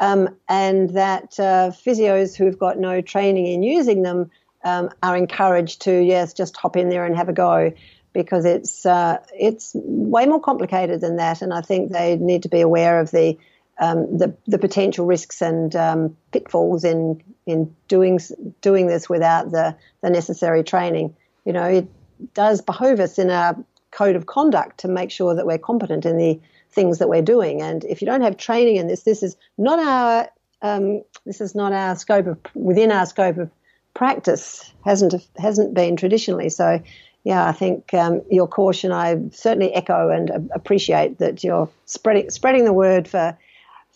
um, 0.00 0.28
and 0.48 0.90
that 0.90 1.38
uh, 1.38 1.70
physios 1.70 2.36
who've 2.36 2.58
got 2.58 2.78
no 2.78 3.00
training 3.00 3.46
in 3.46 3.62
using 3.62 4.02
them 4.02 4.30
um, 4.64 4.90
are 5.02 5.16
encouraged 5.16 5.82
to 5.82 6.02
yes 6.02 6.32
just 6.32 6.56
hop 6.56 6.76
in 6.76 6.88
there 6.88 7.04
and 7.04 7.16
have 7.16 7.28
a 7.28 7.32
go 7.32 7.72
because 8.12 8.44
it's 8.44 8.86
uh, 8.86 9.18
it's 9.34 9.72
way 9.74 10.26
more 10.26 10.40
complicated 10.40 11.00
than 11.00 11.16
that 11.16 11.42
and 11.42 11.52
I 11.52 11.60
think 11.60 11.92
they 11.92 12.16
need 12.16 12.42
to 12.44 12.48
be 12.48 12.60
aware 12.60 13.00
of 13.00 13.10
the 13.10 13.38
um, 13.78 14.18
the, 14.18 14.36
the 14.46 14.58
potential 14.58 15.04
risks 15.06 15.42
and 15.42 15.74
um, 15.74 16.16
pitfalls 16.32 16.84
in 16.84 17.22
in 17.46 17.74
doing 17.88 18.18
doing 18.60 18.86
this 18.86 19.08
without 19.08 19.50
the, 19.50 19.76
the 20.02 20.10
necessary 20.10 20.62
training. 20.62 21.14
You 21.44 21.52
know, 21.52 21.64
it 21.64 21.88
does 22.34 22.60
behove 22.60 23.00
us 23.00 23.18
in 23.18 23.30
our 23.30 23.56
code 23.90 24.16
of 24.16 24.26
conduct 24.26 24.78
to 24.80 24.88
make 24.88 25.10
sure 25.10 25.34
that 25.34 25.46
we're 25.46 25.58
competent 25.58 26.06
in 26.06 26.16
the 26.16 26.40
things 26.74 26.98
that 26.98 27.08
we're 27.08 27.22
doing. 27.22 27.62
And 27.62 27.84
if 27.84 28.02
you 28.02 28.06
don't 28.06 28.22
have 28.22 28.36
training 28.36 28.76
in 28.76 28.86
this, 28.86 29.02
this 29.02 29.22
is 29.22 29.36
not 29.56 29.78
our 29.78 30.28
um, 30.62 31.02
this 31.26 31.40
is 31.40 31.54
not 31.54 31.72
our 31.72 31.94
scope 31.96 32.26
of 32.26 32.38
within 32.54 32.90
our 32.90 33.06
scope 33.06 33.36
of 33.38 33.50
practice. 33.94 34.72
hasn't 34.84 35.14
hasn't 35.36 35.74
been 35.74 35.96
traditionally. 35.96 36.48
So, 36.48 36.82
yeah, 37.22 37.46
I 37.46 37.52
think 37.52 37.94
um, 37.94 38.22
your 38.30 38.48
caution 38.48 38.92
I 38.92 39.20
certainly 39.32 39.72
echo 39.74 40.10
and 40.10 40.50
appreciate 40.54 41.18
that 41.18 41.44
you're 41.44 41.68
spreading 41.86 42.30
spreading 42.30 42.64
the 42.64 42.72
word 42.72 43.08
for 43.08 43.36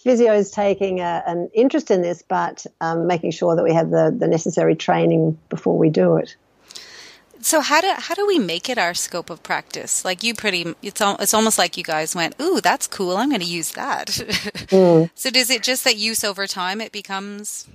physios 0.05 0.55
taking 0.55 1.01
a, 1.01 1.23
an 1.27 1.51
interest 1.53 1.91
in 1.91 2.03
this, 2.03 2.23
but 2.23 2.67
um, 2.81 3.07
making 3.07 3.33
sure 3.33 3.57
that 3.57 3.65
we 3.65 3.75
have 3.75 3.91
the, 3.91 4.15
the 4.17 4.29
necessary 4.29 4.77
training 4.77 5.39
before 5.49 5.77
we 5.77 5.91
do 5.91 6.17
it. 6.17 6.37
So 7.41 7.61
how 7.61 7.81
do 7.81 7.93
how 7.97 8.15
do 8.15 8.27
we 8.27 8.39
make 8.39 8.69
it 8.69 8.79
our 8.79 8.95
scope 8.95 9.31
of 9.31 9.43
practice? 9.43 10.05
Like 10.05 10.23
you 10.23 10.35
pretty 10.35 10.75
it's 10.83 11.01
al- 11.01 11.17
it's 11.19 11.35
almost 11.35 11.59
like 11.59 11.77
you 11.77 11.85
guys 11.85 12.15
went, 12.15 12.35
"Ooh, 12.41 12.61
that's 12.61 12.87
cool. 12.87 13.17
I'm 13.17 13.29
going 13.29 13.41
to 13.41 13.47
use 13.47 13.73
that." 13.73 14.07
mm. 14.09 15.11
So 15.15 15.31
does 15.31 15.51
it 15.51 15.63
just 15.63 15.85
that 15.85 15.97
use 15.97 16.25
over 16.25 16.47
time 16.47 16.81
it 16.81 16.93
becomes 16.93 17.67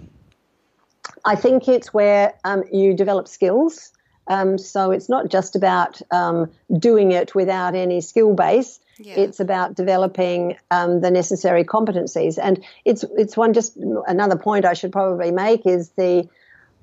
I 1.25 1.35
think 1.35 1.67
it's 1.67 1.93
where 1.93 2.33
um, 2.43 2.63
you 2.71 2.93
develop 2.93 3.27
skills. 3.27 3.91
Um, 4.27 4.57
so 4.57 4.91
it's 4.91 5.09
not 5.09 5.29
just 5.29 5.55
about 5.55 6.01
um, 6.11 6.51
doing 6.77 7.11
it 7.11 7.35
without 7.35 7.75
any 7.75 8.01
skill 8.01 8.33
base. 8.33 8.79
Yeah. 8.97 9.15
It's 9.15 9.39
about 9.39 9.75
developing 9.75 10.55
um, 10.71 11.01
the 11.01 11.11
necessary 11.11 11.63
competencies, 11.63 12.37
and 12.41 12.63
it's 12.85 13.03
it's 13.17 13.35
one 13.35 13.53
just 13.53 13.75
another 13.75 14.37
point 14.37 14.65
I 14.65 14.73
should 14.73 14.91
probably 14.91 15.31
make 15.31 15.65
is 15.65 15.89
the 15.97 16.29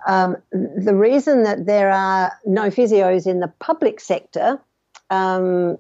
um, 0.06 0.36
the 0.52 0.94
reason 0.94 1.42
that 1.44 1.66
there 1.66 1.90
are 1.90 2.32
no 2.44 2.70
physios 2.70 3.26
in 3.26 3.40
the 3.40 3.48
public 3.58 4.00
sector 4.00 4.58
um, 5.10 5.78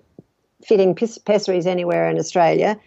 fitting 0.64 0.94
pessaries 0.94 1.66
anywhere 1.66 2.10
in 2.10 2.18
Australia, 2.18 2.78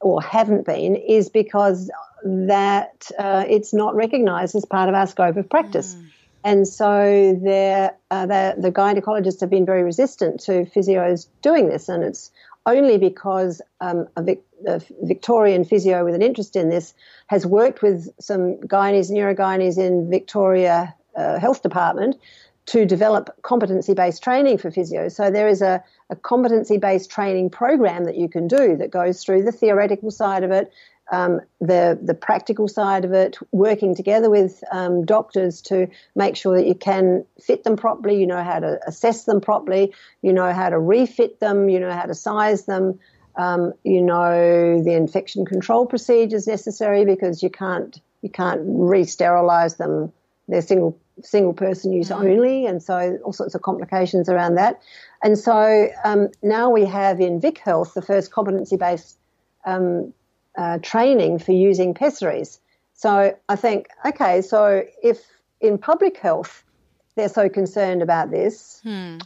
or 0.00 0.22
haven't 0.22 0.66
been, 0.66 0.96
is 0.96 1.28
because 1.28 1.90
that 2.24 3.10
uh, 3.18 3.44
it's 3.48 3.72
not 3.72 3.94
recognised 3.94 4.54
as 4.54 4.64
part 4.64 4.88
of 4.88 4.94
our 4.94 5.06
scope 5.06 5.36
of 5.36 5.48
practice. 5.48 5.94
Mm. 5.94 6.10
And 6.44 6.68
so 6.68 6.86
uh, 6.86 8.26
the, 8.26 8.54
the 8.56 8.70
gynecologists 8.70 9.40
have 9.40 9.50
been 9.50 9.66
very 9.66 9.82
resistant 9.82 10.40
to 10.40 10.64
physios 10.66 11.26
doing 11.42 11.68
this, 11.68 11.88
and 11.88 12.04
it's 12.04 12.30
only 12.66 12.98
because 12.98 13.62
um, 13.80 14.06
a, 14.16 14.22
Vic, 14.22 14.42
a, 14.66 14.80
Victorian 15.02 15.64
physio 15.64 16.04
with 16.04 16.14
an 16.14 16.22
interest 16.22 16.56
in 16.56 16.68
this 16.68 16.92
has 17.28 17.46
worked 17.46 17.82
with 17.82 18.08
some 18.20 18.56
gynaes, 18.58 19.10
urogynaes 19.10 19.78
in 19.78 20.10
Victoria 20.10 20.94
uh, 21.16 21.38
Health 21.38 21.62
Department 21.62 22.16
to 22.66 22.84
develop 22.84 23.30
competency 23.42 23.94
based 23.94 24.22
training 24.22 24.58
for 24.58 24.70
physios. 24.70 25.12
So 25.12 25.30
there 25.30 25.48
is 25.48 25.62
a, 25.62 25.82
a 26.10 26.16
competency 26.16 26.78
based 26.78 27.10
training 27.10 27.50
program 27.50 28.04
that 28.04 28.16
you 28.16 28.28
can 28.28 28.48
do 28.48 28.76
that 28.76 28.90
goes 28.90 29.22
through 29.22 29.44
the 29.44 29.52
theoretical 29.52 30.10
side 30.10 30.42
of 30.42 30.50
it, 30.50 30.72
um, 31.12 31.40
the 31.60 31.98
the 32.02 32.14
practical 32.14 32.68
side 32.68 33.04
of 33.04 33.12
it, 33.12 33.38
working 33.52 33.94
together 33.94 34.28
with 34.28 34.62
um, 34.72 35.04
doctors 35.04 35.60
to 35.62 35.88
make 36.14 36.36
sure 36.36 36.56
that 36.56 36.66
you 36.66 36.74
can 36.74 37.24
fit 37.40 37.64
them 37.64 37.76
properly, 37.76 38.18
you 38.18 38.26
know 38.26 38.42
how 38.42 38.58
to 38.58 38.80
assess 38.86 39.24
them 39.24 39.40
properly, 39.40 39.94
you 40.22 40.32
know 40.32 40.52
how 40.52 40.68
to 40.68 40.78
refit 40.78 41.38
them, 41.40 41.68
you 41.68 41.78
know 41.78 41.92
how 41.92 42.04
to 42.06 42.14
size 42.14 42.66
them, 42.66 42.98
um, 43.36 43.72
you 43.84 44.02
know 44.02 44.82
the 44.82 44.94
infection 44.94 45.44
control 45.44 45.86
procedures 45.86 46.46
necessary 46.46 47.04
because 47.04 47.42
you 47.42 47.50
can't 47.50 48.00
you 48.22 48.30
can't 48.30 48.60
re-sterilize 48.64 49.76
them. 49.76 50.12
They're 50.48 50.62
single 50.62 50.98
single 51.22 51.54
person 51.54 51.92
use 51.92 52.08
mm-hmm. 52.08 52.26
only, 52.26 52.66
and 52.66 52.82
so 52.82 53.18
all 53.24 53.32
sorts 53.32 53.54
of 53.54 53.62
complications 53.62 54.28
around 54.28 54.56
that. 54.56 54.80
And 55.22 55.38
so 55.38 55.88
um, 56.04 56.28
now 56.42 56.70
we 56.70 56.84
have 56.84 57.20
in 57.20 57.40
Vic 57.40 57.58
Health 57.58 57.94
the 57.94 58.02
first 58.02 58.30
competency 58.32 58.76
based 58.76 59.18
um, 59.64 60.12
uh, 60.56 60.78
training 60.78 61.38
for 61.38 61.52
using 61.52 61.94
pessaries. 61.94 62.60
So 62.94 63.36
I 63.48 63.56
think, 63.56 63.88
okay, 64.04 64.42
so 64.42 64.84
if 65.02 65.24
in 65.60 65.78
public 65.78 66.16
health 66.18 66.64
they're 67.14 67.28
so 67.28 67.48
concerned 67.48 68.02
about 68.02 68.30
this, 68.30 68.80
hmm. 68.82 69.18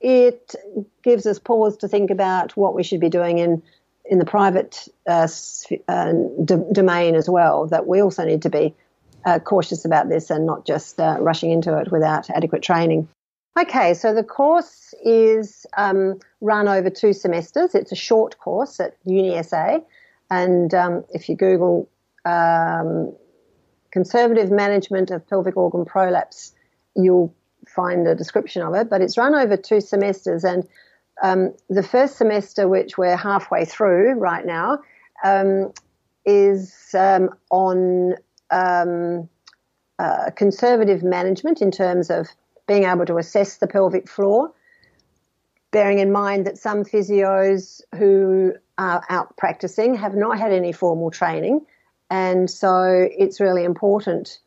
it 0.00 0.54
gives 1.02 1.26
us 1.26 1.38
pause 1.38 1.76
to 1.78 1.88
think 1.88 2.10
about 2.10 2.56
what 2.56 2.74
we 2.74 2.82
should 2.82 3.00
be 3.00 3.08
doing 3.08 3.38
in 3.38 3.62
in 4.10 4.18
the 4.18 4.24
private 4.24 4.88
uh, 5.06 5.28
uh, 5.86 6.12
d- 6.42 6.64
domain 6.72 7.14
as 7.14 7.28
well. 7.28 7.66
That 7.66 7.86
we 7.86 8.00
also 8.00 8.24
need 8.24 8.42
to 8.42 8.50
be 8.50 8.74
uh, 9.24 9.38
cautious 9.38 9.84
about 9.84 10.08
this 10.08 10.30
and 10.30 10.46
not 10.46 10.64
just 10.64 10.98
uh, 10.98 11.16
rushing 11.20 11.50
into 11.50 11.76
it 11.78 11.92
without 11.92 12.30
adequate 12.30 12.62
training. 12.62 13.08
Okay, 13.58 13.94
so 13.94 14.14
the 14.14 14.22
course 14.22 14.94
is 15.04 15.66
um, 15.76 16.20
run 16.40 16.68
over 16.68 16.90
two 16.90 17.12
semesters. 17.12 17.74
It's 17.74 17.90
a 17.90 17.96
short 17.96 18.38
course 18.38 18.78
at 18.78 18.96
UniSA, 19.04 19.82
and 20.30 20.72
um, 20.74 21.04
if 21.10 21.28
you 21.28 21.36
Google 21.36 21.88
um, 22.24 23.14
conservative 23.90 24.50
management 24.50 25.10
of 25.10 25.26
pelvic 25.28 25.56
organ 25.56 25.84
prolapse, 25.84 26.52
you'll 26.94 27.34
find 27.66 28.06
a 28.06 28.14
description 28.14 28.62
of 28.62 28.74
it. 28.74 28.90
But 28.90 29.00
it's 29.00 29.16
run 29.16 29.34
over 29.34 29.56
two 29.56 29.80
semesters, 29.80 30.44
and 30.44 30.66
um, 31.22 31.54
the 31.68 31.82
first 31.82 32.16
semester, 32.16 32.68
which 32.68 32.96
we're 32.98 33.16
halfway 33.16 33.64
through 33.64 34.12
right 34.12 34.44
now, 34.44 34.78
um, 35.24 35.72
is 36.24 36.94
um, 36.94 37.30
on 37.50 38.14
um, 38.50 39.28
uh, 39.98 40.30
conservative 40.36 41.02
management 41.02 41.60
in 41.60 41.70
terms 41.70 42.10
of 42.10 42.28
being 42.66 42.84
able 42.84 43.06
to 43.06 43.16
assess 43.16 43.56
the 43.56 43.66
pelvic 43.66 44.08
floor, 44.08 44.52
bearing 45.70 45.98
in 45.98 46.12
mind 46.12 46.46
that 46.46 46.58
some 46.58 46.84
physios 46.84 47.80
who 47.96 48.52
are 48.78 49.04
out 49.10 49.36
practicing 49.36 49.96
have 49.96 50.14
not 50.14 50.38
had 50.38 50.52
any 50.52 50.72
formal 50.72 51.10
training. 51.10 51.66
And 52.10 52.48
so 52.48 53.06
it's 53.10 53.40
really 53.40 53.64
important, 53.64 54.38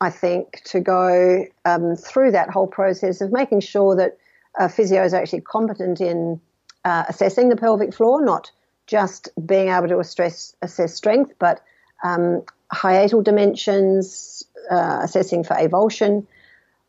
I 0.00 0.10
think, 0.10 0.62
to 0.66 0.80
go 0.80 1.44
um, 1.64 1.96
through 1.96 2.30
that 2.30 2.50
whole 2.50 2.68
process 2.68 3.20
of 3.20 3.32
making 3.32 3.60
sure 3.60 3.96
that 3.96 4.16
uh, 4.58 4.68
physios 4.68 5.12
are 5.12 5.16
actually 5.16 5.42
competent 5.42 6.00
in 6.00 6.40
uh, 6.84 7.04
assessing 7.08 7.48
the 7.48 7.56
pelvic 7.56 7.92
floor, 7.92 8.24
not 8.24 8.50
just 8.86 9.28
being 9.44 9.68
able 9.68 9.88
to 9.88 9.98
assess, 9.98 10.54
assess 10.62 10.94
strength, 10.94 11.34
but 11.38 11.62
um, 12.02 12.42
hiatal 12.72 13.24
dimensions, 13.24 14.44
uh, 14.70 15.00
assessing 15.02 15.42
for 15.42 15.54
avulsion. 15.54 16.26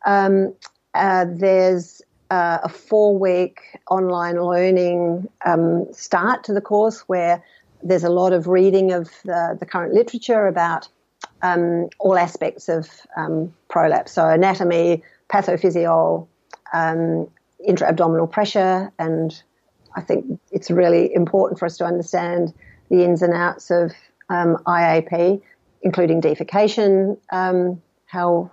Um, 0.05 0.53
uh, 0.93 1.25
there's 1.29 2.01
uh, 2.29 2.59
a 2.63 2.69
four 2.69 3.17
week 3.17 3.59
online 3.89 4.41
learning 4.41 5.27
um, 5.45 5.87
start 5.93 6.43
to 6.45 6.53
the 6.53 6.61
course 6.61 7.01
where 7.01 7.43
there's 7.83 8.03
a 8.03 8.09
lot 8.09 8.33
of 8.33 8.47
reading 8.47 8.91
of 8.91 9.09
the, 9.23 9.55
the 9.59 9.65
current 9.65 9.93
literature 9.93 10.47
about 10.47 10.87
um, 11.41 11.89
all 11.99 12.17
aspects 12.17 12.67
of 12.69 12.89
um, 13.15 13.53
prolapse. 13.69 14.11
So, 14.11 14.27
anatomy, 14.27 15.03
pathophysiology, 15.29 16.27
um, 16.73 17.29
intra-abdominal 17.65 18.27
pressure, 18.27 18.91
and 18.99 19.41
I 19.95 20.01
think 20.01 20.39
it's 20.51 20.69
really 20.69 21.13
important 21.13 21.59
for 21.59 21.65
us 21.65 21.77
to 21.77 21.85
understand 21.85 22.53
the 22.89 23.03
ins 23.03 23.21
and 23.21 23.33
outs 23.33 23.71
of 23.71 23.91
um, 24.29 24.57
IAP, 24.65 25.41
including 25.81 26.21
defecation, 26.21 27.17
um, 27.31 27.81
how 28.07 28.51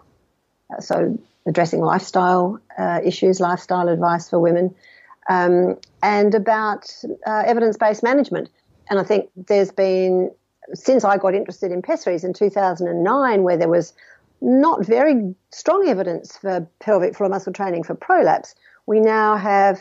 so 0.80 1.18
addressing 1.46 1.80
lifestyle 1.80 2.58
uh, 2.78 3.00
issues, 3.04 3.40
lifestyle 3.40 3.88
advice 3.88 4.30
for 4.30 4.38
women, 4.38 4.74
um, 5.28 5.76
and 6.02 6.34
about 6.34 6.92
uh, 7.26 7.42
evidence-based 7.46 8.02
management. 8.02 8.48
And 8.90 8.98
I 8.98 9.04
think 9.04 9.30
there's 9.36 9.72
been 9.72 10.30
since 10.74 11.04
I 11.04 11.18
got 11.18 11.34
interested 11.34 11.72
in 11.72 11.82
pessaries 11.82 12.24
in 12.24 12.32
2009, 12.32 13.42
where 13.42 13.56
there 13.56 13.68
was 13.68 13.92
not 14.40 14.84
very 14.84 15.34
strong 15.52 15.88
evidence 15.88 16.36
for 16.36 16.66
pelvic 16.80 17.16
floor 17.16 17.28
muscle 17.28 17.52
training 17.52 17.82
for 17.82 17.94
prolapse 17.94 18.54
we 18.86 19.00
now 19.00 19.36
have 19.36 19.80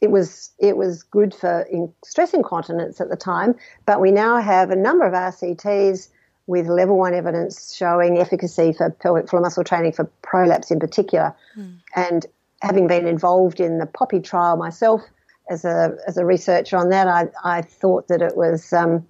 it 0.00 0.10
was 0.10 0.52
it 0.58 0.76
was 0.76 1.02
good 1.02 1.34
for 1.34 1.62
in 1.62 1.92
stress 2.04 2.34
incontinence 2.34 3.00
at 3.00 3.08
the 3.08 3.16
time, 3.16 3.54
but 3.86 4.00
we 4.00 4.10
now 4.10 4.40
have 4.40 4.70
a 4.70 4.76
number 4.76 5.06
of 5.06 5.14
RCTs 5.14 6.08
with 6.46 6.66
level 6.66 6.98
one 6.98 7.14
evidence 7.14 7.74
showing 7.74 8.18
efficacy 8.18 8.72
for 8.72 8.90
pelvic 8.90 9.28
floor 9.28 9.42
muscle 9.42 9.64
training 9.64 9.92
for 9.92 10.04
prolapse 10.22 10.70
in 10.70 10.78
particular. 10.78 11.34
Mm. 11.56 11.78
And 11.96 12.26
having 12.62 12.86
been 12.86 13.06
involved 13.06 13.60
in 13.60 13.78
the 13.78 13.86
POPPY 13.86 14.20
trial 14.24 14.56
myself 14.56 15.02
as 15.50 15.64
a 15.64 15.96
as 16.06 16.16
a 16.16 16.24
researcher 16.24 16.76
on 16.76 16.90
that, 16.90 17.06
I, 17.06 17.28
I 17.42 17.62
thought 17.62 18.08
that 18.08 18.22
it 18.22 18.36
was 18.36 18.72
um, 18.72 19.06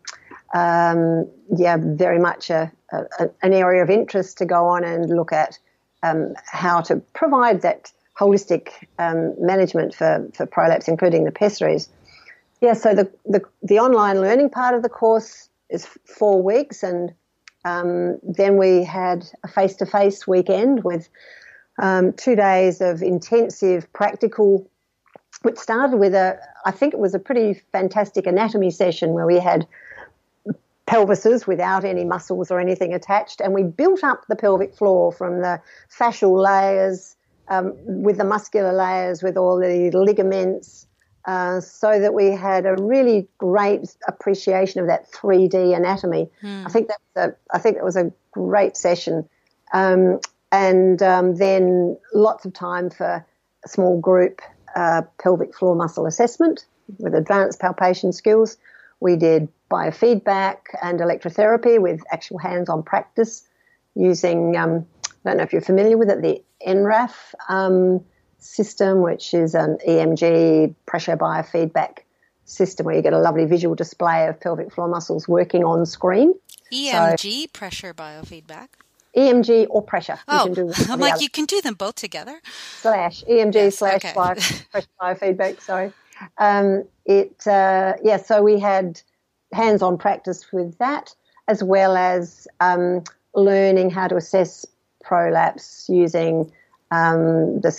um, 0.55 1.29
yeah 1.57 1.77
very 1.81 2.19
much 2.19 2.51
a, 2.51 2.71
a, 2.93 3.31
an 3.43 3.53
area 3.53 3.83
of 3.83 3.91
interest 3.91 4.39
to 4.39 4.45
go 4.45 4.67
on 4.67 4.85
and 4.85 5.09
look 5.09 5.33
at 5.33 5.59
um, 6.03 6.35
how 6.47 6.81
to 6.83 6.97
provide 7.15 7.63
that 7.63 7.93
holistic 8.19 8.71
um, 8.99 9.35
management 9.39 9.95
for, 9.95 10.29
for 10.35 10.47
prolapse, 10.47 10.87
including 10.89 11.25
the 11.25 11.33
pessaries. 11.33 11.89
Yeah, 12.61 12.75
so 12.75 12.95
the, 12.95 13.11
the, 13.25 13.43
the 13.63 13.79
online 13.79 14.21
learning 14.21 14.51
part 14.51 14.75
of 14.75 14.83
the 14.83 14.89
course 14.89 15.49
is 15.69 15.87
four 16.07 16.43
weeks, 16.43 16.83
and 16.83 17.13
um, 17.65 18.19
then 18.23 18.57
we 18.57 18.85
had 18.85 19.27
a 19.43 19.49
face 19.49 19.77
to 19.77 19.87
face 19.87 20.27
weekend 20.27 20.85
with 20.85 21.09
um, 21.81 22.13
two 22.13 22.37
days 22.37 22.81
of 22.81 23.03
intensive 23.03 23.91
practical, 23.93 24.69
which 25.43 25.59
started 25.59 25.97
with 25.97 26.15
a, 26.15 26.39
I 26.65 26.71
think 26.71 26.95
it 26.95 27.01
was 27.01 27.15
a 27.15 27.19
pretty 27.19 27.55
fantastic 27.73 28.27
anatomy 28.27 28.71
session 28.71 29.13
where 29.13 29.27
we 29.27 29.39
had 29.39 29.67
pelvises 30.87 31.47
without 31.47 31.85
any 31.85 32.05
muscles 32.05 32.51
or 32.51 32.61
anything 32.61 32.93
attached, 32.93 33.41
and 33.41 33.55
we 33.55 33.63
built 33.63 34.05
up 34.05 34.27
the 34.29 34.37
pelvic 34.37 34.75
floor 34.75 35.11
from 35.11 35.41
the 35.41 35.61
fascial 35.91 36.41
layers 36.43 37.17
um, 37.49 37.75
with 37.87 38.19
the 38.19 38.25
muscular 38.25 38.73
layers, 38.73 39.23
with 39.23 39.37
all 39.37 39.59
the 39.59 39.91
ligaments, 39.93 40.87
uh, 41.27 41.61
so 41.61 41.99
that 41.99 42.13
we 42.13 42.31
had 42.31 42.67
a 42.67 42.77
really 42.77 43.27
great 43.39 43.97
appreciation 44.07 44.81
of 44.81 44.87
that 44.87 45.11
3D 45.13 45.75
anatomy. 45.75 46.31
Hmm. 46.41 46.65
I 46.67 46.69
think 46.71 46.89
that 46.89 46.99
was 47.15 47.31
a, 47.31 47.37
I 47.55 47.59
think 47.59 47.77
that 47.77 47.85
was 47.85 47.97
a 47.97 48.13
great 48.33 48.77
session, 48.77 49.29
um, 49.73 50.21
and 50.53 51.03
um, 51.03 51.37
then 51.37 51.97
lots 52.13 52.45
of 52.45 52.53
time 52.53 52.91
for 52.91 53.25
a 53.65 53.69
small 53.69 54.01
group 54.01 54.41
uh, 54.77 55.03
pelvic 55.23 55.55
floor 55.55 55.75
muscle 55.75 56.07
assessment 56.07 56.67
with 56.99 57.15
advanced 57.15 57.61
palpation 57.61 58.13
skills. 58.13 58.57
We 59.01 59.17
did 59.17 59.49
biofeedback 59.71 60.59
and 60.83 61.01
electrotherapy 61.01 61.81
with 61.81 62.03
actual 62.11 62.39
hands-on 62.39 62.83
practice 62.83 63.47
using. 63.95 64.57
Um, 64.57 64.87
I 65.25 65.31
don't 65.31 65.39
know 65.39 65.43
if 65.43 65.53
you're 65.53 65.63
familiar 65.63 65.97
with 65.97 66.11
it, 66.11 66.21
the 66.21 66.43
NRAF 66.67 67.13
um, 67.49 68.05
system, 68.45 69.01
which 69.01 69.35
is 69.35 69.55
an 69.55 69.79
EMG 69.89 70.75
pressure 70.87 71.17
biofeedback 71.17 71.99
system 72.45 72.87
where 72.87 72.95
you 72.95 73.03
get 73.03 73.13
a 73.13 73.19
lovely 73.19 73.47
visual 73.47 73.75
display 73.75 74.29
of 74.29 74.39
pelvic 74.39 74.71
floor 74.71 74.89
muscles 74.89 75.27
working 75.27 75.65
on 75.65 75.87
screen. 75.87 76.35
EMG 76.73 77.43
so, 77.43 77.47
pressure 77.53 77.95
biofeedback. 77.95 78.69
EMG 79.17 79.67
or 79.71 79.83
pressure. 79.83 80.19
Oh, 80.29 80.53
I'm 80.91 81.01
like, 81.01 81.15
other. 81.15 81.23
you 81.23 81.31
can 81.31 81.45
do 81.47 81.61
them 81.61 81.75
both 81.75 81.95
together. 81.95 82.41
Slash 82.81 83.25
EMG 83.25 83.55
yes, 83.55 83.79
slash 83.79 84.05
okay. 84.05 84.13
pressure 84.71 84.89
biofeedback. 85.01 85.61
Sorry. 85.61 85.93
Um, 86.39 86.85
it 87.05 87.47
uh, 87.47 87.95
yeah. 88.03 88.17
So 88.17 88.43
we 88.43 88.59
had 88.59 89.01
hands-on 89.53 89.99
practice 89.99 90.53
with 90.53 90.77
that, 90.79 91.15
as 91.49 91.63
well 91.63 91.97
as 91.97 92.49
um, 92.61 93.05
learning 93.35 93.91
how 93.91 94.09
to 94.09 94.17
assess 94.17 94.67
prolapse 95.03 95.87
using 95.89 96.51
um, 96.91 97.61
the 97.61 97.71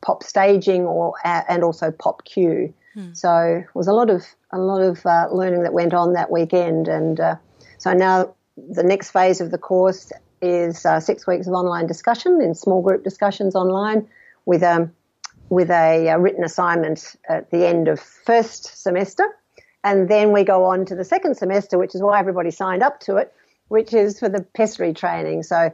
pop, 0.00 0.22
staging 0.22 0.82
or 0.82 1.14
and 1.24 1.62
also 1.62 1.90
POP-Q. 1.90 2.72
Hmm. 2.94 3.12
So 3.12 3.64
it 3.68 3.74
was 3.74 3.88
a 3.88 3.92
lot 3.92 4.10
of 4.10 4.24
a 4.50 4.58
lot 4.58 4.80
of 4.80 5.04
uh, 5.04 5.28
learning 5.30 5.62
that 5.62 5.72
went 5.72 5.94
on 5.94 6.14
that 6.14 6.30
weekend, 6.30 6.88
and 6.88 7.20
uh, 7.20 7.36
so 7.78 7.92
now 7.92 8.34
the 8.56 8.82
next 8.82 9.10
phase 9.10 9.40
of 9.40 9.50
the 9.50 9.58
course 9.58 10.12
is 10.40 10.86
uh, 10.86 11.00
six 11.00 11.26
weeks 11.26 11.46
of 11.46 11.52
online 11.52 11.86
discussion 11.86 12.40
in 12.40 12.54
small 12.54 12.82
group 12.82 13.04
discussions 13.04 13.54
online 13.54 14.08
with 14.46 14.62
a 14.62 14.72
um, 14.72 14.92
with 15.50 15.70
a, 15.70 16.08
a 16.08 16.18
written 16.18 16.44
assignment 16.44 17.16
at 17.28 17.50
the 17.50 17.66
end 17.66 17.88
of 17.88 17.98
first 18.00 18.82
semester, 18.82 19.24
and 19.82 20.08
then 20.08 20.32
we 20.32 20.44
go 20.44 20.64
on 20.64 20.84
to 20.86 20.94
the 20.94 21.04
second 21.04 21.36
semester, 21.36 21.78
which 21.78 21.94
is 21.94 22.02
why 22.02 22.18
everybody 22.18 22.50
signed 22.50 22.82
up 22.82 23.00
to 23.00 23.16
it, 23.16 23.32
which 23.68 23.94
is 23.94 24.18
for 24.18 24.28
the 24.28 24.42
pessary 24.42 24.92
training. 24.92 25.42
So 25.42 25.72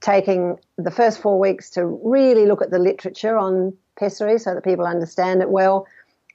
taking 0.00 0.56
the 0.78 0.90
first 0.90 1.20
four 1.20 1.38
weeks 1.38 1.70
to 1.70 1.84
really 1.84 2.46
look 2.46 2.62
at 2.62 2.70
the 2.70 2.78
literature 2.78 3.36
on 3.36 3.76
pessary 3.98 4.38
so 4.38 4.54
that 4.54 4.64
people 4.64 4.86
understand 4.86 5.42
it 5.42 5.50
well. 5.50 5.86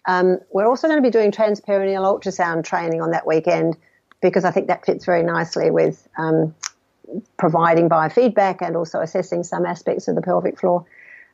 Um, 0.07 0.37
we're 0.51 0.67
also 0.67 0.87
going 0.87 1.01
to 1.01 1.07
be 1.07 1.11
doing 1.11 1.31
transperineal 1.31 2.03
ultrasound 2.03 2.63
training 2.63 3.01
on 3.01 3.11
that 3.11 3.25
weekend 3.25 3.75
because 4.21 4.45
I 4.45 4.51
think 4.51 4.67
that 4.67 4.85
fits 4.85 5.05
very 5.05 5.23
nicely 5.23 5.71
with 5.71 6.07
um, 6.17 6.53
providing 7.37 7.89
biofeedback 7.89 8.57
and 8.61 8.75
also 8.75 8.99
assessing 8.99 9.43
some 9.43 9.65
aspects 9.65 10.07
of 10.07 10.15
the 10.15 10.21
pelvic 10.21 10.59
floor. 10.59 10.85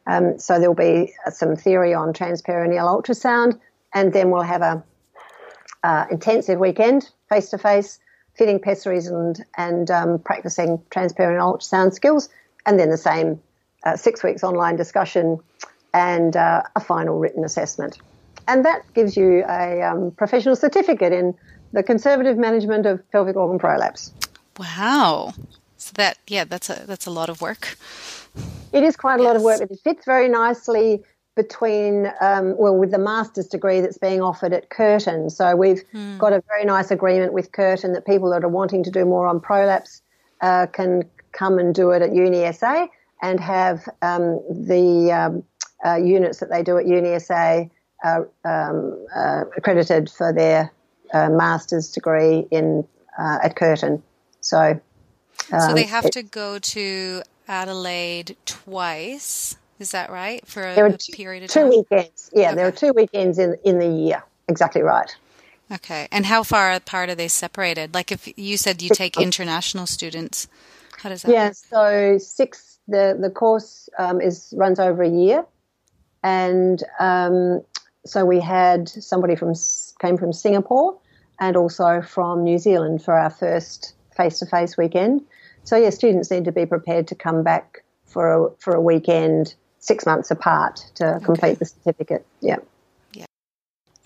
Um, 0.07 0.39
so 0.39 0.57
there'll 0.57 0.73
be 0.73 1.13
some 1.29 1.55
theory 1.55 1.93
on 1.93 2.13
transperineal 2.13 2.85
ultrasound, 2.85 3.59
and 3.93 4.13
then 4.13 4.31
we'll 4.31 4.41
have 4.41 4.61
a 4.61 4.83
uh, 5.83 6.05
intensive 6.09 6.59
weekend 6.59 7.09
face 7.29 7.49
to 7.49 7.57
face 7.57 7.99
fitting 8.35 8.59
pessaries 8.59 9.07
and, 9.07 9.43
and 9.57 9.91
um, 9.91 10.19
practicing 10.19 10.79
transperineal 10.89 11.59
ultrasound 11.59 11.93
skills, 11.93 12.29
and 12.65 12.79
then 12.79 12.89
the 12.89 12.97
same 12.97 13.41
uh, 13.83 13.95
six 13.95 14.23
weeks 14.23 14.43
online 14.43 14.75
discussion 14.75 15.39
and 15.93 16.35
uh, 16.35 16.63
a 16.75 16.79
final 16.79 17.19
written 17.19 17.43
assessment. 17.43 17.97
And 18.47 18.65
that 18.65 18.81
gives 18.93 19.15
you 19.15 19.43
a 19.47 19.81
um, 19.81 20.11
professional 20.11 20.55
certificate 20.55 21.13
in 21.13 21.35
the 21.73 21.83
conservative 21.83 22.37
management 22.37 22.85
of 22.85 23.09
pelvic 23.11 23.35
organ 23.35 23.59
prolapse. 23.59 24.11
Wow. 24.59 25.33
So 25.77 25.91
that 25.95 26.17
yeah, 26.27 26.43
that's 26.43 26.69
a 26.69 26.83
that's 26.85 27.05
a 27.07 27.11
lot 27.11 27.29
of 27.29 27.41
work. 27.41 27.77
It 28.71 28.83
is 28.83 28.95
quite 28.95 29.19
a 29.19 29.23
yes. 29.23 29.27
lot 29.27 29.35
of 29.35 29.41
work, 29.41 29.59
but 29.59 29.71
it 29.71 29.79
fits 29.83 30.05
very 30.05 30.29
nicely 30.29 31.03
between 31.35 32.11
um, 32.19 32.55
well 32.57 32.75
with 32.75 32.91
the 32.91 32.97
master's 32.97 33.47
degree 33.47 33.81
that's 33.81 33.97
being 33.97 34.21
offered 34.21 34.53
at 34.53 34.69
Curtin. 34.69 35.29
So 35.29 35.55
we've 35.55 35.81
hmm. 35.91 36.17
got 36.17 36.33
a 36.33 36.43
very 36.47 36.65
nice 36.65 36.91
agreement 36.91 37.33
with 37.33 37.51
Curtin 37.51 37.93
that 37.93 38.05
people 38.05 38.29
that 38.31 38.43
are 38.43 38.49
wanting 38.49 38.83
to 38.83 38.91
do 38.91 39.05
more 39.05 39.27
on 39.27 39.39
prolapse 39.39 40.01
uh, 40.41 40.67
can 40.67 41.03
come 41.31 41.57
and 41.57 41.73
do 41.73 41.91
it 41.91 42.01
at 42.01 42.11
UniSA 42.11 42.87
and 43.21 43.39
have 43.39 43.87
um, 44.01 44.41
the 44.49 45.11
um, 45.11 45.43
uh, 45.85 45.95
units 45.95 46.39
that 46.39 46.49
they 46.49 46.63
do 46.63 46.77
at 46.77 46.85
UniSA 46.85 47.69
uh, 48.03 48.21
um, 48.43 49.05
uh, 49.15 49.43
accredited 49.55 50.09
for 50.09 50.33
their 50.33 50.71
uh, 51.13 51.29
master's 51.29 51.91
degree 51.91 52.47
in 52.51 52.85
uh, 53.17 53.39
at 53.43 53.55
Curtin. 53.55 54.01
So, 54.41 54.79
so 55.49 55.73
they 55.73 55.83
um, 55.83 55.89
have 55.89 56.05
it, 56.05 56.13
to 56.13 56.23
go 56.23 56.59
to 56.59 57.21
Adelaide 57.47 58.35
twice. 58.45 59.57
Is 59.81 59.91
that 59.91 60.11
right 60.11 60.45
for 60.47 60.61
a, 60.61 60.93
a 60.93 60.97
period 61.11 61.43
of 61.43 61.49
two 61.49 61.61
time? 61.61 61.69
weekends? 61.69 62.29
Yeah, 62.33 62.47
okay. 62.47 62.55
there 62.55 62.67
are 62.67 62.71
two 62.71 62.93
weekends 62.93 63.39
in 63.39 63.57
in 63.65 63.79
the 63.79 63.87
year. 63.87 64.23
Exactly 64.47 64.83
right. 64.83 65.13
Okay, 65.71 66.07
and 66.11 66.27
how 66.27 66.43
far 66.43 66.71
apart 66.71 67.09
are 67.09 67.15
they 67.15 67.27
separated? 67.27 67.93
Like 67.93 68.11
if 68.11 68.31
you 68.37 68.57
said 68.57 68.83
you 68.83 68.89
take 68.93 69.17
international 69.17 69.87
students, 69.87 70.47
how 70.97 71.09
does 71.09 71.23
that? 71.23 71.31
Yeah, 71.31 71.47
work? 71.47 71.55
so 71.55 72.17
six. 72.19 72.77
The 72.87 73.17
the 73.19 73.31
course 73.31 73.89
um, 73.97 74.21
is 74.21 74.53
runs 74.55 74.79
over 74.79 75.01
a 75.01 75.09
year, 75.09 75.45
and 76.21 76.83
um, 76.99 77.63
so 78.05 78.23
we 78.23 78.39
had 78.39 78.87
somebody 78.87 79.35
from 79.35 79.55
came 79.99 80.17
from 80.17 80.31
Singapore 80.31 80.97
and 81.39 81.57
also 81.57 82.01
from 82.01 82.43
New 82.43 82.59
Zealand 82.59 83.03
for 83.03 83.17
our 83.17 83.31
first 83.31 83.95
face 84.15 84.37
to 84.39 84.45
face 84.45 84.77
weekend. 84.77 85.21
So 85.63 85.75
yeah, 85.75 85.89
students 85.89 86.29
need 86.29 86.45
to 86.45 86.51
be 86.51 86.67
prepared 86.67 87.07
to 87.07 87.15
come 87.15 87.41
back 87.43 87.83
for 88.05 88.31
a 88.31 88.51
for 88.59 88.75
a 88.75 88.81
weekend 88.81 89.55
six 89.81 90.05
months 90.05 90.31
apart 90.31 90.85
to 90.95 91.15
okay. 91.15 91.25
complete 91.25 91.59
the 91.59 91.65
certificate. 91.65 92.25
Yeah. 92.39 92.57
Yeah. 93.13 93.25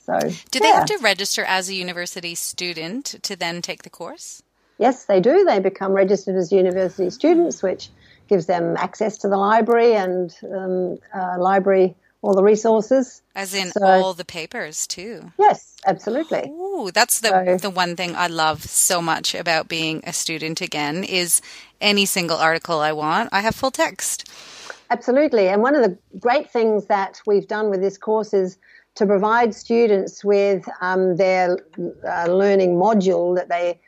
So 0.03 0.19
do 0.19 0.27
yeah. 0.27 0.59
they 0.61 0.67
have 0.69 0.85
to 0.87 0.97
register 0.97 1.43
as 1.45 1.69
a 1.69 1.75
university 1.75 2.33
student 2.33 3.15
to 3.21 3.35
then 3.35 3.61
take 3.61 3.83
the 3.83 3.89
course? 3.91 4.41
Yes, 4.79 5.05
they 5.05 5.21
do. 5.21 5.45
They 5.45 5.59
become 5.59 5.93
registered 5.93 6.35
as 6.35 6.51
university 6.51 7.09
students, 7.09 7.61
which 7.61 7.89
gives 8.27 8.47
them 8.47 8.75
access 8.77 9.19
to 9.19 9.29
the 9.29 9.37
library 9.37 9.93
and 9.93 10.35
um, 10.43 10.97
uh, 11.13 11.39
library 11.39 11.95
all 12.21 12.33
the 12.33 12.43
resources. 12.43 13.21
As 13.35 13.53
in 13.53 13.69
so, 13.69 13.85
all 13.85 14.13
the 14.13 14.25
papers 14.25 14.87
too. 14.87 15.31
Yes, 15.37 15.77
absolutely. 15.85 16.49
Ooh, 16.49 16.89
that's 16.91 17.19
the 17.19 17.29
so, 17.29 17.57
the 17.57 17.69
one 17.69 17.95
thing 17.95 18.15
I 18.15 18.27
love 18.27 18.63
so 18.63 19.01
much 19.01 19.35
about 19.35 19.67
being 19.67 20.01
a 20.05 20.11
student 20.11 20.59
again 20.59 21.03
is 21.03 21.41
any 21.79 22.05
single 22.05 22.37
article 22.37 22.79
I 22.79 22.93
want, 22.93 23.29
I 23.31 23.41
have 23.41 23.53
full 23.53 23.71
text. 23.71 24.27
Absolutely. 24.89 25.47
And 25.47 25.61
one 25.61 25.75
of 25.75 25.83
the 25.83 25.97
great 26.19 26.49
things 26.49 26.85
that 26.85 27.21
we've 27.25 27.47
done 27.47 27.69
with 27.69 27.81
this 27.81 27.97
course 27.97 28.33
is 28.33 28.57
to 28.95 29.05
provide 29.05 29.53
students 29.53 30.23
with 30.23 30.67
um, 30.81 31.17
their 31.17 31.57
uh, 32.07 32.27
learning 32.27 32.75
module 32.75 33.35
that 33.35 33.49
they 33.49 33.79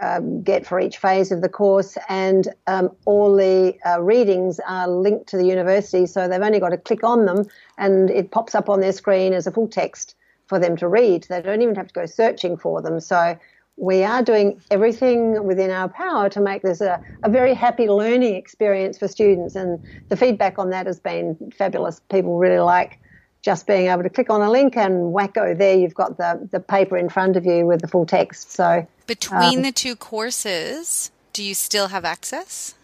um, 0.00 0.42
get 0.42 0.64
for 0.64 0.78
each 0.78 0.98
phase 0.98 1.32
of 1.32 1.40
the 1.42 1.48
course, 1.48 1.98
and 2.08 2.48
um, 2.68 2.90
all 3.04 3.34
the 3.34 3.76
uh, 3.84 4.00
readings 4.00 4.60
are 4.66 4.88
linked 4.88 5.26
to 5.28 5.36
the 5.36 5.44
university, 5.44 6.06
so 6.06 6.28
they've 6.28 6.40
only 6.40 6.60
got 6.60 6.68
to 6.68 6.78
click 6.78 7.02
on 7.02 7.26
them, 7.26 7.44
and 7.78 8.08
it 8.10 8.30
pops 8.30 8.54
up 8.54 8.68
on 8.68 8.80
their 8.80 8.92
screen 8.92 9.32
as 9.32 9.46
a 9.46 9.50
full 9.50 9.66
text 9.66 10.14
for 10.46 10.58
them 10.60 10.76
to 10.76 10.86
read. 10.86 11.26
They 11.28 11.42
don't 11.42 11.62
even 11.62 11.74
have 11.74 11.88
to 11.88 11.94
go 11.94 12.06
searching 12.06 12.56
for 12.56 12.80
them. 12.80 13.00
So 13.00 13.36
we 13.82 14.04
are 14.04 14.22
doing 14.22 14.62
everything 14.70 15.42
within 15.42 15.72
our 15.72 15.88
power 15.88 16.28
to 16.28 16.40
make 16.40 16.62
this 16.62 16.80
a, 16.80 17.02
a 17.24 17.28
very 17.28 17.52
happy 17.52 17.88
learning 17.88 18.36
experience 18.36 18.96
for 18.96 19.08
students, 19.08 19.56
and 19.56 19.82
the 20.08 20.16
feedback 20.16 20.56
on 20.56 20.70
that 20.70 20.86
has 20.86 21.00
been 21.00 21.52
fabulous. 21.58 22.00
People 22.08 22.38
really 22.38 22.60
like 22.60 23.00
just 23.42 23.66
being 23.66 23.88
able 23.88 24.04
to 24.04 24.08
click 24.08 24.30
on 24.30 24.40
a 24.40 24.48
link 24.48 24.76
and 24.76 25.12
wacko 25.12 25.58
there 25.58 25.76
you've 25.76 25.94
got 25.94 26.16
the, 26.16 26.48
the 26.52 26.60
paper 26.60 26.96
in 26.96 27.08
front 27.08 27.36
of 27.36 27.44
you 27.44 27.66
with 27.66 27.80
the 27.80 27.88
full 27.88 28.06
text. 28.06 28.52
So 28.52 28.86
between 29.08 29.56
um, 29.58 29.62
the 29.62 29.72
two 29.72 29.96
courses 29.96 31.10
do 31.32 31.42
you 31.42 31.52
still 31.52 31.88
have 31.88 32.04
access? 32.04 32.76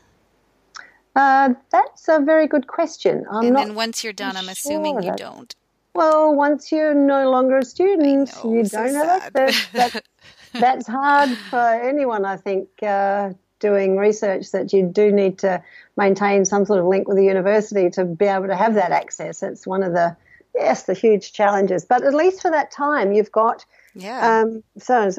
Uh, 1.14 1.54
that's 1.70 2.08
a 2.08 2.18
very 2.18 2.48
good 2.48 2.66
question. 2.66 3.24
I'm 3.30 3.46
and 3.46 3.56
then 3.56 3.74
once 3.76 4.02
you're 4.02 4.12
done 4.12 4.36
i'm 4.36 4.48
assuming 4.48 5.00
you 5.04 5.14
don't. 5.16 5.54
Well 5.94 6.34
once 6.34 6.72
you're 6.72 6.92
no 6.92 7.30
longer 7.30 7.58
a 7.58 7.64
student 7.64 8.34
know, 8.34 8.52
you 8.52 8.64
don't 8.64 8.94
have 8.94 9.36
access 9.36 10.00
that's 10.52 10.86
hard 10.86 11.30
for 11.50 11.58
anyone 11.58 12.24
i 12.24 12.36
think 12.36 12.68
uh, 12.82 13.30
doing 13.60 13.96
research 13.96 14.52
that 14.52 14.72
you 14.72 14.86
do 14.86 15.10
need 15.12 15.38
to 15.38 15.62
maintain 15.96 16.44
some 16.44 16.64
sort 16.64 16.78
of 16.78 16.86
link 16.86 17.08
with 17.08 17.16
the 17.16 17.24
university 17.24 17.90
to 17.90 18.04
be 18.04 18.26
able 18.26 18.46
to 18.46 18.56
have 18.56 18.74
that 18.74 18.92
access. 18.92 19.42
It's 19.42 19.66
one 19.66 19.82
of 19.82 19.92
the 19.92 20.16
yes, 20.54 20.84
the 20.84 20.94
huge 20.94 21.32
challenges. 21.32 21.84
But 21.84 22.02
at 22.02 22.14
least 22.14 22.42
for 22.42 22.50
that 22.50 22.70
time, 22.70 23.12
you've 23.12 23.32
got 23.32 23.64
yeah. 23.94 24.42
Um, 24.42 24.62
so 24.78 25.10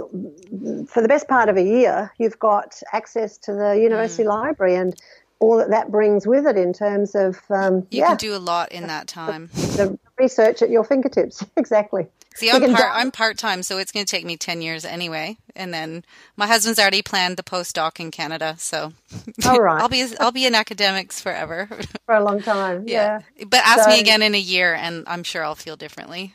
for 0.88 1.02
the 1.02 1.08
best 1.08 1.28
part 1.28 1.50
of 1.50 1.58
a 1.58 1.62
year, 1.62 2.14
you've 2.18 2.40
got 2.40 2.82
access 2.94 3.38
to 3.40 3.54
the 3.54 3.78
university 3.82 4.24
mm. 4.24 4.30
library 4.30 4.76
and 4.76 4.96
all 5.40 5.58
that 5.58 5.70
that 5.70 5.92
brings 5.92 6.26
with 6.26 6.46
it 6.46 6.56
in 6.56 6.72
terms 6.72 7.16
of 7.16 7.40
um, 7.50 7.88
you 7.92 8.00
yeah, 8.00 8.10
can 8.10 8.18
do 8.18 8.36
a 8.36 8.38
lot 8.38 8.72
in 8.72 8.88
that 8.88 9.08
time. 9.08 9.50
The, 9.54 9.60
the 9.78 10.00
research 10.18 10.62
at 10.62 10.70
your 10.70 10.84
fingertips, 10.84 11.44
exactly. 11.58 12.08
See, 12.40 12.50
I'm 12.50 12.74
part, 12.74 12.92
I'm 12.94 13.12
part 13.12 13.38
time, 13.38 13.64
so 13.64 13.78
it's 13.78 13.92
going 13.92 14.06
to 14.06 14.10
take 14.10 14.26
me 14.26 14.38
ten 14.38 14.62
years 14.62 14.86
anyway. 14.86 15.38
And 15.56 15.74
then 15.74 16.06
my 16.38 16.48
husband's 16.48 16.80
already 16.80 17.02
planned 17.02 17.36
the 17.36 17.44
postdoc 17.44 18.00
in 18.00 18.12
Canada, 18.12 18.56
so 18.58 18.94
all 19.46 19.60
right. 19.60 19.82
I'll 19.82 19.90
be 19.90 20.06
I'll 20.20 20.32
be 20.32 20.46
in 20.46 20.56
academics 20.56 21.20
forever 21.20 21.68
for 22.06 22.16
a 22.16 22.24
long 22.24 22.42
time. 22.42 22.88
Yeah, 22.88 23.22
yeah. 23.36 23.46
but 23.50 23.60
ask 23.66 23.84
so, 23.84 23.90
me 23.90 24.00
again 24.00 24.22
in 24.22 24.36
a 24.36 24.40
year, 24.40 24.74
and 24.74 25.04
I'm 25.08 25.24
sure 25.24 25.44
I'll 25.44 25.56
feel 25.56 25.76
differently. 25.76 26.34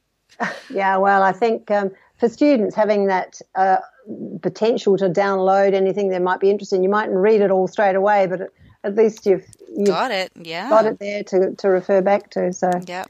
yeah, 0.70 0.96
well, 0.96 1.22
I 1.22 1.32
think 1.32 1.70
um, 1.70 1.90
for 2.18 2.28
students 2.28 2.74
having 2.74 3.08
that 3.08 3.40
uh, 3.54 3.78
potential 4.40 4.96
to 4.96 5.10
download 5.10 5.74
anything 5.74 6.08
that 6.10 6.22
might 6.22 6.40
be 6.40 6.48
interesting, 6.48 6.82
you 6.82 6.88
mightn't 6.88 7.16
read 7.16 7.42
it 7.42 7.50
all 7.50 7.68
straight 7.68 7.96
away, 7.96 8.26
but 8.26 8.48
at 8.84 8.94
least 8.94 9.26
you've, 9.26 9.44
you've 9.76 9.86
got 9.86 10.12
it. 10.12 10.32
Yeah, 10.34 10.70
got 10.70 10.86
it 10.86 10.98
there 10.98 11.24
to 11.24 11.54
to 11.56 11.68
refer 11.68 12.00
back 12.00 12.30
to. 12.30 12.54
So 12.54 12.70
yeah. 12.86 13.04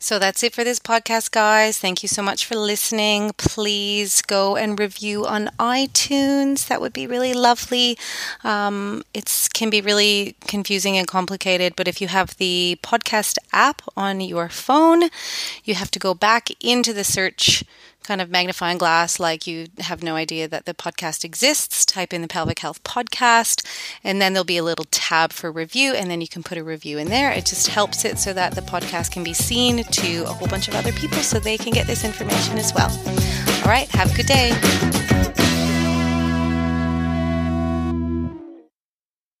So 0.00 0.18
that's 0.18 0.42
it 0.42 0.54
for 0.54 0.62
this 0.64 0.78
podcast, 0.78 1.32
guys. 1.32 1.78
Thank 1.78 2.02
you 2.02 2.08
so 2.08 2.22
much 2.22 2.46
for 2.46 2.54
listening. 2.54 3.32
Please 3.36 4.22
go 4.22 4.56
and 4.56 4.78
review 4.78 5.26
on 5.26 5.50
iTunes. 5.58 6.68
That 6.68 6.80
would 6.80 6.92
be 6.92 7.06
really 7.06 7.34
lovely. 7.34 7.98
Um, 8.44 9.02
it 9.12 9.48
can 9.52 9.70
be 9.70 9.80
really 9.80 10.36
confusing 10.46 10.96
and 10.96 11.06
complicated, 11.06 11.74
but 11.76 11.88
if 11.88 12.00
you 12.00 12.08
have 12.08 12.36
the 12.36 12.78
podcast 12.82 13.38
app 13.52 13.82
on 13.96 14.20
your 14.20 14.48
phone, 14.48 15.10
you 15.64 15.74
have 15.74 15.90
to 15.90 15.98
go 15.98 16.14
back 16.14 16.48
into 16.64 16.92
the 16.92 17.04
search 17.04 17.64
kind 18.08 18.22
of 18.22 18.30
magnifying 18.30 18.78
glass 18.78 19.20
like 19.20 19.46
you 19.46 19.66
have 19.80 20.02
no 20.02 20.16
idea 20.16 20.48
that 20.48 20.64
the 20.64 20.72
podcast 20.72 21.24
exists, 21.24 21.84
type 21.84 22.14
in 22.14 22.22
the 22.22 22.28
Pelvic 22.28 22.60
Health 22.60 22.82
Podcast, 22.82 23.66
and 24.02 24.18
then 24.18 24.32
there'll 24.32 24.46
be 24.46 24.56
a 24.56 24.64
little 24.64 24.86
tab 24.90 25.30
for 25.30 25.52
review, 25.52 25.92
and 25.92 26.10
then 26.10 26.22
you 26.22 26.26
can 26.26 26.42
put 26.42 26.56
a 26.56 26.64
review 26.64 26.96
in 26.96 27.08
there. 27.08 27.30
It 27.30 27.44
just 27.44 27.66
helps 27.66 28.06
it 28.06 28.18
so 28.18 28.32
that 28.32 28.54
the 28.54 28.62
podcast 28.62 29.10
can 29.10 29.24
be 29.24 29.34
seen 29.34 29.84
to 29.84 30.22
a 30.22 30.32
whole 30.32 30.48
bunch 30.48 30.68
of 30.68 30.74
other 30.74 30.92
people 30.92 31.18
so 31.18 31.38
they 31.38 31.58
can 31.58 31.74
get 31.74 31.86
this 31.86 32.02
information 32.02 32.56
as 32.56 32.72
well. 32.72 32.90
All 33.62 33.70
right, 33.70 33.88
have 33.90 34.10
a 34.10 34.16
good 34.16 34.26
day. 34.26 35.37